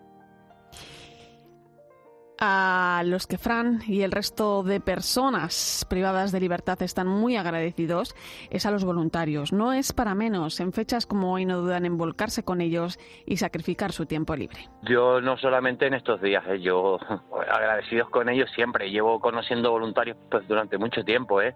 [2.40, 8.14] A los que Fran y el resto de personas privadas de libertad están muy agradecidos
[8.50, 9.52] es a los voluntarios.
[9.52, 10.60] No es para menos.
[10.60, 14.68] En fechas como hoy no dudan en volcarse con ellos y sacrificar su tiempo libre.
[14.82, 16.60] Yo no solamente en estos días, ¿eh?
[16.60, 16.98] yo
[17.50, 18.90] agradecidos con ellos siempre.
[18.90, 21.54] Llevo conociendo voluntarios pues durante mucho tiempo, ¿eh?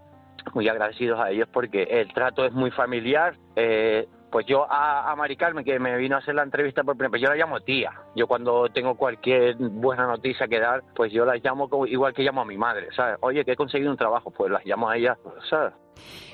[0.55, 3.37] Muy agradecidos a ellos porque el trato es muy familiar.
[3.57, 5.29] Eh, pues yo a, a
[5.63, 7.93] que me vino a hacer la entrevista por primera vez, yo la llamo tía.
[8.17, 12.41] Yo cuando tengo cualquier buena noticia que dar, pues yo la llamo igual que llamo
[12.41, 13.19] a mi madre, ¿sabes?
[13.21, 15.19] Oye, que he conseguido un trabajo, pues las llamo a ella,
[15.51, 15.75] ¿sabes?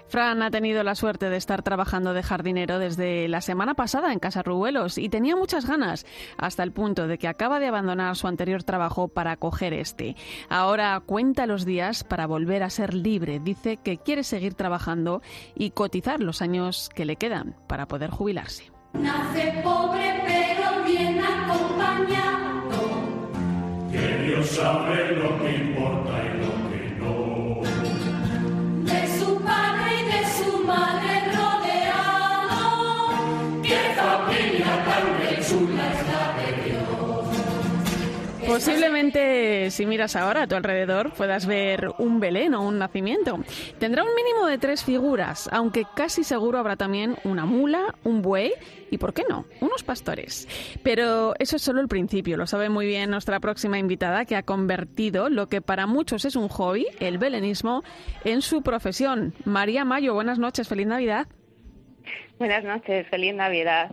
[0.09, 4.19] Fran ha tenido la suerte de estar trabajando de jardinero desde la semana pasada en
[4.19, 6.07] Casa Ruelos y tenía muchas ganas,
[6.39, 10.17] hasta el punto de que acaba de abandonar su anterior trabajo para coger este.
[10.49, 13.39] Ahora cuenta los días para volver a ser libre.
[13.39, 15.21] Dice que quiere seguir trabajando
[15.55, 18.73] y cotizar los años que le quedan para poder jubilarse.
[18.95, 22.79] Nace pobre pero bien acompañado.
[23.93, 26.28] Que Dios sabe lo que importa
[38.59, 43.39] Posiblemente, si miras ahora a tu alrededor, puedas ver un Belén o un nacimiento.
[43.79, 48.53] Tendrá un mínimo de tres figuras, aunque casi seguro habrá también una mula, un buey
[48.91, 50.49] y, ¿por qué no?, unos pastores.
[50.83, 54.43] Pero eso es solo el principio, lo sabe muy bien nuestra próxima invitada, que ha
[54.43, 57.85] convertido lo que para muchos es un hobby, el belenismo,
[58.25, 59.35] en su profesión.
[59.45, 61.29] María Mayo, buenas noches, feliz Navidad.
[62.41, 63.93] Buenas noches, feliz Navidad.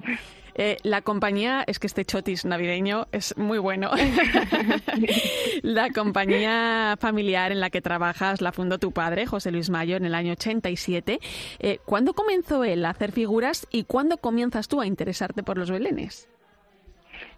[0.58, 3.92] Eh, la compañía, es que este chotis navideño es muy bueno.
[5.64, 10.06] la compañía familiar en la que trabajas la fundó tu padre, José Luis Mayo, en
[10.06, 11.20] el año 87.
[11.60, 15.70] Eh, ¿Cuándo comenzó él a hacer figuras y cuándo comienzas tú a interesarte por los
[15.70, 16.30] belenes?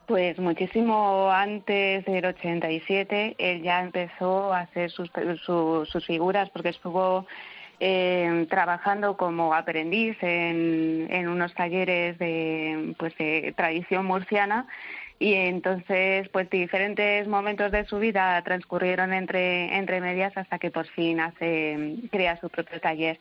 [0.05, 5.11] Pues muchísimo antes del 87, él ya empezó a hacer sus,
[5.43, 7.25] su- sus figuras porque estuvo
[7.79, 14.67] eh, trabajando como aprendiz en, en unos talleres de, pues, de tradición murciana
[15.19, 20.85] y entonces pues diferentes momentos de su vida transcurrieron entre entre medias hasta que por
[20.87, 23.19] fin hace crea su propio taller.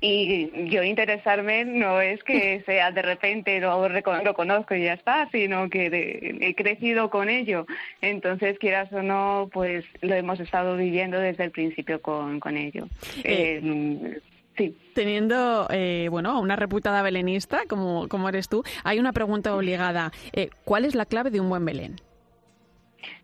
[0.00, 5.28] Y yo interesarme no es que sea de repente lo, lo conozco y ya está
[5.32, 7.66] sino que de- he crecido con ello.
[8.02, 12.88] Entonces quieras o no pues lo hemos estado viviendo desde el principio con con ello.
[13.24, 14.20] Eh,
[14.58, 19.54] sí Teniendo, eh, bueno, a una reputada belenista como, como eres tú, hay una pregunta
[19.54, 20.10] obligada.
[20.32, 22.00] Eh, ¿Cuál es la clave de un buen Belén?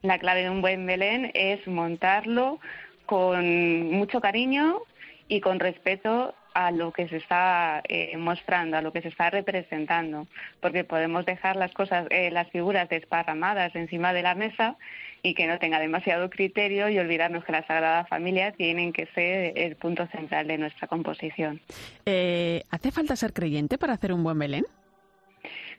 [0.02, 2.60] La clave de un buen Belén es montarlo
[3.06, 4.82] con mucho cariño
[5.26, 9.28] y con respeto a lo que se está eh, mostrando, a lo que se está
[9.28, 10.28] representando,
[10.60, 14.76] porque podemos dejar las cosas, eh, las figuras desparramadas encima de la mesa
[15.22, 19.52] y que no tenga demasiado criterio y olvidarnos que la Sagrada Familia tienen que ser
[19.56, 21.60] el punto central de nuestra composición.
[22.06, 24.64] Eh, ¿Hace falta ser creyente para hacer un buen Belén?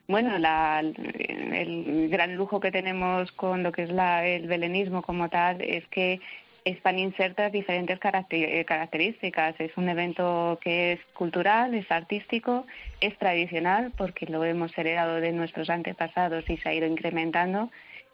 [0.07, 5.29] Bueno, la- el gran lujo que tenemos con lo que es la- el belenismo como
[5.29, 6.19] tal es que
[6.65, 7.99] están insertas diferentes
[8.31, 9.55] eh, características.
[9.59, 12.65] Es un evento que es cultural, es artístico,
[12.99, 17.69] es tradicional porque lo hemos heredado de nuestros antepasados y se ha ido incrementando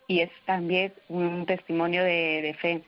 [0.08, 2.82] y es también un testimonio de, de fe.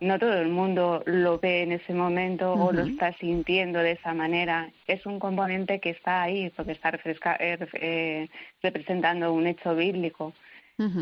[0.00, 4.14] No todo el mundo lo ve en ese momento o lo está sintiendo de esa
[4.14, 4.70] manera.
[4.86, 8.28] Es un componente que está ahí porque está refresca- eh, eh,
[8.62, 10.32] representando un hecho bíblico.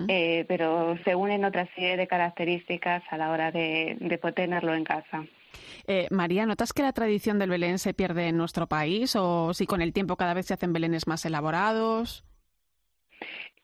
[0.08, 4.74] Eh, pero se unen otra serie de características a la hora de, de poder tenerlo
[4.74, 5.26] en casa.
[5.86, 9.66] Eh, María, ¿notas que la tradición del Belén se pierde en nuestro país o si
[9.66, 12.24] con el tiempo cada vez se hacen Belenes más elaborados?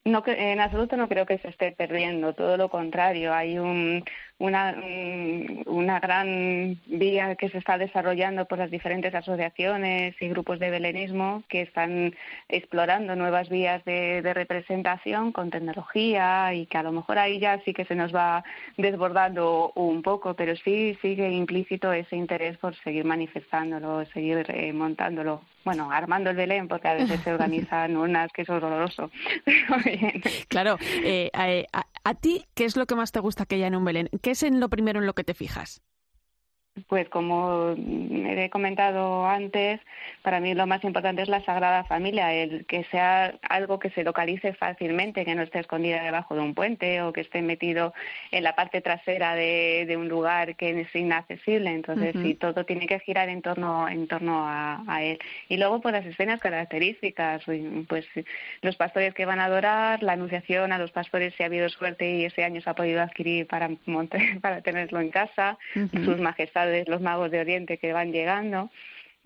[0.05, 3.33] No, en absoluto no creo que se esté perdiendo, todo lo contrario.
[3.33, 4.05] Hay un,
[4.43, 10.59] una, un- una gran vía que se está desarrollando por las diferentes asociaciones y grupos
[10.59, 12.14] de belenismo que están
[12.48, 17.60] explorando nuevas vías de, de representación con tecnología y que a lo mejor ahí ya
[17.64, 18.43] sí que se nos va
[18.77, 25.43] desbordando un poco, pero sí sigue implícito ese interés por seguir manifestándolo, seguir eh, montándolo.
[25.64, 29.10] Bueno, armando el Belén, porque a veces se organizan unas que es horroroso.
[29.44, 30.20] Pero bien.
[30.48, 33.69] Claro, eh, a, a- a ti, ¿qué es lo que más te gusta que haya
[33.69, 34.09] en un Belén?
[34.23, 35.83] ¿Qué es en lo primero en lo que te fijas?
[36.89, 39.78] Pues como he comentado antes,
[40.23, 44.05] para mí lo más importante es la Sagrada Familia, el que sea algo que se
[44.05, 47.93] localice fácilmente, que no esté escondida debajo de un puente o que esté metido
[48.31, 51.70] en la parte trasera de, un lugar que es inaccesible.
[51.70, 55.19] Entonces, sí, todo tiene que girar en torno, en torno a, a, él.
[55.51, 57.43] Y luego, pues las escenas características,
[57.86, 58.07] pues
[58.62, 62.11] los pastores que van a adorar, la anunciación a los pastores si ha habido suerte
[62.11, 63.69] y ese año se ha podido adquirir para,
[64.40, 68.71] para tenerlo en casa, sus majestades los magos de Oriente que van llegando.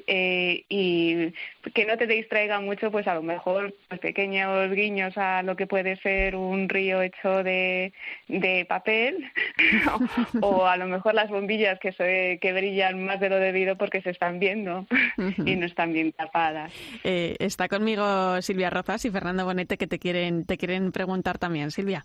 [0.06, 1.32] Eh, y
[1.72, 5.66] que no te distraiga mucho, pues a lo mejor pues, pequeños guiños a lo que
[5.66, 7.94] puede ser un río hecho de,
[8.28, 9.24] de papel
[10.42, 14.02] o, a lo mejor las bombillas que, se, que brillan más de lo debido porque
[14.02, 14.86] se están viendo
[15.16, 16.72] y no están bien tapadas.
[17.02, 21.70] Eh, está conmigo Silvia Rozas y Fernando Bonete que te quieren, te quieren preguntar también,
[21.70, 22.04] Silvia.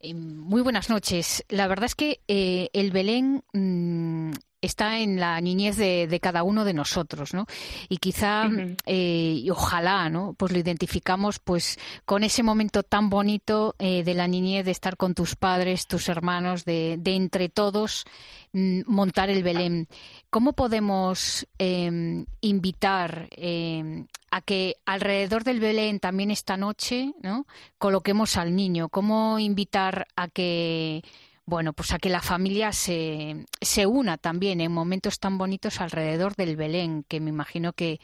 [0.00, 1.44] Eh, muy buenas noches.
[1.48, 4.32] La verdad es que eh, el Belén mm,
[4.66, 7.46] está en la niñez de, cada uno de nosotros, ¿no?
[7.88, 8.48] Y quizá,
[8.84, 10.34] eh, y ojalá, ¿no?
[10.34, 15.14] Pues lo identificamos, pues, con ese momento tan bonito de la niñez de estar con
[15.14, 18.04] tus padres, tus hermanos, de, de entre todos
[18.52, 19.88] mm, montar el Belén.
[20.30, 27.46] ¿Cómo podemos em, invitar em, a que alrededor del Belén también esta noche, ¿no?
[27.78, 28.88] Coloquemos al niño.
[28.88, 31.02] ¿Cómo invitar a que
[31.46, 36.34] bueno, pues a que la familia se, se una también en momentos tan bonitos alrededor
[36.34, 38.00] del Belén, que me imagino que,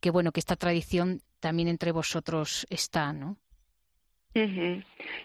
[0.00, 3.36] que bueno, que esta tradición también entre vosotros está, ¿no?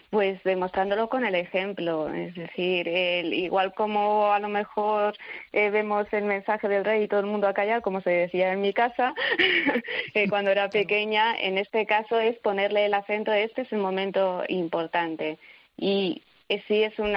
[0.08, 5.14] Pues demostrándolo con el ejemplo, es decir, igual como a lo mejor
[5.52, 8.52] eh, vemos el mensaje del rey y todo el mundo a callar, como se decía
[8.52, 9.14] en mi casa
[10.14, 14.44] eh, cuando era pequeña, en este caso es ponerle el acento, este es un momento
[14.48, 15.38] importante.
[15.76, 16.22] Y
[16.54, 17.12] eh, sí es un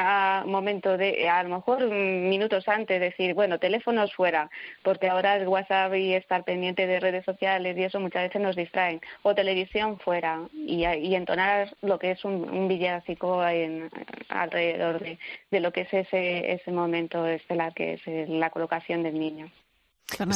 [0.52, 4.50] momento de, a lo mejor minutos antes, decir, bueno, teléfonos fuera,
[4.84, 8.56] porque ahora el WhatsApp y estar pendiente de redes sociales y eso muchas veces nos
[8.56, 10.86] distraen, o televisión fuera, y,
[11.16, 13.90] entonar lo que es un, un villancico en,
[14.30, 15.18] alrededor de,
[15.52, 19.50] de, lo que es ese, ese momento estelar, que es la colocación del niño.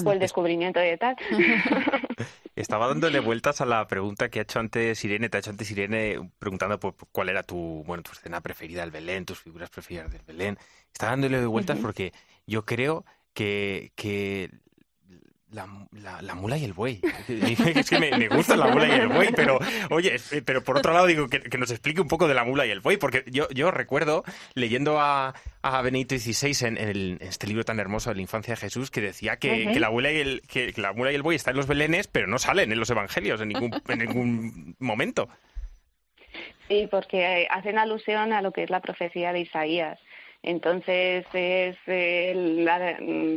[0.05, 1.15] O el descubrimiento de tal.
[2.59, 5.71] Estaba dándole vueltas a la pregunta que ha hecho antes Irene, te ha hecho antes
[5.71, 10.11] Irene preguntando por cuál era tu, bueno, tu escena preferida del Belén, tus figuras preferidas
[10.11, 10.57] del Belén.
[10.91, 12.11] Estaba dándole vueltas porque
[12.47, 14.51] yo creo que, que
[15.51, 15.67] la,
[16.21, 17.01] la, mula y el buey.
[17.27, 19.59] es que me, gusta la mula y el buey, pero
[19.89, 22.65] oye, eh, pero por otro lado digo que, nos explique un poco de la mula
[22.65, 24.23] y el buey, porque yo, yo recuerdo
[24.53, 28.61] leyendo a, a Benito XVI en, en, este libro tan hermoso de la infancia de
[28.61, 31.35] Jesús que decía que, que la mula y el, que, la mula y el buey
[31.35, 35.29] están en los belenes, pero no salen en los evangelios en ningún, en ningún momento.
[36.67, 39.99] Sí, porque hacen alusión a lo que es la profecía de Isaías
[40.41, 41.75] entonces es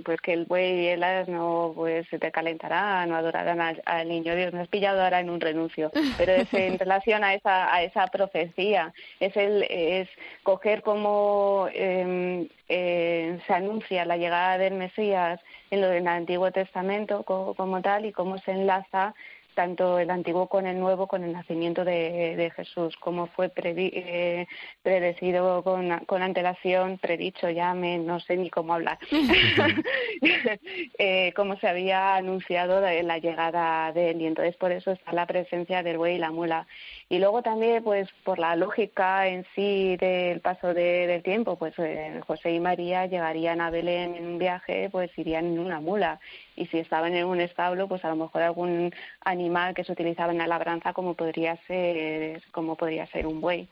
[0.05, 4.37] pues que el buey y el asno pues se te calentarán no adorarán al, niño
[4.37, 4.53] Dios.
[4.53, 8.07] Me has pillado ahora en un renuncio, pero es en relación a esa a esa
[8.07, 8.93] profecía.
[9.19, 10.09] Es el es
[10.45, 17.24] coger como em, eh, se anuncia la llegada del Mesías en lo del Antiguo Testamento
[17.24, 19.15] como tal y cómo se enlaza
[19.55, 24.47] tanto el antiguo con el nuevo, con el nacimiento de, Jesús, como fue eh,
[24.83, 28.99] predecido con, con, antelación, predicho, ya me, no sé ni cómo hablar,
[30.99, 35.27] eh, como se había anunciado la llegada de él, y entonces por eso está la
[35.27, 36.66] presencia del buey y la mula.
[37.09, 42.20] Y luego también, pues por la lógica en sí del paso del tiempo, pues eh,
[42.27, 46.20] José y María llegarían a Belén en un viaje, pues irían en una mula.
[46.57, 48.93] Y si estaban en un establo, pues a lo mejor algún
[49.24, 53.69] animal que se utilizaba en la labranza, como podría ser, como podría ser un buey.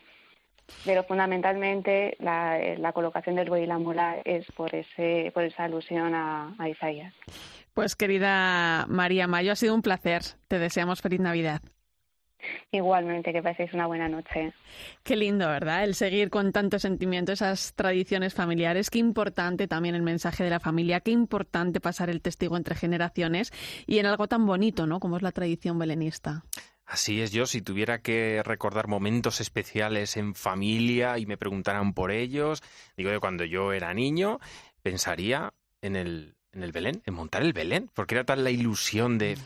[0.85, 6.13] Pero fundamentalmente la, colocación del buey y la mula es por, ese, por esa alusión
[6.15, 7.13] a, a Isaías.
[7.73, 10.21] Pues querida María Mayo, ha sido un placer.
[10.47, 11.61] Te deseamos feliz Navidad.
[12.71, 14.53] Igualmente, que paséis una buena noche.
[15.03, 15.83] Qué lindo, ¿verdad?
[15.83, 18.89] El seguir con tanto sentimiento esas tradiciones familiares.
[18.89, 21.01] Qué importante también el mensaje de la familia.
[21.01, 23.51] Qué importante pasar el testigo entre generaciones
[23.87, 24.99] y en algo tan bonito, ¿no?
[24.99, 26.43] Como es la tradición belenista.
[26.91, 32.11] Así es, yo si tuviera que recordar momentos especiales en familia y me preguntaran por
[32.11, 32.61] ellos,
[32.97, 34.39] digo de cuando yo era niño,
[34.81, 39.17] pensaría en el, en el Belén, en montar el Belén, porque era tal la ilusión
[39.17, 39.37] de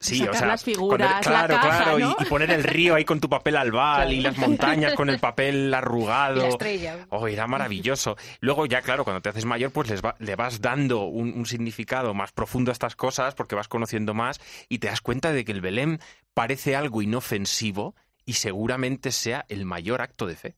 [0.00, 3.20] Sí, o sea, las figuras, claro, la caja, claro, y, poner el río ahí con
[3.20, 6.36] tu papel albal y las montañas con el papel arrugado.
[6.42, 7.06] la estrella.
[7.08, 8.16] Oh, era maravilloso.
[8.40, 12.32] Luego ya, claro, cuando te haces mayor, pues les le vas dando un, significado más
[12.32, 15.60] profundo a estas cosas porque vas conociendo más y te das cuenta de que el
[15.60, 16.00] Belén
[16.34, 17.94] parece algo inofensivo
[18.26, 20.56] y seguramente sea el mayor acto de fe.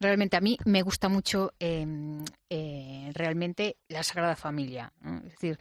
[0.00, 4.92] Realmente a mí me gusta mucho em, eh, realmente la Sagrada Familia.
[5.24, 5.58] Es decir,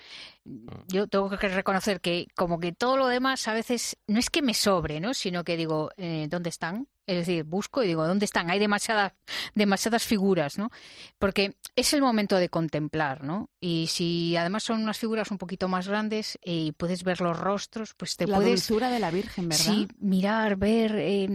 [0.87, 4.41] yo tengo que reconocer que como que todo lo demás a veces no es que
[4.41, 5.13] me sobre, ¿no?
[5.13, 6.87] sino que digo, eh, ¿dónde están?
[7.11, 8.49] Es decir, busco y digo, ¿dónde están?
[8.49, 9.11] Hay demasiadas,
[9.53, 10.69] demasiadas figuras, ¿no?
[11.19, 13.49] Porque es el momento de contemplar, ¿no?
[13.59, 17.93] Y si además son unas figuras un poquito más grandes y puedes ver los rostros,
[17.95, 18.51] pues te la puedes...
[18.51, 19.65] dulzura de la Virgen, ¿verdad?
[19.65, 20.95] Sí, mirar, ver...
[20.95, 21.27] Eh,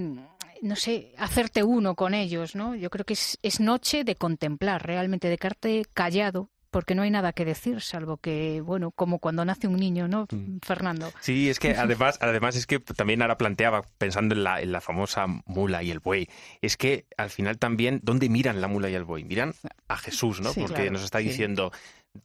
[0.63, 2.75] no sé, hacerte uno con ellos, ¿no?
[2.75, 7.11] Yo creo que es, es noche de contemplar, realmente, de quedarte callado porque no hay
[7.11, 10.27] nada que decir, salvo que, bueno, como cuando nace un niño, ¿no,
[10.63, 11.13] Fernando?
[11.21, 14.81] Sí, es que además, además es que también ahora planteaba, pensando en la, en la
[14.81, 16.29] famosa mula y el buey,
[16.61, 19.25] es que al final también, ¿dónde miran la mula y el buey?
[19.25, 19.55] Miran
[19.89, 20.53] a Jesús, ¿no?
[20.53, 21.25] Sí, porque claro, nos está sí.
[21.25, 21.73] diciendo,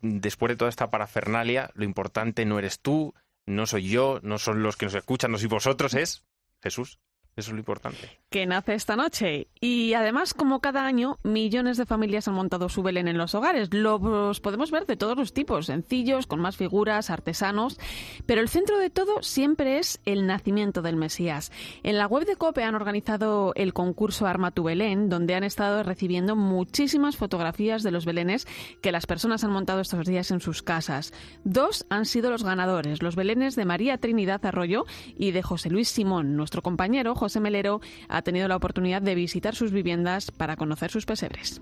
[0.01, 3.13] después de toda esta parafernalia, lo importante no eres tú,
[3.45, 6.23] no soy yo, no son los que nos escuchan, no sois vosotros, es
[6.61, 6.99] Jesús.
[7.35, 8.19] Eso es lo importante.
[8.29, 9.47] que nace esta noche.
[9.59, 13.73] Y además, como cada año, millones de familias han montado su Belén en los hogares.
[13.73, 17.77] Los podemos ver de todos los tipos, sencillos, con más figuras, artesanos.
[18.25, 21.51] Pero el centro de todo siempre es el nacimiento del Mesías.
[21.83, 25.83] En la web de COPE han organizado el concurso Arma tu Belén, donde han estado
[25.83, 28.47] recibiendo muchísimas fotografías de los belenes
[28.81, 31.13] que las personas han montado estos días en sus casas.
[31.43, 34.85] Dos han sido los ganadores, los belenes de María Trinidad Arroyo
[35.17, 36.37] y de José Luis Simón.
[36.37, 41.05] Nuestro compañero José Melero ha tenido la oportunidad de visitar sus viviendas para conocer sus
[41.05, 41.61] pesebres.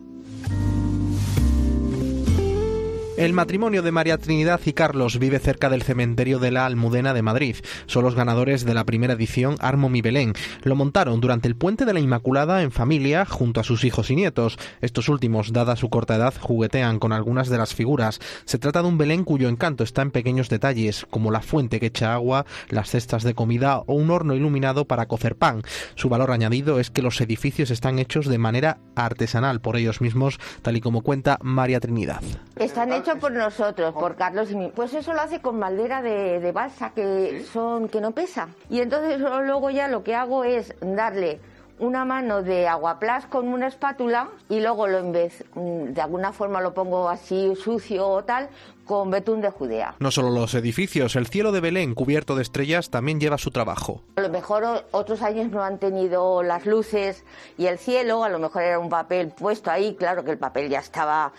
[3.19, 7.21] El matrimonio de María Trinidad y Carlos vive cerca del cementerio de la Almudena de
[7.21, 7.57] Madrid.
[7.85, 10.31] Son los ganadores de la primera edición Armo mi Belén.
[10.63, 14.15] Lo montaron durante el puente de la Inmaculada en familia junto a sus hijos y
[14.15, 14.57] nietos.
[14.79, 18.21] Estos últimos, dada su corta edad, juguetean con algunas de las figuras.
[18.45, 21.87] Se trata de un Belén cuyo encanto está en pequeños detalles, como la fuente que
[21.87, 25.63] echa agua, las cestas de comida o un horno iluminado para cocer pan.
[25.95, 30.39] Su valor añadido es que los edificios están hechos de manera artesanal por ellos mismos,
[30.61, 32.21] tal y como cuenta María Trinidad.
[32.55, 34.71] Están hechos por nosotros, por Carlos y mí.
[34.75, 38.49] Pues eso lo hace con madera de, de balsa que son que no pesa.
[38.69, 41.39] Y entonces luego ya lo que hago es darle
[41.79, 46.33] una mano de aguaplas con una espátula y luego lo en vez mm, de alguna
[46.33, 48.49] forma lo pongo así sucio o tal
[48.85, 49.95] con betún de Judea.
[49.99, 54.01] No solo los edificios, el cielo de Belén cubierto de estrellas también lleva su trabajo.
[54.15, 57.23] A lo mejor otros años no han tenido las luces
[57.57, 60.69] y el cielo, a lo mejor era un papel puesto ahí, claro que el papel
[60.69, 61.31] ya estaba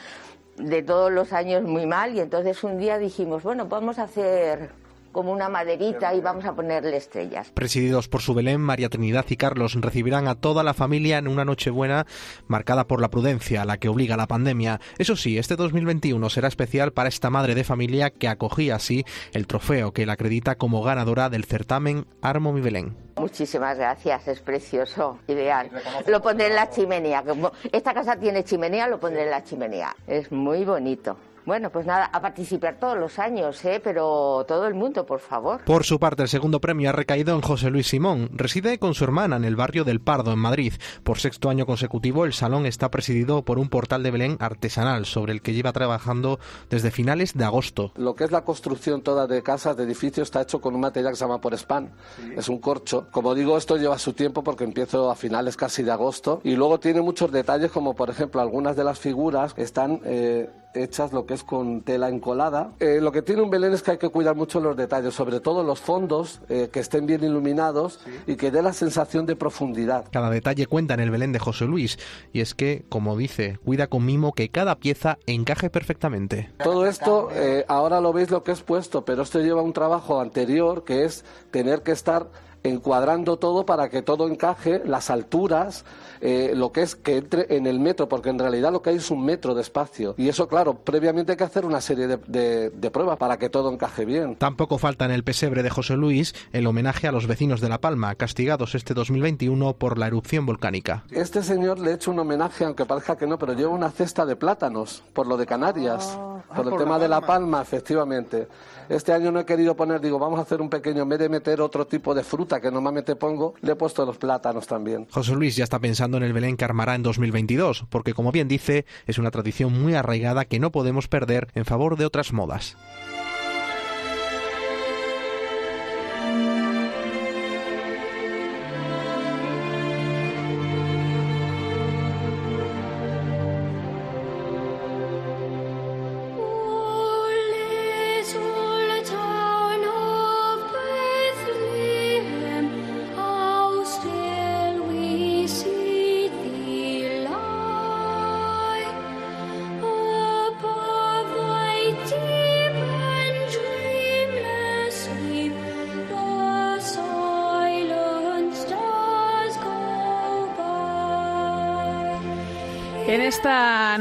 [0.61, 4.71] de todos los años muy mal y entonces un día dijimos, bueno, vamos a hacer
[5.13, 7.51] como una maderita y vamos a ponerle estrellas.
[7.53, 11.45] Presididos por su Belén, María Trinidad y Carlos recibirán a toda la familia en una
[11.45, 12.07] Nochebuena
[12.47, 14.81] marcada por la prudencia, a la que obliga la pandemia.
[14.99, 19.47] Eso sí, este 2021 será especial para esta madre de familia que acogía así el
[19.47, 22.97] trofeo que la acredita como ganadora del certamen Armo mi Belén.
[23.17, 25.71] Muchísimas gracias, es precioso, ideal.
[26.07, 27.23] Lo pondré en la chimenea.
[27.23, 29.95] Como esta casa tiene chimenea, lo pondré en la chimenea.
[30.07, 31.19] Es muy bonito.
[31.47, 33.81] Bueno, pues nada, a participar todos los años, ¿eh?
[33.83, 35.65] Pero todo el mundo, por favor.
[35.65, 38.31] Por su parte, el segundo premio ha recaído en José Luis Simón.
[38.33, 40.75] Reside con su hermana en el barrio del Pardo, en Madrid.
[41.03, 45.33] Por sexto año consecutivo, el salón está presidido por un portal de Belén artesanal, sobre
[45.33, 46.39] el que lleva trabajando
[46.69, 47.93] desde finales de agosto.
[47.97, 51.13] Lo que es la construcción toda de casas, de edificios, está hecho con un material
[51.13, 51.91] que se llama por spam.
[52.37, 53.09] Es un corcho.
[53.11, 56.41] Como digo, esto lleva su tiempo porque empiezo a finales casi de agosto.
[56.45, 61.13] Y luego tiene muchos detalles, como por ejemplo, algunas de las figuras están eh, hechas
[61.13, 62.73] lo que es con tela encolada.
[62.81, 65.41] Eh, lo que tiene un Belén es que hay que cuidar mucho los detalles, sobre
[65.41, 70.07] todo los fondos, eh, que estén bien iluminados y que dé la sensación de profundidad.
[70.11, 71.99] Cada detalle cuenta en el Belén de José Luis,
[72.33, 76.51] y es que, como dice, cuida con mimo que cada pieza encaje perfectamente.
[76.63, 80.21] Todo esto eh, ahora lo veis lo que es puesto, pero esto lleva un trabajo
[80.21, 82.29] anterior que es tener que estar
[82.63, 85.85] encuadrando todo para que todo encaje, las alturas,
[86.21, 88.97] eh, lo que es que entre en el metro, porque en realidad lo que hay
[88.97, 90.15] es un metro de espacio.
[90.19, 93.49] Y eso, claro, previamente hay que hacer una serie de, de- de pruebas para que
[93.49, 94.37] todo encaje bien.
[94.37, 97.81] Tampoco falta en el pesebre de José Luis el homenaje a los vecinos de La
[97.81, 101.05] Palma, castigados este 2021 por la erupción volcánica.
[101.11, 104.27] Este señor le he hecho un homenaje, aunque parezca que no, pero lleva una cesta
[104.27, 106.19] de plátanos, por lo de Canarias,
[106.55, 107.21] por el por tema La de La.
[107.21, 108.49] Palma, efectivamente.
[108.91, 111.61] Este año no he querido poner, digo, vamos a hacer un pequeño, vez de meter
[111.61, 115.07] otro tipo de fruta que normalmente pongo, le he puesto los plátanos también.
[115.13, 118.49] José Luis ya está pensando en el Belén que armará en 2022, porque como bien
[118.49, 122.77] dice, es una tradición muy arraigada que no podemos perder en favor de otras modas.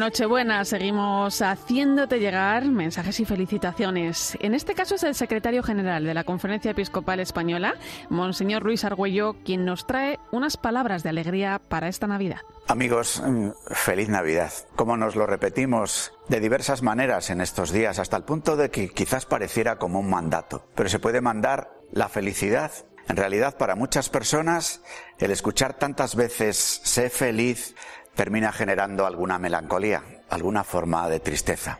[0.10, 4.36] Nochebuena seguimos haciéndote llegar mensajes y felicitaciones.
[4.42, 7.76] En este caso es el secretario general de la Conferencia Episcopal Española,
[8.10, 12.40] Monseñor Luis Argüello, quien nos trae unas palabras de alegría para esta Navidad.
[12.66, 14.52] Amigos, mm, feliz Navidad.
[14.76, 18.90] Como nos lo repetimos de diversas maneras en estos días, hasta el punto de que
[18.90, 22.72] quizás pareciera como un mandato, pero se puede mandar la felicidad.
[23.10, 24.82] En realidad, para muchas personas,
[25.18, 27.76] el escuchar tantas veces sé feliz
[28.20, 31.80] termina generando alguna melancolía, alguna forma de tristeza.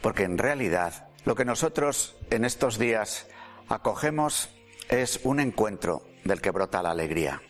[0.00, 3.26] Porque en realidad lo que nosotros en estos días
[3.68, 4.48] acogemos
[4.88, 7.42] es un encuentro del que brota la alegría.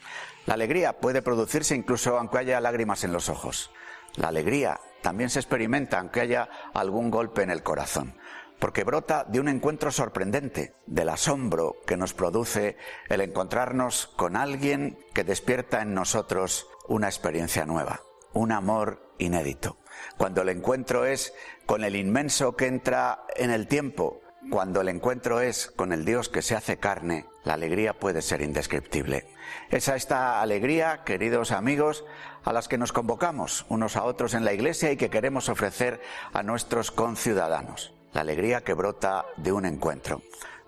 [0.46, 3.70] La alegría puede producirse incluso aunque haya lágrimas en los ojos.
[4.16, 8.18] La alegría también se experimenta aunque haya algún golpe en el corazón,
[8.58, 12.78] porque brota de un encuentro sorprendente, del asombro que nos produce
[13.08, 18.00] el encontrarnos con alguien que despierta en nosotros una experiencia nueva
[18.34, 19.78] un amor inédito.
[20.16, 21.32] Cuando el encuentro es
[21.66, 24.20] con el inmenso que entra en el tiempo,
[24.50, 28.42] cuando el encuentro es con el Dios que se hace carne, la alegría puede ser
[28.42, 29.26] indescriptible.
[29.70, 32.04] Es a esta alegría, queridos amigos,
[32.44, 36.00] a las que nos convocamos unos a otros en la Iglesia y que queremos ofrecer
[36.32, 37.94] a nuestros conciudadanos.
[38.12, 40.22] La alegría que brota de un encuentro.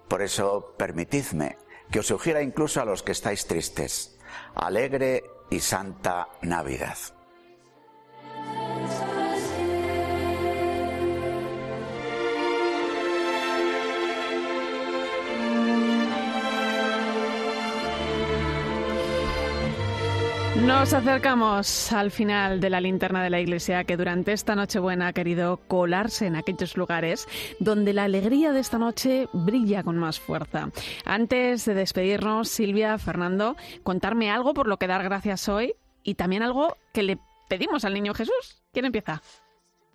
[0.08, 1.58] Por eso, permitidme
[1.90, 4.18] que os sugiera incluso a los que estáis tristes.
[4.54, 6.96] Alegre y santa Navidad.
[20.64, 25.12] Nos acercamos al final de la linterna de la iglesia que durante esta Nochebuena ha
[25.12, 27.28] querido colarse en aquellos lugares
[27.60, 30.70] donde la alegría de esta noche brilla con más fuerza.
[31.04, 36.42] Antes de despedirnos, Silvia, Fernando, contarme algo por lo que dar gracias hoy y también
[36.42, 37.18] algo que le
[37.48, 38.62] pedimos al niño Jesús.
[38.72, 39.22] ¿Quién empieza?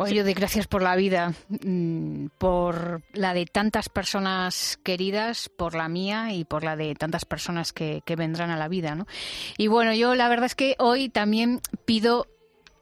[0.02, 5.76] Bueno, yo doy gracias por la vida, mm, por la de tantas personas queridas, por
[5.76, 9.06] la mía y por la de tantas personas que, vendrán a la vida, ¿no?
[9.57, 12.28] Y bueno, yo la verdad es que hoy también pido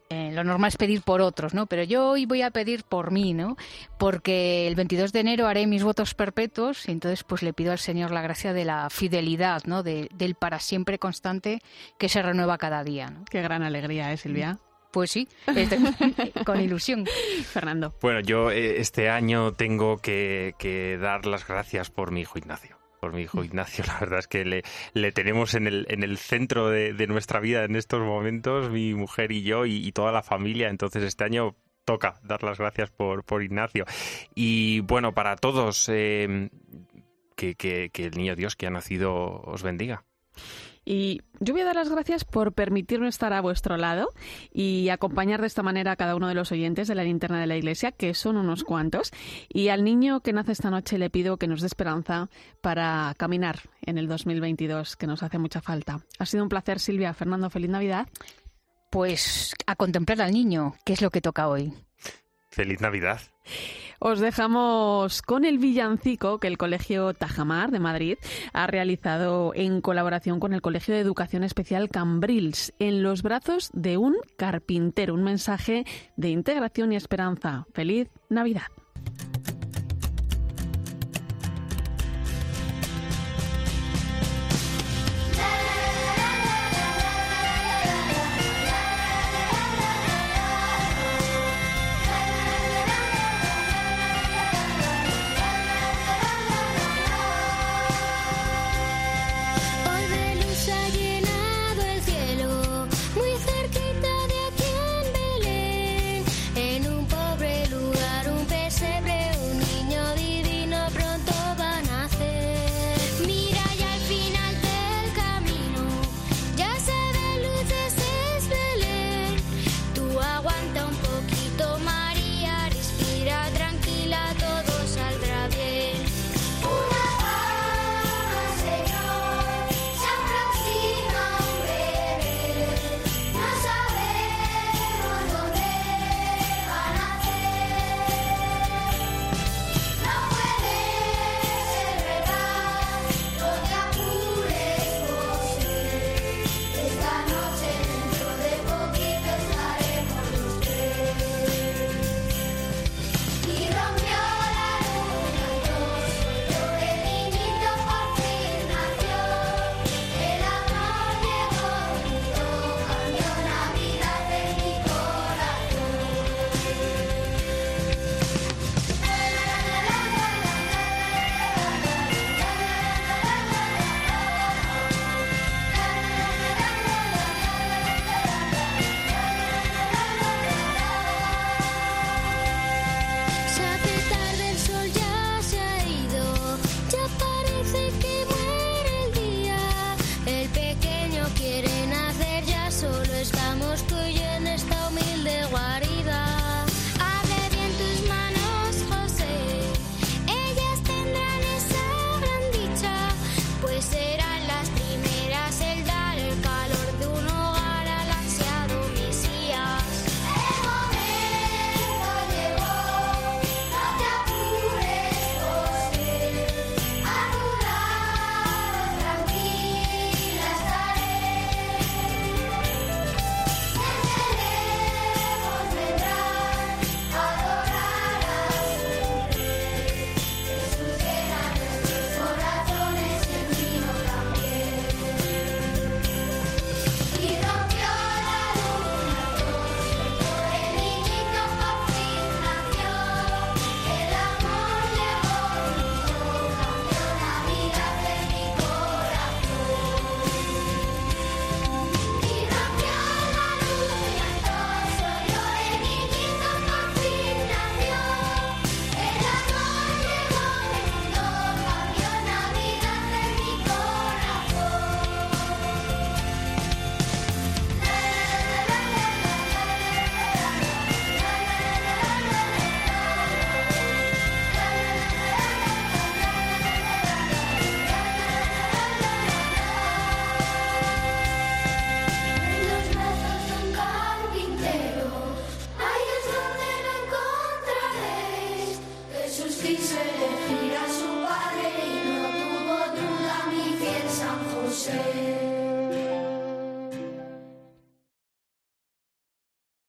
[0.09, 1.67] eh, lo normal es pedir por otros, ¿no?
[1.67, 3.57] Pero yo hoy voy a pedir por mí, ¿no?
[3.99, 7.79] Porque el 22 de enero haré mis votos perpetuos y entonces pues le pido al
[7.79, 9.83] Señor la gracia de la fidelidad, ¿no?
[9.83, 11.61] del para siempre constante
[11.99, 13.25] que se renueva cada día, ¿no?
[13.25, 14.57] Qué gran alegría, ¿eh, Silvia?
[14.91, 15.77] Pues sí, este,
[16.45, 17.05] con ilusión.
[17.51, 17.93] Fernando.
[18.01, 23.13] Bueno, yo eh, este año tengo que, dar las gracias por mi hijo Ignacio por
[23.13, 23.85] mi hijo Ignacio.
[23.87, 24.63] La verdad es que le,
[24.93, 29.31] le tenemos en el, en el centro de, nuestra vida en estos momentos, mi mujer
[29.31, 30.67] y yo y, toda la familia.
[30.67, 31.55] Entonces este año
[31.85, 33.85] toca dar las gracias por, por Ignacio.
[34.35, 36.49] Y bueno, para todos, eh,
[37.37, 39.13] que, que el niño Dios que ha nacido
[39.43, 40.03] os bendiga.
[40.85, 44.09] Y yo voy a dar las gracias por permitirme estar a vuestro lado
[44.51, 47.47] y acompañar de esta manera a cada uno de los oyentes de la linterna de
[47.47, 49.11] la iglesia, que son unos cuantos.
[49.47, 52.29] Y al niño que nace esta noche le pido que nos dé esperanza
[52.61, 56.01] para caminar en el 2022, que nos hace mucha falta.
[56.17, 57.13] Ha sido un placer, Silvia.
[57.13, 58.07] Fernando, feliz Navidad.
[58.89, 61.73] Pues a contemplar al niño, que es lo que toca hoy.
[62.49, 63.21] Feliz Navidad.
[64.01, 68.17] Os dejamos con el villancico que el Colegio Tajamar de Madrid
[68.53, 73.97] ha realizado en colaboración con el Colegio de Educación Especial Cambrils en los brazos de
[73.97, 75.13] un carpintero.
[75.13, 75.85] Un mensaje
[76.15, 77.65] de integración y esperanza.
[77.73, 78.67] Feliz Navidad.